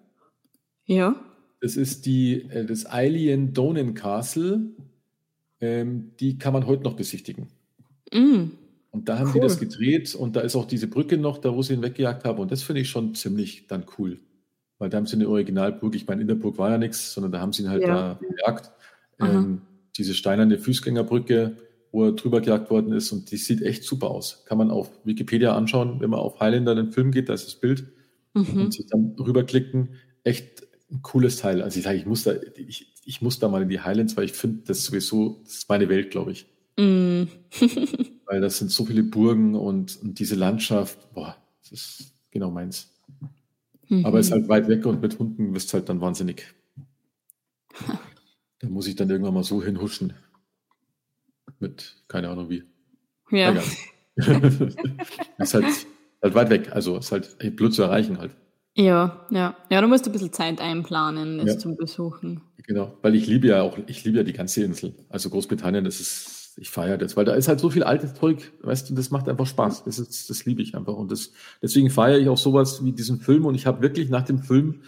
ja. 0.85 1.15
Das 1.61 1.77
ist 1.77 2.07
die, 2.07 2.43
äh, 2.51 2.65
das 2.65 2.87
Alien 2.87 3.53
Donen 3.53 3.95
Castle, 3.95 4.61
ähm, 5.61 6.13
die 6.21 6.39
kann 6.39 6.53
man 6.53 6.67
heute 6.67 6.85
noch 6.85 6.95
besichtigen. 6.95 7.49
Mm. 8.13 8.51
Und 8.91 9.09
da 9.09 9.19
haben 9.19 9.29
cool. 9.29 9.35
die 9.35 9.41
das 9.41 9.61
gedreht 9.61 10.15
und 10.15 10.37
da 10.37 10.41
ist 10.41 10.57
auch 10.57 10.67
diese 10.67 10.89
Brücke 10.89 11.19
noch, 11.19 11.39
da 11.39 11.55
wo 11.55 11.63
sie 11.63 11.75
ihn 11.75 11.83
weggejagt 11.83 12.25
haben. 12.25 12.39
Und 12.39 12.51
das 12.51 12.63
finde 12.63 12.81
ich 12.81 12.89
schon 12.89 13.15
ziemlich 13.15 13.67
dann 13.67 13.85
cool. 13.99 14.19
Weil 14.79 14.91
da 14.91 14.97
haben 14.97 15.07
sie 15.07 15.17
eine 15.17 15.29
Originalburg, 15.29 15.95
ich 15.95 16.07
meine, 16.07 16.23
in 16.23 16.29
der 16.29 16.37
Burg 16.37 16.57
war 16.57 16.71
ja 16.71 16.79
nichts, 16.79 17.13
sondern 17.13 17.33
da 17.33 17.41
haben 17.41 17.53
sie 17.53 17.65
ihn 17.65 17.69
halt 17.69 17.83
ja. 17.83 17.89
da 17.89 18.21
gejagt. 18.21 18.71
Ähm, 19.21 19.63
diese 19.97 20.15
steinerne 20.15 20.59
Fußgängerbrücke, 20.59 21.57
wo 21.91 22.05
er 22.05 22.13
drüber 22.13 22.41
gejagt 22.41 22.71
worden 22.71 22.93
ist 22.93 23.11
und 23.13 23.31
die 23.31 23.37
sieht 23.37 23.63
echt 23.63 23.83
super 23.83 24.11
aus. 24.11 24.45
Kann 24.47 24.59
man 24.59 24.71
auf 24.71 24.91
Wikipedia 25.05 25.57
anschauen, 25.57 26.01
wenn 26.01 26.11
man 26.11 26.21
auf 26.21 26.39
Highlander 26.41 26.75
den 26.75 26.93
Film 26.93 27.11
geht, 27.11 27.29
da 27.29 27.35
ist 27.35 27.47
das 27.47 27.57
Bild 27.57 27.85
mhm. 28.35 28.63
und 28.63 28.75
sich 28.75 28.87
dann 28.87 29.17
rüberklicken. 29.19 29.91
Echt 30.23 30.68
ein 30.91 31.03
cooles 31.03 31.37
Teil. 31.37 31.63
Also 31.63 31.79
ich 31.79 31.85
sage, 31.85 31.99
ich 31.99 32.07
muss 32.07 32.25
da, 32.25 32.35
ich, 32.57 32.93
ich 33.05 33.23
muss 33.23 33.39
da 33.39 33.49
mal 33.49 33.63
in 33.63 33.69
die 33.69 33.81
Highlands, 33.81 34.17
weil 34.17 34.25
ich 34.25 34.33
finde 34.33 34.63
das 34.67 34.85
sowieso, 34.85 35.41
das 35.45 35.55
ist 35.55 35.69
meine 35.69 35.89
Welt, 35.89 36.11
glaube 36.11 36.33
ich. 36.33 36.47
Mm. 36.77 37.25
weil 38.27 38.41
das 38.41 38.59
sind 38.59 38.71
so 38.71 38.85
viele 38.85 39.03
Burgen 39.03 39.55
und, 39.55 40.01
und 40.03 40.19
diese 40.19 40.35
Landschaft, 40.35 41.13
boah, 41.13 41.37
das 41.63 41.73
ist 41.73 42.13
genau 42.31 42.51
meins. 42.51 42.91
Mhm. 43.89 44.05
Aber 44.05 44.19
es 44.19 44.27
ist 44.27 44.33
halt 44.33 44.49
weit 44.49 44.69
weg 44.69 44.87
und 44.87 45.01
mit 45.01 45.19
Hunden 45.19 45.55
wirst 45.55 45.71
du 45.71 45.75
halt 45.75 45.89
dann 45.89 46.01
wahnsinnig. 46.01 46.47
da 48.59 48.69
muss 48.69 48.87
ich 48.87 48.97
dann 48.97 49.11
irgendwann 49.11 49.35
mal 49.35 49.45
so 49.45 49.63
hinhuschen 49.63 50.13
mit 51.61 51.97
keine 52.09 52.29
Ahnung 52.29 52.51
wie. 52.51 52.65
Ja. 53.31 53.51
ist 54.17 55.55
halt, 55.55 55.87
halt 56.23 56.35
weit 56.35 56.51
weg, 56.51 56.73
also 56.73 56.99
ist 56.99 57.13
halt 57.13 57.57
blöd 57.57 57.75
zu 57.75 57.83
erreichen 57.83 58.19
halt. 58.19 58.33
Ja, 58.79 59.27
ja. 59.31 59.57
Ja, 59.71 59.81
du 59.81 59.89
musst 59.89 60.07
ein 60.07 60.13
bisschen 60.13 60.33
Zeit 60.33 60.61
einplanen, 60.61 61.41
es 61.41 61.47
ja. 61.47 61.59
zum 61.59 61.77
Besuchen. 61.77 62.43
Genau, 62.65 62.93
weil 63.03 63.17
ich 63.17 63.27
liebe 63.27 63.49
ja 63.49 63.63
auch, 63.63 63.77
ich 63.87 64.05
liebe 64.05 64.19
ja 64.19 64.23
die 64.23 64.33
ganze 64.33 64.63
Insel. 64.63 64.95
Also 65.09 65.31
Großbritannien, 65.31 65.85
das 65.85 66.01
ist, 66.01 66.55
ich 66.59 66.71
feiere 66.71 66.97
das, 66.97 67.17
weil 67.17 67.25
da 67.25 67.35
ist 67.35 67.49
halt 67.49 67.59
so 67.59 67.71
viel 67.71 67.83
altes 67.83 68.15
Zeug, 68.15 68.53
weißt 68.63 68.89
du, 68.89 68.95
das 68.95 69.11
macht 69.11 69.29
einfach 69.29 69.47
Spaß. 69.47 69.85
Das 69.85 69.99
ist, 69.99 70.31
das 70.31 70.45
liebe 70.45 70.63
ich 70.63 70.77
einfach. 70.77 70.95
Und 70.95 71.11
das, 71.11 71.33
deswegen 71.61 71.91
feiere 71.91 72.19
ich 72.19 72.29
auch 72.29 72.39
sowas 72.39 72.85
wie 72.85 72.93
diesen 72.93 73.19
Film. 73.19 73.47
Und 73.47 73.57
ich 73.57 73.67
habe 73.67 73.83
wirklich 73.83 74.11
nach 74.11 74.25
dem 74.25 74.39
Film 74.39 74.83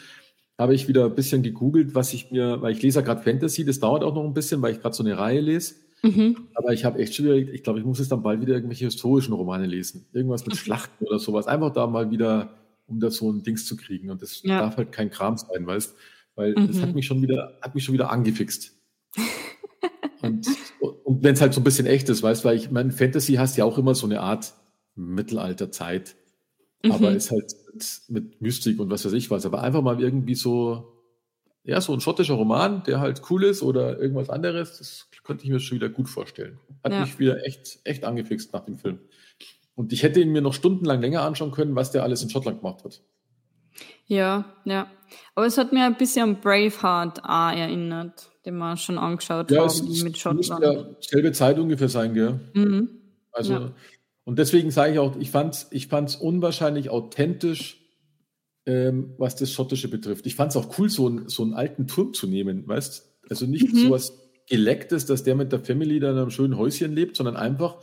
habe 0.57 0.75
ich 0.75 0.87
wieder 0.87 1.07
ein 1.07 1.15
bisschen 1.15 1.43
gegoogelt, 1.43 1.95
was 1.95 2.13
ich 2.13 2.31
mir, 2.31 2.61
weil 2.61 2.73
ich 2.73 2.83
lese 2.83 3.01
ja 3.01 3.05
gerade 3.05 3.23
Fantasy, 3.23 3.65
das 3.65 3.81
dauert 3.81 4.05
auch 4.05 4.15
noch 4.15 4.25
ein 4.25 4.35
bisschen, 4.35 4.63
weil 4.63 4.73
ich 4.73 4.81
gerade 4.81 4.95
so 4.95 5.03
eine 5.03 5.19
Reihe 5.19 5.41
lese. 5.41 5.75
Mhm. 6.03 6.37
Aber 6.55 6.73
ich 6.73 6.85
habe 6.85 6.99
echt 6.99 7.15
schon 7.15 7.25
wieder, 7.25 7.35
ich 7.37 7.63
glaube, 7.63 7.81
ich 7.81 7.85
muss 7.85 7.99
jetzt 7.99 8.13
dann 8.13 8.23
bald 8.23 8.41
wieder 8.41 8.55
irgendwelche 8.55 8.85
historischen 8.85 9.33
Romane 9.33 9.67
lesen. 9.67 10.07
Irgendwas 10.13 10.47
mit 10.47 10.57
Schlachten 10.57 11.07
oder 11.07 11.19
sowas. 11.19 11.47
Einfach 11.47 11.73
da 11.73 11.87
mal 11.87 12.11
wieder, 12.11 12.51
um 12.91 13.01
da 13.01 13.11
so 13.11 13.31
ein 13.31 13.43
Dings 13.43 13.65
zu 13.65 13.77
kriegen. 13.77 14.11
Und 14.11 14.21
das 14.23 14.43
ja. 14.43 14.61
darf 14.61 14.77
halt 14.77 14.93
kein 14.93 15.11
Kram 15.11 15.37
sein, 15.37 15.67
weißt 15.67 15.95
Weil 16.35 16.55
mhm. 16.55 16.67
das 16.67 16.83
hat 16.83 16.95
mich 16.95 17.07
schon 17.07 17.23
wieder, 17.23 17.59
hat 17.63 17.75
mich 17.75 17.85
schon 17.85 17.95
wieder 17.95 18.11
angefixt. 18.11 18.77
und, 20.23 20.47
und 20.81 21.23
wenn 21.23 21.35
es 21.35 21.41
halt 21.41 21.55
so 21.55 21.61
ein 21.61 21.65
bisschen 21.65 21.87
echt 21.87 22.09
ist, 22.09 22.23
weißt 22.23 22.45
weil 22.45 22.57
ich 22.57 22.71
meine, 22.71 22.93
Fantasy 22.93 23.35
hast 23.35 23.57
ja 23.57 23.65
auch 23.65 23.79
immer 23.79 23.95
so 23.95 24.07
eine 24.07 24.21
Art 24.21 24.53
Mittelalterzeit. 24.95 26.17
Mhm. 26.85 26.93
Aber 26.93 27.13
ist 27.13 27.31
halt 27.31 27.55
mit, 27.73 28.03
mit 28.09 28.41
Mystik 28.41 28.81
und 28.81 28.91
was 28.91 29.05
weiß 29.05 29.13
ich 29.13 29.31
was. 29.31 29.47
Aber 29.47 29.63
einfach 29.63 29.83
mal 29.83 30.01
irgendwie 30.01 30.35
so, 30.35 30.93
ja, 31.63 31.81
so 31.81 31.93
ein 31.93 32.01
schottischer 32.01 32.35
Roman, 32.35 32.83
der 32.85 33.01
halt 33.01 33.23
cool 33.31 33.45
ist 33.45 33.63
oder 33.63 33.99
irgendwas 33.99 34.31
anderes, 34.31 34.79
das 34.79 35.09
könnte 35.25 35.45
ich 35.45 35.51
mir 35.51 35.61
schon 35.61 35.77
wieder 35.77 35.89
gut 35.89 36.09
vorstellen. 36.09 36.59
Hat 36.83 36.93
ja. 36.93 37.01
mich 37.03 37.19
wieder 37.19 37.45
echt, 37.47 37.81
echt 37.85 38.05
angefixt 38.05 38.53
nach 38.53 38.65
dem 38.65 38.79
Film. 38.79 38.99
Und 39.81 39.95
ich 39.95 40.03
hätte 40.03 40.21
ihn 40.21 40.31
mir 40.31 40.43
noch 40.43 40.53
stundenlang 40.53 41.01
länger 41.01 41.23
anschauen 41.23 41.53
können, 41.53 41.75
was 41.75 41.91
der 41.91 42.03
alles 42.03 42.23
in 42.23 42.29
Schottland 42.29 42.61
gemacht 42.61 42.85
hat. 42.85 43.01
Ja, 44.05 44.45
ja. 44.67 44.91
Aber 45.35 45.47
es 45.47 45.57
hat 45.57 45.73
mir 45.73 45.85
ein 45.87 45.97
bisschen 45.97 46.23
an 46.23 46.41
Braveheart 46.43 47.25
auch 47.25 47.51
erinnert, 47.51 48.31
den 48.45 48.59
wir 48.59 48.77
schon 48.77 48.99
angeschaut 48.99 49.51
ja, 49.51 49.67
haben 49.67 50.03
mit 50.03 50.19
Schottland. 50.19 50.63
Ja, 50.63 50.85
selbe 51.01 51.33
Zeit 51.33 51.59
ungefähr 51.59 51.89
sein, 51.89 52.13
gell? 52.13 52.41
Mhm. 52.53 52.91
Also, 53.33 53.53
ja. 53.55 53.75
und 54.25 54.39
deswegen 54.39 54.71
sage 54.71 54.93
ich 54.93 54.99
auch, 54.99 55.17
ich 55.17 55.31
fand 55.31 55.55
es 55.55 55.69
ich 55.71 55.87
fand's 55.87 56.15
unwahrscheinlich 56.15 56.91
authentisch, 56.91 57.81
ähm, 58.67 59.15
was 59.17 59.37
das 59.37 59.51
Schottische 59.51 59.89
betrifft. 59.89 60.27
Ich 60.27 60.35
fand 60.35 60.51
es 60.51 60.59
auch 60.59 60.79
cool, 60.79 60.91
so, 60.91 61.27
so 61.27 61.43
einen 61.43 61.55
alten 61.55 61.87
Turm 61.87 62.13
zu 62.13 62.27
nehmen, 62.27 62.69
weißt 62.69 63.17
Also 63.31 63.47
nicht 63.47 63.73
mhm. 63.73 63.79
sowas 63.79 64.13
Gelecktes, 64.47 65.07
dass 65.07 65.25
der 65.25 65.37
mit 65.37 65.53
der 65.53 65.61
Family 65.61 66.01
dann 66.01 66.17
in 66.17 66.19
einem 66.19 66.31
schönen 66.31 66.59
Häuschen 66.59 66.93
lebt, 66.93 67.17
sondern 67.17 67.37
einfach, 67.37 67.79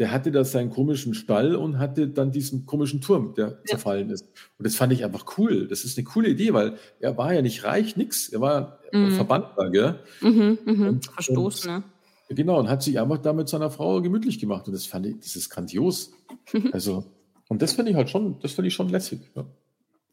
der 0.00 0.10
hatte 0.10 0.32
da 0.32 0.44
seinen 0.44 0.70
komischen 0.70 1.12
Stall 1.12 1.54
und 1.54 1.78
hatte 1.78 2.08
dann 2.08 2.32
diesen 2.32 2.64
komischen 2.64 3.02
Turm, 3.02 3.34
der 3.34 3.48
ja. 3.48 3.64
zerfallen 3.66 4.08
ist. 4.08 4.22
Und 4.56 4.66
das 4.66 4.74
fand 4.74 4.94
ich 4.94 5.04
einfach 5.04 5.36
cool. 5.36 5.68
Das 5.68 5.84
ist 5.84 5.98
eine 5.98 6.04
coole 6.04 6.30
Idee, 6.30 6.54
weil 6.54 6.78
er 7.00 7.18
war 7.18 7.34
ja 7.34 7.42
nicht 7.42 7.64
reich, 7.64 7.98
nix. 7.98 8.30
Er 8.30 8.40
war 8.40 8.80
mhm. 8.92 9.12
Verbannter, 9.12 9.70
gell? 9.70 10.00
Mhm, 10.22 10.58
mhm. 10.64 10.88
Und, 10.88 11.04
Verstoßen, 11.04 11.70
ne? 11.70 11.82
Genau, 12.30 12.58
und 12.58 12.70
hat 12.70 12.82
sich 12.82 12.98
einfach 12.98 13.18
da 13.18 13.34
mit 13.34 13.50
seiner 13.50 13.68
Frau 13.68 14.00
gemütlich 14.00 14.38
gemacht. 14.38 14.66
Und 14.66 14.72
das 14.72 14.86
fand 14.86 15.04
ich, 15.04 15.18
das 15.18 15.36
ist 15.36 15.50
grandios. 15.50 16.12
also, 16.72 17.04
und 17.48 17.60
das 17.60 17.74
finde 17.74 17.90
ich 17.90 17.96
halt 17.96 18.08
schon, 18.08 18.38
das 18.40 18.52
finde 18.52 18.68
ich 18.68 18.74
schon 18.74 18.88
lässig. 18.88 19.20
Ja. 19.36 19.44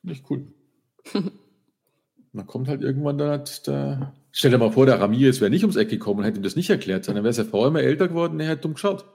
Finde 0.02 0.14
ich 0.14 0.24
cool. 0.30 0.48
dann 2.34 2.46
kommt 2.46 2.68
halt 2.68 2.82
irgendwann 2.82 3.18
dann 3.18 3.30
halt 3.30 3.66
der 3.68 4.14
Stell 4.34 4.52
dir 4.52 4.58
mal 4.58 4.72
vor, 4.72 4.86
der 4.86 5.00
Ramirez 5.00 5.40
wäre 5.40 5.50
nicht 5.50 5.64
ums 5.64 5.78
Eck 5.78 5.90
gekommen 5.90 6.20
und 6.20 6.26
hätte 6.26 6.40
ihm 6.40 6.44
das 6.44 6.58
nicht 6.58 6.70
erklärt, 6.70 7.06
sondern 7.06 7.24
wäre 7.24 7.34
seine 7.34 7.48
Frau 7.48 7.66
immer 7.66 7.80
älter 7.80 8.10
geworden, 8.10 8.40
er 8.42 8.50
hätte 8.50 8.64
dumm 8.64 8.74
geschaut. 8.74 9.06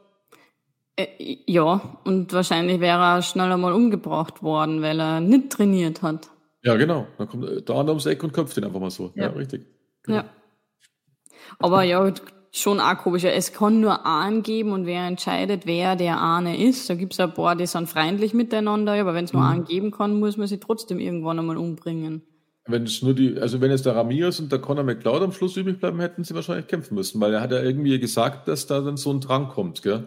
Äh, 0.97 1.07
ja, 1.47 1.99
und 2.05 2.32
wahrscheinlich 2.32 2.80
wäre 2.80 3.01
er 3.01 3.22
schneller 3.22 3.57
mal 3.57 3.72
umgebracht 3.72 4.43
worden, 4.43 4.82
weil 4.82 5.01
er 5.01 5.20
nicht 5.20 5.51
trainiert 5.51 6.03
hat. 6.03 6.30
Ja, 6.62 6.76
genau. 6.76 7.07
Dann 7.18 7.28
kommt 7.28 7.45
der 7.45 7.74
andere 7.74 7.93
ums 7.93 8.07
Eck 8.07 8.22
und 8.22 8.32
köpft 8.32 8.57
ihn 8.57 8.64
einfach 8.64 8.80
mal 8.80 8.90
so. 8.90 9.12
Ja, 9.14 9.24
ja 9.24 9.28
richtig. 9.30 9.66
Genau. 10.05 10.18
Ja. 10.18 10.24
Aber 11.59 11.82
ja, 11.82 12.12
schon 12.53 12.80
auch 12.80 12.99
komisch. 12.99 13.24
Es 13.24 13.53
kann 13.53 13.80
nur 13.80 14.07
einen 14.07 14.43
geben 14.43 14.72
und 14.72 14.86
wer 14.86 15.07
entscheidet, 15.07 15.66
wer 15.66 15.97
der 15.97 16.22
eine 16.22 16.62
ist. 16.62 16.88
Da 16.88 16.95
gibt 16.95 17.14
es 17.14 17.20
ein 17.20 17.34
paar, 17.34 17.57
die 17.57 17.66
sind 17.66 17.88
freundlich 17.88 18.34
miteinander, 18.34 18.93
aber 18.93 19.14
wenn 19.14 19.24
es 19.24 19.32
nur 19.32 19.43
mhm. 19.43 19.49
einen 19.49 19.64
geben 19.64 19.90
kann, 19.90 20.20
muss 20.20 20.36
man 20.36 20.47
sie 20.47 20.59
trotzdem 20.59 21.01
irgendwann 21.01 21.38
einmal 21.38 21.57
umbringen. 21.57 22.22
Wenn 22.66 22.84
es 22.84 23.03
nur 23.03 23.14
die, 23.14 23.40
also 23.40 23.61
wenn 23.61 23.72
jetzt 23.72 23.86
der 23.86 23.97
Ramirez 23.97 24.38
und 24.38 24.53
der 24.53 24.61
Conor 24.61 24.84
McLeod 24.84 25.22
am 25.22 25.32
Schluss 25.32 25.57
übrig 25.57 25.80
bleiben, 25.80 25.99
hätten 25.99 26.22
sie 26.22 26.34
wahrscheinlich 26.34 26.68
kämpfen 26.68 26.95
müssen, 26.95 27.20
weil 27.20 27.34
er 27.34 27.40
hat 27.40 27.51
ja 27.51 27.61
irgendwie 27.61 27.99
gesagt, 27.99 28.47
dass 28.47 28.68
da 28.68 28.80
dann 28.80 28.97
so 28.97 29.11
ein 29.11 29.20
Drang 29.20 29.49
kommt, 29.49 29.82
gell? 29.82 30.07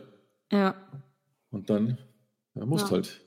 Ja. 0.51 0.75
Und 1.51 1.69
dann, 1.69 1.97
er 2.53 2.65
muss 2.65 2.83
ja. 2.83 2.91
halt. 2.91 3.21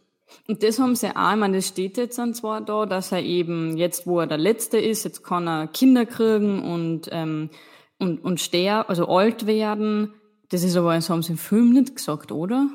Und 0.46 0.62
das 0.62 0.78
haben 0.78 0.94
sie 0.94 1.14
auch, 1.16 1.32
ich 1.32 1.38
meine, 1.38 1.56
das 1.56 1.68
steht 1.68 1.96
jetzt 1.96 2.18
dann 2.18 2.34
zwar 2.34 2.60
da, 2.60 2.86
dass 2.86 3.12
er 3.12 3.22
eben 3.22 3.76
jetzt, 3.76 4.06
wo 4.06 4.20
er 4.20 4.26
der 4.26 4.38
Letzte 4.38 4.78
ist, 4.78 5.04
jetzt 5.04 5.22
kann 5.22 5.48
er 5.48 5.68
Kinder 5.68 6.04
kriegen 6.04 6.62
und, 6.62 7.08
ähm, 7.12 7.50
und, 7.98 8.22
und 8.22 8.40
sterben, 8.40 8.88
also 8.88 9.08
alt 9.08 9.46
werden. 9.46 10.12
Das 10.50 10.62
ist 10.62 10.76
aber, 10.76 10.94
das 10.94 11.08
haben 11.08 11.22
sie 11.22 11.32
im 11.32 11.38
Film 11.38 11.72
nicht 11.72 11.96
gesagt, 11.96 12.32
oder? 12.32 12.68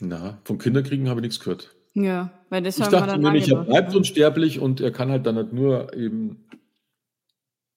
Na, 0.00 0.40
von 0.44 0.58
Kinderkriegen 0.58 1.08
habe 1.08 1.20
ich 1.20 1.24
nichts 1.24 1.40
gehört. 1.40 1.74
Ja, 1.94 2.32
weil 2.48 2.62
das 2.62 2.78
ich 2.78 2.84
haben 2.84 2.92
dachte 2.92 3.06
wir 3.06 3.12
dann 3.12 3.20
nämlich, 3.20 3.50
er 3.50 3.64
bleibt 3.64 3.94
unsterblich 3.94 4.60
und 4.60 4.80
er 4.80 4.90
kann 4.90 5.10
halt 5.10 5.26
dann 5.26 5.36
halt 5.36 5.52
nur 5.52 5.94
eben. 5.94 6.48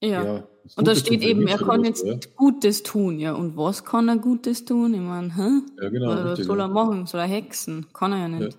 Ja. 0.01 0.23
ja 0.23 0.47
und 0.75 0.87
da 0.87 0.95
steht 0.95 1.21
eben, 1.23 1.47
er 1.47 1.57
kann 1.57 1.81
was, 1.81 1.87
jetzt 1.87 2.05
ja. 2.05 2.15
Gutes 2.35 2.83
tun, 2.83 3.19
ja. 3.19 3.33
Und 3.33 3.55
was 3.55 3.85
kann 3.85 4.09
er 4.09 4.17
Gutes 4.17 4.65
tun? 4.65 4.93
Ich 4.93 4.99
meine, 4.99 5.35
hä? 5.35 5.61
Ja, 5.81 5.89
genau. 5.89 6.07
Was 6.09 6.25
richtig, 6.31 6.45
soll 6.45 6.57
ja. 6.57 6.65
er 6.65 6.69
machen? 6.69 7.05
Soll 7.05 7.21
er 7.21 7.27
hexen? 7.27 7.85
Kann 7.93 8.11
er 8.11 8.17
ja 8.19 8.27
Ja, 8.27 8.39
nicht. 8.45 8.57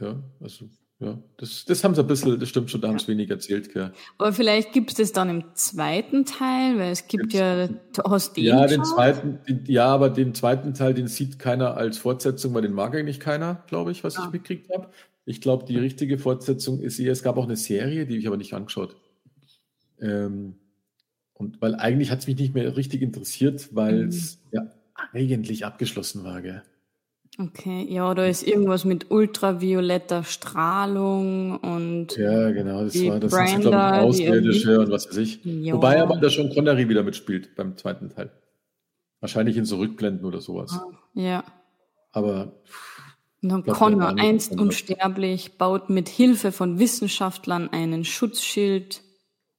ja, 0.00 0.16
also, 0.40 0.66
ja. 0.98 1.18
Das, 1.38 1.64
das 1.64 1.82
haben 1.82 1.94
sie 1.94 2.02
ein 2.02 2.06
bisschen, 2.06 2.38
das 2.38 2.48
stimmt 2.50 2.70
schon, 2.70 2.80
da 2.82 2.88
haben 2.88 2.98
sie 2.98 3.08
wenig 3.08 3.30
erzählt, 3.30 3.72
gell. 3.72 3.92
Aber 4.18 4.32
vielleicht 4.34 4.72
gibt 4.72 4.90
es 4.90 4.96
das 4.96 5.12
dann 5.12 5.30
im 5.30 5.44
zweiten 5.54 6.24
Teil, 6.26 6.78
weil 6.78 6.92
es 6.92 7.06
gibt 7.06 7.30
Gibt's- 7.30 7.38
ja, 7.38 7.68
du 7.68 8.02
hast 8.04 8.36
den 8.36 8.44
Ja, 8.44 8.66
den 8.66 8.80
geschaut? 8.80 8.94
zweiten, 8.94 9.38
den, 9.48 9.64
ja, 9.66 9.86
aber 9.86 10.10
den 10.10 10.34
zweiten 10.34 10.74
Teil, 10.74 10.92
den 10.94 11.06
sieht 11.08 11.38
keiner 11.38 11.76
als 11.76 11.96
Fortsetzung, 11.98 12.52
weil 12.54 12.62
den 12.62 12.72
mag 12.74 12.94
eigentlich 12.94 13.18
keiner, 13.20 13.64
glaube 13.66 13.92
ich, 13.92 14.04
was 14.04 14.18
ich 14.18 14.24
mitgekriegt 14.30 14.70
habe. 14.74 14.88
Ich 15.24 15.40
glaube, 15.40 15.64
die 15.64 15.78
richtige 15.78 16.18
Fortsetzung 16.18 16.80
ist 16.80 16.98
eher, 16.98 17.12
es 17.12 17.22
gab 17.22 17.36
auch 17.38 17.44
eine 17.44 17.56
Serie, 17.56 18.06
die 18.06 18.16
ich 18.18 18.26
aber 18.26 18.36
nicht 18.36 18.52
angeschaut. 18.52 18.94
Ähm, 20.00 20.54
und 21.38 21.60
weil 21.60 21.74
eigentlich 21.74 22.10
hat 22.10 22.20
es 22.20 22.26
mich 22.26 22.36
nicht 22.36 22.54
mehr 22.54 22.76
richtig 22.76 23.02
interessiert, 23.02 23.68
weil 23.72 24.02
Mhm. 24.04 24.08
es 24.08 24.38
ja 24.52 24.62
eigentlich 25.12 25.64
abgeschlossen 25.64 26.24
war, 26.24 26.40
gell. 26.42 26.62
Okay, 27.38 27.86
ja, 27.90 28.14
da 28.14 28.24
ist 28.24 28.46
irgendwas 28.46 28.86
mit 28.86 29.10
ultravioletter 29.10 30.24
Strahlung 30.24 31.58
und 31.58 32.16
Ja, 32.16 32.50
genau, 32.50 32.84
das 32.84 32.94
Die 32.94 33.10
war, 33.10 33.20
das 33.20 33.30
sind, 33.32 33.62
so, 33.62 33.70
glaube 33.70 33.96
ich, 33.96 34.02
Außerirdische 34.02 34.80
und 34.80 34.90
was 34.90 35.08
weiß 35.10 35.18
ich. 35.18 35.44
Ja. 35.44 35.74
Wobei 35.74 36.00
aber 36.00 36.16
der 36.16 36.30
Sean 36.30 36.48
Connery 36.48 36.88
wieder 36.88 37.02
mitspielt 37.02 37.54
beim 37.54 37.76
zweiten 37.76 38.08
Teil. 38.08 38.30
Wahrscheinlich 39.20 39.56
in 39.58 39.66
so 39.66 39.76
Rückblenden 39.76 40.24
oder 40.24 40.40
sowas. 40.40 40.80
ja. 41.14 41.44
Aber 42.12 42.54
dann 43.42 43.62
Connor, 43.66 44.14
einst 44.18 44.58
unsterblich, 44.58 45.58
baut 45.58 45.90
mit 45.90 46.08
Hilfe 46.08 46.50
von 46.52 46.78
Wissenschaftlern 46.78 47.68
einen 47.68 48.04
Schutzschild, 48.06 49.02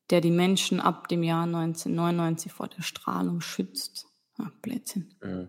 der 0.09 0.21
die 0.21 0.31
Menschen 0.31 0.79
ab 0.79 1.07
dem 1.07 1.23
Jahr 1.23 1.43
1999 1.45 2.51
vor 2.51 2.67
der 2.67 2.81
Strahlung 2.81 3.41
schützt. 3.41 4.05
Ah, 4.37 4.51
Blödsinn. 4.61 5.09
äh, 5.21 5.45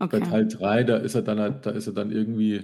Okay. 0.00 0.20
bei 0.20 0.26
Teil 0.26 0.48
3, 0.48 0.84
da 0.84 0.96
ist 0.98 1.14
er 1.14 1.22
dann 1.22 1.38
halt, 1.40 1.64
da 1.64 1.70
ist 1.70 1.86
er 1.86 1.94
dann 1.94 2.12
irgendwie, 2.12 2.62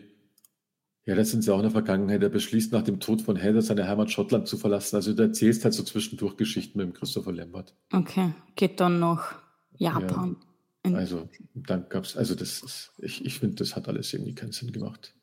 ja, 1.06 1.14
das 1.14 1.30
sind 1.30 1.42
sie 1.42 1.50
auch 1.52 1.56
in 1.56 1.62
der 1.62 1.70
Vergangenheit, 1.70 2.22
er 2.22 2.28
beschließt 2.28 2.70
nach 2.72 2.82
dem 2.82 3.00
Tod 3.00 3.22
von 3.22 3.36
Heather 3.36 3.62
seine 3.62 3.88
Heimat 3.88 4.10
Schottland 4.10 4.46
zu 4.46 4.58
verlassen. 4.58 4.96
Also 4.96 5.14
du 5.14 5.22
erzählst 5.22 5.64
halt 5.64 5.72
so 5.72 5.82
zwischendurch 5.82 6.36
Geschichten 6.36 6.76
mit 6.78 6.86
dem 6.86 6.92
Christopher 6.92 7.32
Lambert. 7.32 7.74
Okay, 7.92 8.34
geht 8.56 8.78
dann 8.78 9.00
nach 9.00 9.36
Japan. 9.78 10.36
In- 10.82 10.96
Also 10.96 11.30
dann 11.54 11.88
gab's, 11.88 12.14
also 12.14 12.34
das 12.34 12.62
ist, 12.62 12.92
ich, 12.98 13.24
ich 13.24 13.38
finde, 13.38 13.56
das 13.56 13.74
hat 13.74 13.88
alles 13.88 14.12
irgendwie 14.12 14.34
keinen 14.34 14.52
Sinn 14.52 14.70
gemacht. 14.70 15.14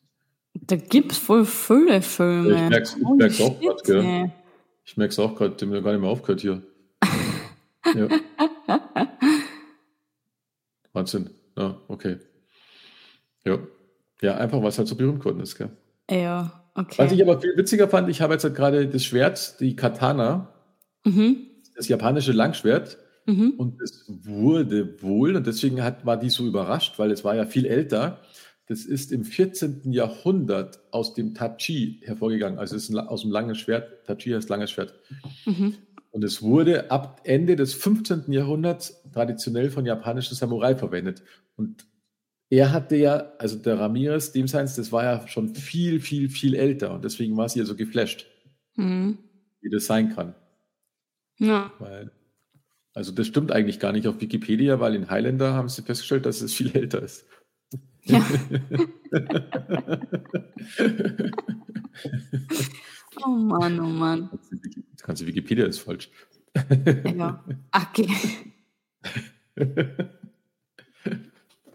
Da 0.56 0.76
gibt's 0.78 1.20
voll 1.20 1.46
viele 1.46 2.02
Filme. 2.02 2.50
Ja, 2.50 2.64
ich 2.64 2.70
merk's- 2.72 2.96
ich 2.98 3.06
Holy 3.06 3.18
merk's 3.18 3.42
auch 3.42 3.62
grad, 3.62 3.84
gell? 3.84 4.32
Ich 4.92 4.98
merke 4.98 5.14
es 5.14 5.20
auch 5.20 5.36
gerade, 5.38 5.56
dem 5.56 5.70
mir 5.70 5.82
gar 5.82 5.94
nicht 5.94 6.02
mehr 6.02 6.10
aufgehört 6.10 6.42
hier. 6.42 6.62
ja. 7.96 8.10
Wahnsinn. 10.92 11.30
Ja, 11.58 11.80
okay. 11.88 12.18
Ja. 13.46 13.60
Ja, 14.22 14.36
einfach, 14.36 14.62
was 14.62 14.78
halt 14.78 14.90
so 14.90 14.98
berühmt 14.98 15.20
geworden 15.20 15.40
ist, 15.40 15.58
gell? 15.58 15.70
Ja, 16.10 16.66
okay. 16.76 16.96
Was 16.98 17.14
ich 17.14 17.24
aber 17.24 17.40
viel 17.40 17.56
witziger 17.56 17.88
fand, 17.88 18.10
ich 18.10 18.20
habe 18.20 18.34
jetzt 18.34 18.44
halt 18.44 18.54
gerade 18.54 18.86
das 18.86 19.06
Schwert, 19.06 19.62
die 19.62 19.78
Katana, 19.78 20.54
mhm. 21.06 21.38
das 21.74 21.88
japanische 21.88 22.34
Langschwert, 22.34 22.98
Mhm. 23.28 23.54
und 23.58 23.80
es 23.82 24.06
wurde 24.08 25.02
wohl, 25.02 25.36
und 25.36 25.46
deswegen 25.46 25.84
hat, 25.84 26.06
war 26.06 26.18
die 26.18 26.32
so 26.32 26.46
überrascht, 26.46 26.98
weil 26.98 27.12
es 27.12 27.24
war 27.24 27.36
ja 27.36 27.46
viel 27.46 27.66
älter, 27.66 28.20
das 28.72 28.86
ist 28.86 29.12
im 29.12 29.26
14. 29.26 29.92
Jahrhundert 29.92 30.80
aus 30.92 31.14
dem 31.14 31.34
Tachi 31.34 32.00
hervorgegangen. 32.06 32.58
Also 32.58 32.78
es 32.78 32.84
ist 32.84 32.90
ein, 32.90 33.00
aus 33.00 33.24
dem 33.24 33.30
langen 33.30 33.54
Schwert, 33.54 34.06
Tachi 34.06 34.30
heißt 34.32 34.48
langes 34.48 34.72
Schwert. 34.72 34.98
Mhm. 35.46 35.76
Und 36.12 36.24
es 36.24 36.42
wurde 36.42 36.90
ab 36.90 37.20
Ende 37.26 37.58
des 37.58 37.74
15. 37.74 38.32
Jahrhunderts 38.32 39.04
traditionell 39.12 39.72
von 39.72 39.86
japanischen 39.86 40.36
Samurai 40.36 40.78
verwendet. 40.78 41.22
Und 41.58 41.86
er 42.50 42.72
hatte 42.72 42.96
ja, 42.96 43.34
also 43.40 43.58
der 43.58 43.78
Ramirez, 43.78 44.32
dem 44.32 44.48
seins, 44.48 44.78
das 44.78 44.94
war 44.94 45.04
ja 45.04 45.28
schon 45.28 45.54
viel, 45.54 46.00
viel, 46.00 46.30
viel 46.30 46.56
älter. 46.56 46.94
Und 46.94 47.04
deswegen 47.04 47.36
war 47.36 47.50
sie 47.50 47.60
ja 47.60 47.66
so 47.66 47.76
geflasht, 47.76 48.26
Mhm. 48.78 49.18
wie 49.60 49.70
das 49.70 49.86
sein 49.86 50.16
kann. 50.16 50.34
Ja. 51.40 51.74
Weil, 51.80 52.12
also 52.94 53.12
das 53.12 53.28
stimmt 53.28 53.52
eigentlich 53.52 53.82
gar 53.82 53.92
nicht 53.92 54.08
auf 54.08 54.22
Wikipedia, 54.22 54.80
weil 54.80 54.96
in 54.96 55.10
Highlander 55.10 55.56
haben 55.56 55.68
sie 55.68 55.82
festgestellt, 55.82 56.26
dass 56.26 56.40
es 56.40 56.54
viel 56.54 56.74
älter 56.74 57.02
ist. 57.04 57.26
Ja. 58.06 58.26
Oh 63.24 63.30
Mann, 63.30 63.80
oh 63.80 63.84
Mann. 63.86 64.30
Das 64.94 65.04
ganze 65.04 65.28
Wikipedia 65.28 65.66
ist 65.66 65.80
falsch. 65.80 66.10
Ja. 67.16 67.44
Okay. 67.72 68.08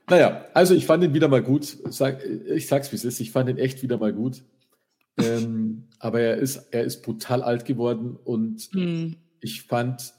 Naja, 0.08 0.46
also 0.54 0.72
ich 0.72 0.86
fand 0.86 1.02
ihn 1.02 1.14
wieder 1.14 1.26
mal 1.26 1.42
gut. 1.42 1.78
Sag, 1.90 2.24
ich 2.24 2.68
sag's 2.68 2.92
wie 2.92 2.96
es 2.96 3.04
ist, 3.04 3.18
ich 3.18 3.32
fand 3.32 3.50
ihn 3.50 3.58
echt 3.58 3.82
wieder 3.82 3.98
mal 3.98 4.12
gut. 4.12 4.44
Ähm, 5.18 5.88
aber 5.98 6.20
er 6.20 6.36
ist, 6.36 6.68
er 6.70 6.84
ist 6.84 7.02
brutal 7.02 7.42
alt 7.42 7.64
geworden 7.64 8.14
und 8.14 8.68
Hm. 8.72 9.16
ich 9.40 9.62
fand, 9.62 10.14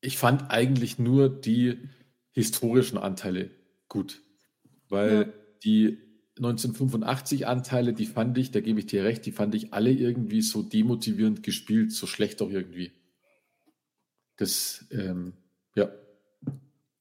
ich 0.00 0.18
fand 0.18 0.50
eigentlich 0.50 0.98
nur 0.98 1.28
die 1.28 1.88
historischen 2.32 2.98
Anteile 2.98 3.50
gut. 3.88 4.22
Weil 4.88 5.12
Ja. 5.12 5.24
die 5.64 5.98
1985 6.38 7.46
Anteile, 7.46 7.92
die 7.92 8.06
fand 8.06 8.36
ich, 8.38 8.50
da 8.50 8.60
gebe 8.60 8.80
ich 8.80 8.86
dir 8.86 9.04
recht, 9.04 9.24
die 9.26 9.32
fand 9.32 9.54
ich 9.54 9.72
alle 9.72 9.92
irgendwie 9.92 10.40
so 10.42 10.62
demotivierend 10.62 11.42
gespielt, 11.42 11.92
so 11.92 12.06
schlecht 12.06 12.40
auch 12.42 12.50
irgendwie. 12.50 12.92
Das, 14.36 14.86
ähm, 14.90 15.34
ja, 15.76 15.90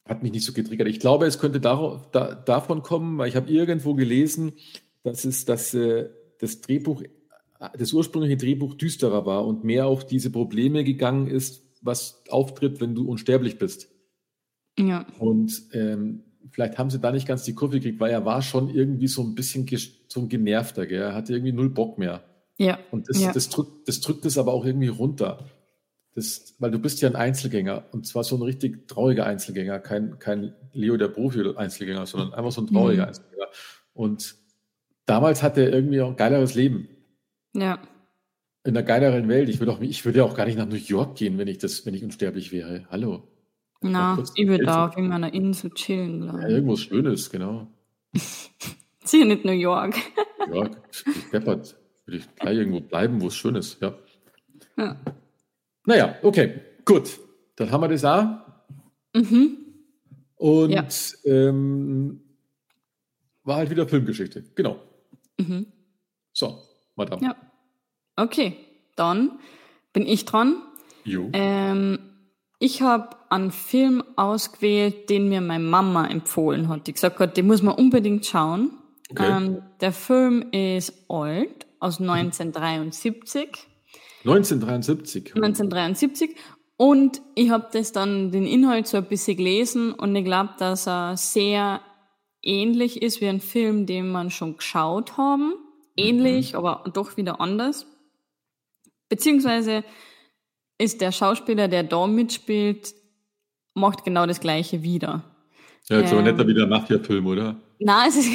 hat 0.05 0.21
mich 0.21 0.31
nicht 0.33 0.45
so 0.45 0.51
getriggert. 0.53 0.87
Ich 0.89 0.99
glaube, 0.99 1.25
es 1.25 1.39
könnte 1.39 1.61
darauf, 1.61 2.11
da, 2.11 2.35
davon 2.35 2.83
kommen, 2.83 3.17
weil 3.17 3.29
ich 3.29 3.35
habe 3.35 3.51
irgendwo 3.51 3.93
gelesen, 3.93 4.53
dass 5.03 5.23
es 5.25 5.45
dass, 5.45 5.73
äh, 5.73 6.09
das 6.39 6.59
Drehbuch, 6.61 7.03
das 7.77 7.93
ursprüngliche 7.93 8.37
Drehbuch 8.37 8.73
düsterer 8.73 9.25
war 9.25 9.45
und 9.45 9.63
mehr 9.63 9.85
auf 9.87 10.05
diese 10.05 10.29
Probleme 10.31 10.83
gegangen 10.83 11.27
ist, 11.27 11.63
was 11.81 12.23
auftritt, 12.29 12.81
wenn 12.81 12.95
du 12.95 13.07
unsterblich 13.09 13.57
bist. 13.57 13.90
Ja. 14.79 15.05
Und 15.19 15.61
ähm, 15.73 16.23
vielleicht 16.51 16.77
haben 16.77 16.89
sie 16.89 16.99
da 16.99 17.11
nicht 17.11 17.27
ganz 17.27 17.43
die 17.43 17.53
Kurve 17.53 17.79
gekriegt, 17.79 17.99
weil 17.99 18.11
er 18.11 18.25
war 18.25 18.41
schon 18.41 18.69
irgendwie 18.69 19.07
so 19.07 19.21
ein 19.23 19.35
bisschen 19.35 19.67
so 20.07 20.21
ein 20.21 20.29
genervter, 20.29 20.85
gell? 20.85 21.01
er 21.01 21.13
hatte 21.15 21.33
irgendwie 21.33 21.51
null 21.53 21.69
Bock 21.69 21.97
mehr. 21.97 22.23
Ja. 22.57 22.79
Und 22.91 23.09
das, 23.09 23.21
Ja. 23.21 23.31
das, 23.31 23.49
drückt, 23.49 23.87
das 23.87 24.01
drückt 24.01 24.25
es 24.25 24.37
aber 24.37 24.53
auch 24.53 24.65
irgendwie 24.65 24.87
runter. 24.87 25.45
Das, 26.13 26.55
weil 26.59 26.71
du 26.71 26.79
bist 26.79 27.01
ja 27.01 27.09
ein 27.09 27.15
Einzelgänger 27.15 27.85
und 27.93 28.05
zwar 28.05 28.23
so 28.25 28.35
ein 28.35 28.41
richtig 28.41 28.87
trauriger 28.89 29.25
Einzelgänger, 29.25 29.79
kein, 29.79 30.19
kein 30.19 30.53
Leo 30.73 30.97
der 30.97 31.07
Profi-Einzelgänger, 31.07 32.05
sondern 32.05 32.33
einfach 32.33 32.51
so 32.51 32.61
ein 32.61 32.67
trauriger 32.67 33.03
Mhm. 33.03 33.07
Einzelgänger. 33.07 33.47
Und 33.93 34.35
damals 35.05 35.41
hatte 35.41 35.61
er 35.63 35.71
irgendwie 35.73 36.01
auch 36.01 36.09
ein 36.09 36.15
geileres 36.17 36.53
Leben 36.53 36.89
Ja. 37.55 37.79
in 38.65 38.75
einer 38.75 38.83
geileren 38.85 39.29
Welt. 39.29 39.47
Ich 39.47 39.59
würde 39.59 39.71
auch, 39.71 39.79
ich 39.81 40.03
würde 40.03 40.19
ja 40.19 40.25
auch 40.25 40.35
gar 40.35 40.45
nicht 40.45 40.57
nach 40.57 40.67
New 40.67 40.75
York 40.75 41.15
gehen, 41.15 41.37
wenn 41.37 41.47
ich 41.47 41.59
das, 41.59 41.85
wenn 41.85 41.93
ich 41.93 42.03
unsterblich 42.03 42.51
wäre. 42.51 42.85
Hallo. 42.89 43.23
Na, 43.81 44.17
ich 44.35 44.47
würde 44.47 44.65
da 44.65 44.87
auf 44.87 44.95
irgendeiner 44.95 45.33
Insel 45.33 45.71
chillen, 45.71 46.23
Ja, 46.23 46.31
glaube 46.31 46.47
ich. 46.47 46.53
irgendwas 46.53 46.79
Schönes, 46.81 47.29
genau. 47.29 47.67
Sicher 49.03 49.25
nicht 49.25 49.43
New 49.45 49.51
York. 49.53 49.95
Ja, 50.53 50.69
deppert. 51.33 51.75
Würde 52.05 52.17
ich 52.19 52.35
gleich 52.35 52.57
irgendwo 52.57 52.79
bleiben, 52.81 53.19
wo 53.21 53.27
es 53.27 53.35
schön 53.35 53.55
ist, 53.55 53.81
ja. 53.81 53.93
Ja. 54.77 54.95
Naja, 55.85 56.15
okay, 56.21 56.61
gut. 56.85 57.19
Dann 57.55 57.71
haben 57.71 57.81
wir 57.81 57.87
das 57.89 58.05
auch. 58.05 58.25
Mhm. 59.15 59.57
Und 60.35 60.71
Ja. 60.71 60.87
ähm, 61.25 62.21
war 63.43 63.57
halt 63.57 63.69
wieder 63.71 63.87
Filmgeschichte. 63.87 64.43
Genau. 64.55 64.79
Mhm. 65.39 65.67
So, 66.33 66.59
Madame. 66.95 67.21
Ja. 67.23 67.35
Okay, 68.15 68.55
dann 68.95 69.39
bin 69.93 70.05
ich 70.05 70.25
dran. 70.25 70.61
Jo. 71.03 71.29
Ähm, 71.33 71.99
ich 72.61 72.83
habe 72.83 73.15
einen 73.29 73.49
Film 73.49 74.03
ausgewählt, 74.15 75.09
den 75.09 75.29
mir 75.29 75.41
meine 75.41 75.63
Mama 75.63 76.05
empfohlen 76.05 76.69
hat. 76.69 76.85
Die 76.85 76.93
gesagt 76.93 77.19
hat, 77.19 77.35
den 77.35 77.47
muss 77.47 77.63
man 77.63 77.73
unbedingt 77.73 78.23
schauen. 78.23 78.69
Okay. 79.09 79.29
Ähm, 79.29 79.63
der 79.81 79.91
Film 79.91 80.45
ist 80.51 80.93
alt 81.09 81.65
aus 81.79 81.99
1973. 81.99 83.49
1973? 84.25 85.35
1973. 85.35 86.35
Und 86.77 87.23
ich 87.33 87.49
habe 87.49 87.67
das 87.73 87.93
dann, 87.93 88.31
den 88.31 88.45
Inhalt 88.45 88.85
so 88.85 88.97
ein 88.97 89.05
bisschen 89.05 89.37
gelesen 89.37 89.93
und 89.93 90.15
ich 90.15 90.23
glaube, 90.23 90.51
dass 90.59 90.87
er 90.87 91.17
sehr 91.17 91.81
ähnlich 92.43 93.01
ist 93.01 93.21
wie 93.21 93.27
ein 93.27 93.39
Film, 93.39 93.87
den 93.87 94.11
man 94.11 94.29
schon 94.29 94.57
geschaut 94.57 95.17
haben. 95.17 95.55
Ähnlich, 95.97 96.53
mhm. 96.53 96.59
aber 96.59 96.83
doch 96.93 97.17
wieder 97.17 97.41
anders. 97.41 97.87
Beziehungsweise 99.09 99.83
ist 100.81 101.01
der 101.01 101.11
Schauspieler, 101.11 101.67
der 101.67 101.83
da 101.83 102.07
mitspielt, 102.07 102.95
macht 103.73 104.03
genau 104.03 104.25
das 104.25 104.39
Gleiche 104.39 104.81
wieder. 104.81 105.23
Ja, 105.89 105.99
jetzt 105.99 106.11
ähm, 106.11 106.19
aber 106.19 106.31
nicht 106.31 106.47
wieder 106.47 106.67
Mafia-Film, 106.67 107.25
oder? 107.25 107.55
Nein, 107.79 108.09
es 108.09 108.17
ist, 108.17 108.29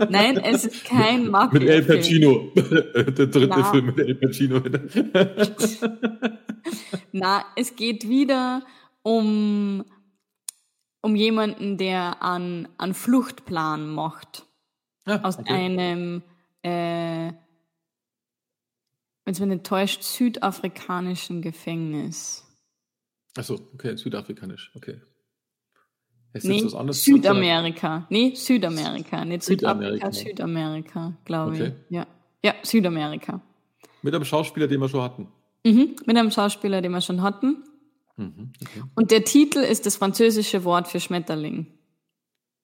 Nein, 0.10 0.36
es 0.38 0.64
ist 0.64 0.84
kein 0.84 1.28
Mafia. 1.28 1.58
Mit 1.60 1.68
El 1.68 1.82
Pacino. 1.82 2.50
Der 2.54 3.26
dritte 3.26 3.46
Na. 3.48 3.64
Film 3.64 3.86
mit 3.86 3.98
El 3.98 4.14
Pacino. 4.16 4.60
Na, 7.12 7.44
es 7.56 7.76
geht 7.76 8.08
wieder 8.08 8.62
um, 9.02 9.84
um 11.02 11.16
jemanden, 11.16 11.78
der 11.78 12.22
an, 12.22 12.68
an 12.78 12.94
Fluchtplan 12.94 13.90
macht. 13.90 14.46
Ah, 15.06 15.20
aus 15.22 15.38
okay. 15.38 15.52
einem, 15.52 16.22
äh, 16.62 17.32
wenn 19.30 19.34
es 19.34 19.40
mir 19.40 19.46
nicht 19.46 19.64
täuscht, 19.64 20.02
südafrikanischen 20.02 21.40
Gefängnis. 21.40 22.44
Achso, 23.36 23.60
okay, 23.74 23.96
südafrikanisch, 23.96 24.72
okay. 24.74 25.00
Ist 26.32 26.46
nee, 26.46 26.64
was 26.64 26.74
anderes 26.74 27.04
Südamerika. 27.04 28.08
Nee, 28.10 28.34
Südamerika. 28.34 29.24
Nicht 29.24 29.44
Südamerika, 29.44 30.10
Südamerika, 30.10 31.16
glaube 31.24 31.52
okay. 31.52 31.66
ich. 31.68 31.94
Ja. 31.94 32.08
ja, 32.42 32.54
Südamerika. 32.64 33.40
Mit 34.02 34.16
einem 34.16 34.24
Schauspieler, 34.24 34.66
den 34.66 34.80
wir 34.80 34.88
schon 34.88 35.02
hatten. 35.02 35.28
Mhm, 35.64 35.94
mit 36.06 36.16
einem 36.16 36.32
Schauspieler, 36.32 36.82
den 36.82 36.90
wir 36.90 37.00
schon 37.00 37.22
hatten. 37.22 37.62
Mhm, 38.16 38.52
okay. 38.60 38.82
Und 38.96 39.12
der 39.12 39.24
Titel 39.24 39.60
ist 39.60 39.86
das 39.86 39.94
französische 39.94 40.64
Wort 40.64 40.88
für 40.88 40.98
Schmetterling. 40.98 41.68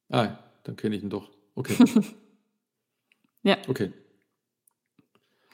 Ah, 0.09 0.37
dann 0.64 0.75
kenne 0.75 0.97
ich 0.97 1.05
ihn 1.05 1.11
doch. 1.11 1.31
Okay. 1.55 1.77
ja. 3.45 3.57
Okay. 3.69 3.93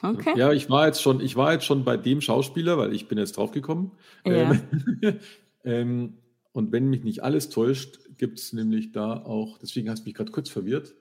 Okay. 0.03 0.37
Ja, 0.37 0.51
ich 0.51 0.69
war 0.69 0.85
jetzt 0.85 1.01
schon, 1.01 1.21
ich 1.21 1.35
war 1.37 1.53
jetzt 1.53 1.65
schon 1.65 1.85
bei 1.85 1.95
dem 1.95 2.19
Schauspieler, 2.19 2.77
weil 2.77 2.93
ich 2.93 3.07
bin 3.07 3.17
jetzt 3.17 3.37
draufgekommen. 3.37 3.91
Ja. 4.25 4.51
Ähm, 4.51 4.61
ähm, 5.63 6.13
und 6.51 6.71
wenn 6.71 6.89
mich 6.89 7.03
nicht 7.03 7.23
alles 7.23 7.49
täuscht, 7.49 7.99
gibt 8.17 8.39
es 8.39 8.51
nämlich 8.53 8.91
da 8.91 9.13
auch, 9.23 9.57
deswegen 9.57 9.89
hast 9.89 10.01
du 10.01 10.05
mich 10.09 10.13
gerade 10.13 10.31
kurz 10.31 10.49
verwirrt, 10.49 10.93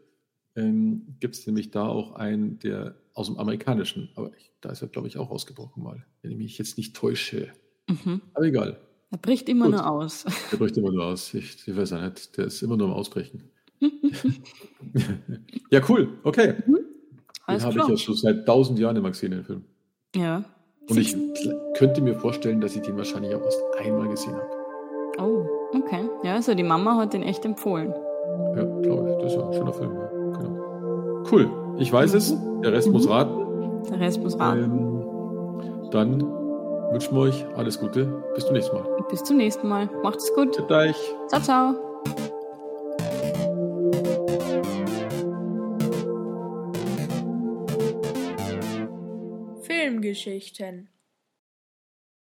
ähm, 0.54 1.16
gibt 1.18 1.34
es 1.34 1.46
nämlich 1.46 1.70
da 1.72 1.86
auch 1.86 2.14
einen, 2.14 2.58
der 2.60 2.94
aus 3.14 3.26
dem 3.26 3.38
Amerikanischen, 3.38 4.10
aber 4.14 4.30
ich, 4.36 4.52
da 4.60 4.70
ist 4.70 4.82
er, 4.82 4.88
glaube 4.88 5.08
ich, 5.08 5.18
auch 5.18 5.30
ausgebrochen 5.30 5.82
mal, 5.82 6.06
wenn 6.22 6.30
ich 6.30 6.38
mich 6.38 6.56
jetzt 6.58 6.78
nicht 6.78 6.94
täusche. 6.94 7.48
Mhm. 7.88 8.22
Aber 8.34 8.46
egal. 8.46 8.80
Er 9.10 9.18
bricht 9.18 9.48
immer 9.48 9.66
Gut. 9.66 9.74
nur 9.74 9.86
aus. 9.90 10.24
Er 10.52 10.58
bricht 10.58 10.76
immer 10.76 10.92
nur 10.92 11.04
aus. 11.04 11.34
Ich, 11.34 11.56
ich 11.66 11.76
weiß 11.76 11.90
ja 11.90 12.08
nicht, 12.08 12.36
der 12.36 12.46
ist 12.46 12.62
immer 12.62 12.76
nur 12.76 12.86
am 12.88 12.94
Ausbrechen. 12.94 13.50
ja, 15.70 15.80
cool, 15.88 16.18
okay. 16.22 16.54
Mhm. 16.66 16.78
Den 17.48 17.62
habe 17.62 17.78
ich 17.78 17.88
ja 17.88 17.96
schon 17.96 18.14
seit 18.14 18.46
tausend 18.46 18.78
Jahren 18.78 18.96
immer 18.96 19.10
gesehen, 19.10 19.32
den 19.32 19.44
Film. 19.44 19.64
Ja. 20.14 20.44
Und 20.88 20.96
ich 20.98 21.16
könnte 21.74 22.00
mir 22.00 22.14
vorstellen, 22.14 22.60
dass 22.60 22.76
ich 22.76 22.82
den 22.82 22.96
wahrscheinlich 22.96 23.34
auch 23.34 23.42
erst 23.42 23.62
einmal 23.78 24.08
gesehen 24.08 24.34
habe. 24.34 24.48
Oh, 25.18 25.46
okay. 25.76 26.08
Ja, 26.22 26.34
also 26.34 26.54
die 26.54 26.62
Mama 26.62 26.96
hat 26.96 27.12
den 27.12 27.22
echt 27.22 27.44
empfohlen. 27.44 27.92
Ja, 28.56 28.64
glaube 28.82 29.10
ich. 29.10 29.16
Das 29.18 29.32
ist 29.32 29.38
ja 29.38 29.46
ein 29.46 29.52
schöner 29.52 29.72
Film. 29.72 29.92
Ja. 29.92 30.06
Genau. 30.38 31.24
Cool. 31.30 31.50
Ich 31.78 31.92
weiß 31.92 32.14
es. 32.14 32.34
Der 32.62 32.72
Rest 32.72 32.88
mhm. 32.88 32.94
muss 32.94 33.08
raten. 33.08 33.82
Der 33.90 34.00
Rest 34.00 34.22
muss 34.22 34.38
raten. 34.38 34.62
Ähm, 34.62 35.90
dann 35.90 36.22
wünschen 36.92 37.14
wir 37.14 37.22
euch 37.22 37.46
alles 37.56 37.78
Gute. 37.78 38.22
Bis 38.34 38.44
zum 38.44 38.54
nächsten 38.54 38.76
Mal. 38.76 38.84
Bis 39.10 39.22
zum 39.22 39.36
nächsten 39.36 39.68
Mal. 39.68 39.88
Macht's 40.02 40.32
gut. 40.34 40.54
Tschüss 40.54 40.70
euch. 40.70 41.14
Ciao, 41.28 41.40
ciao. 41.40 42.31
Filmgeschichten 50.14 50.88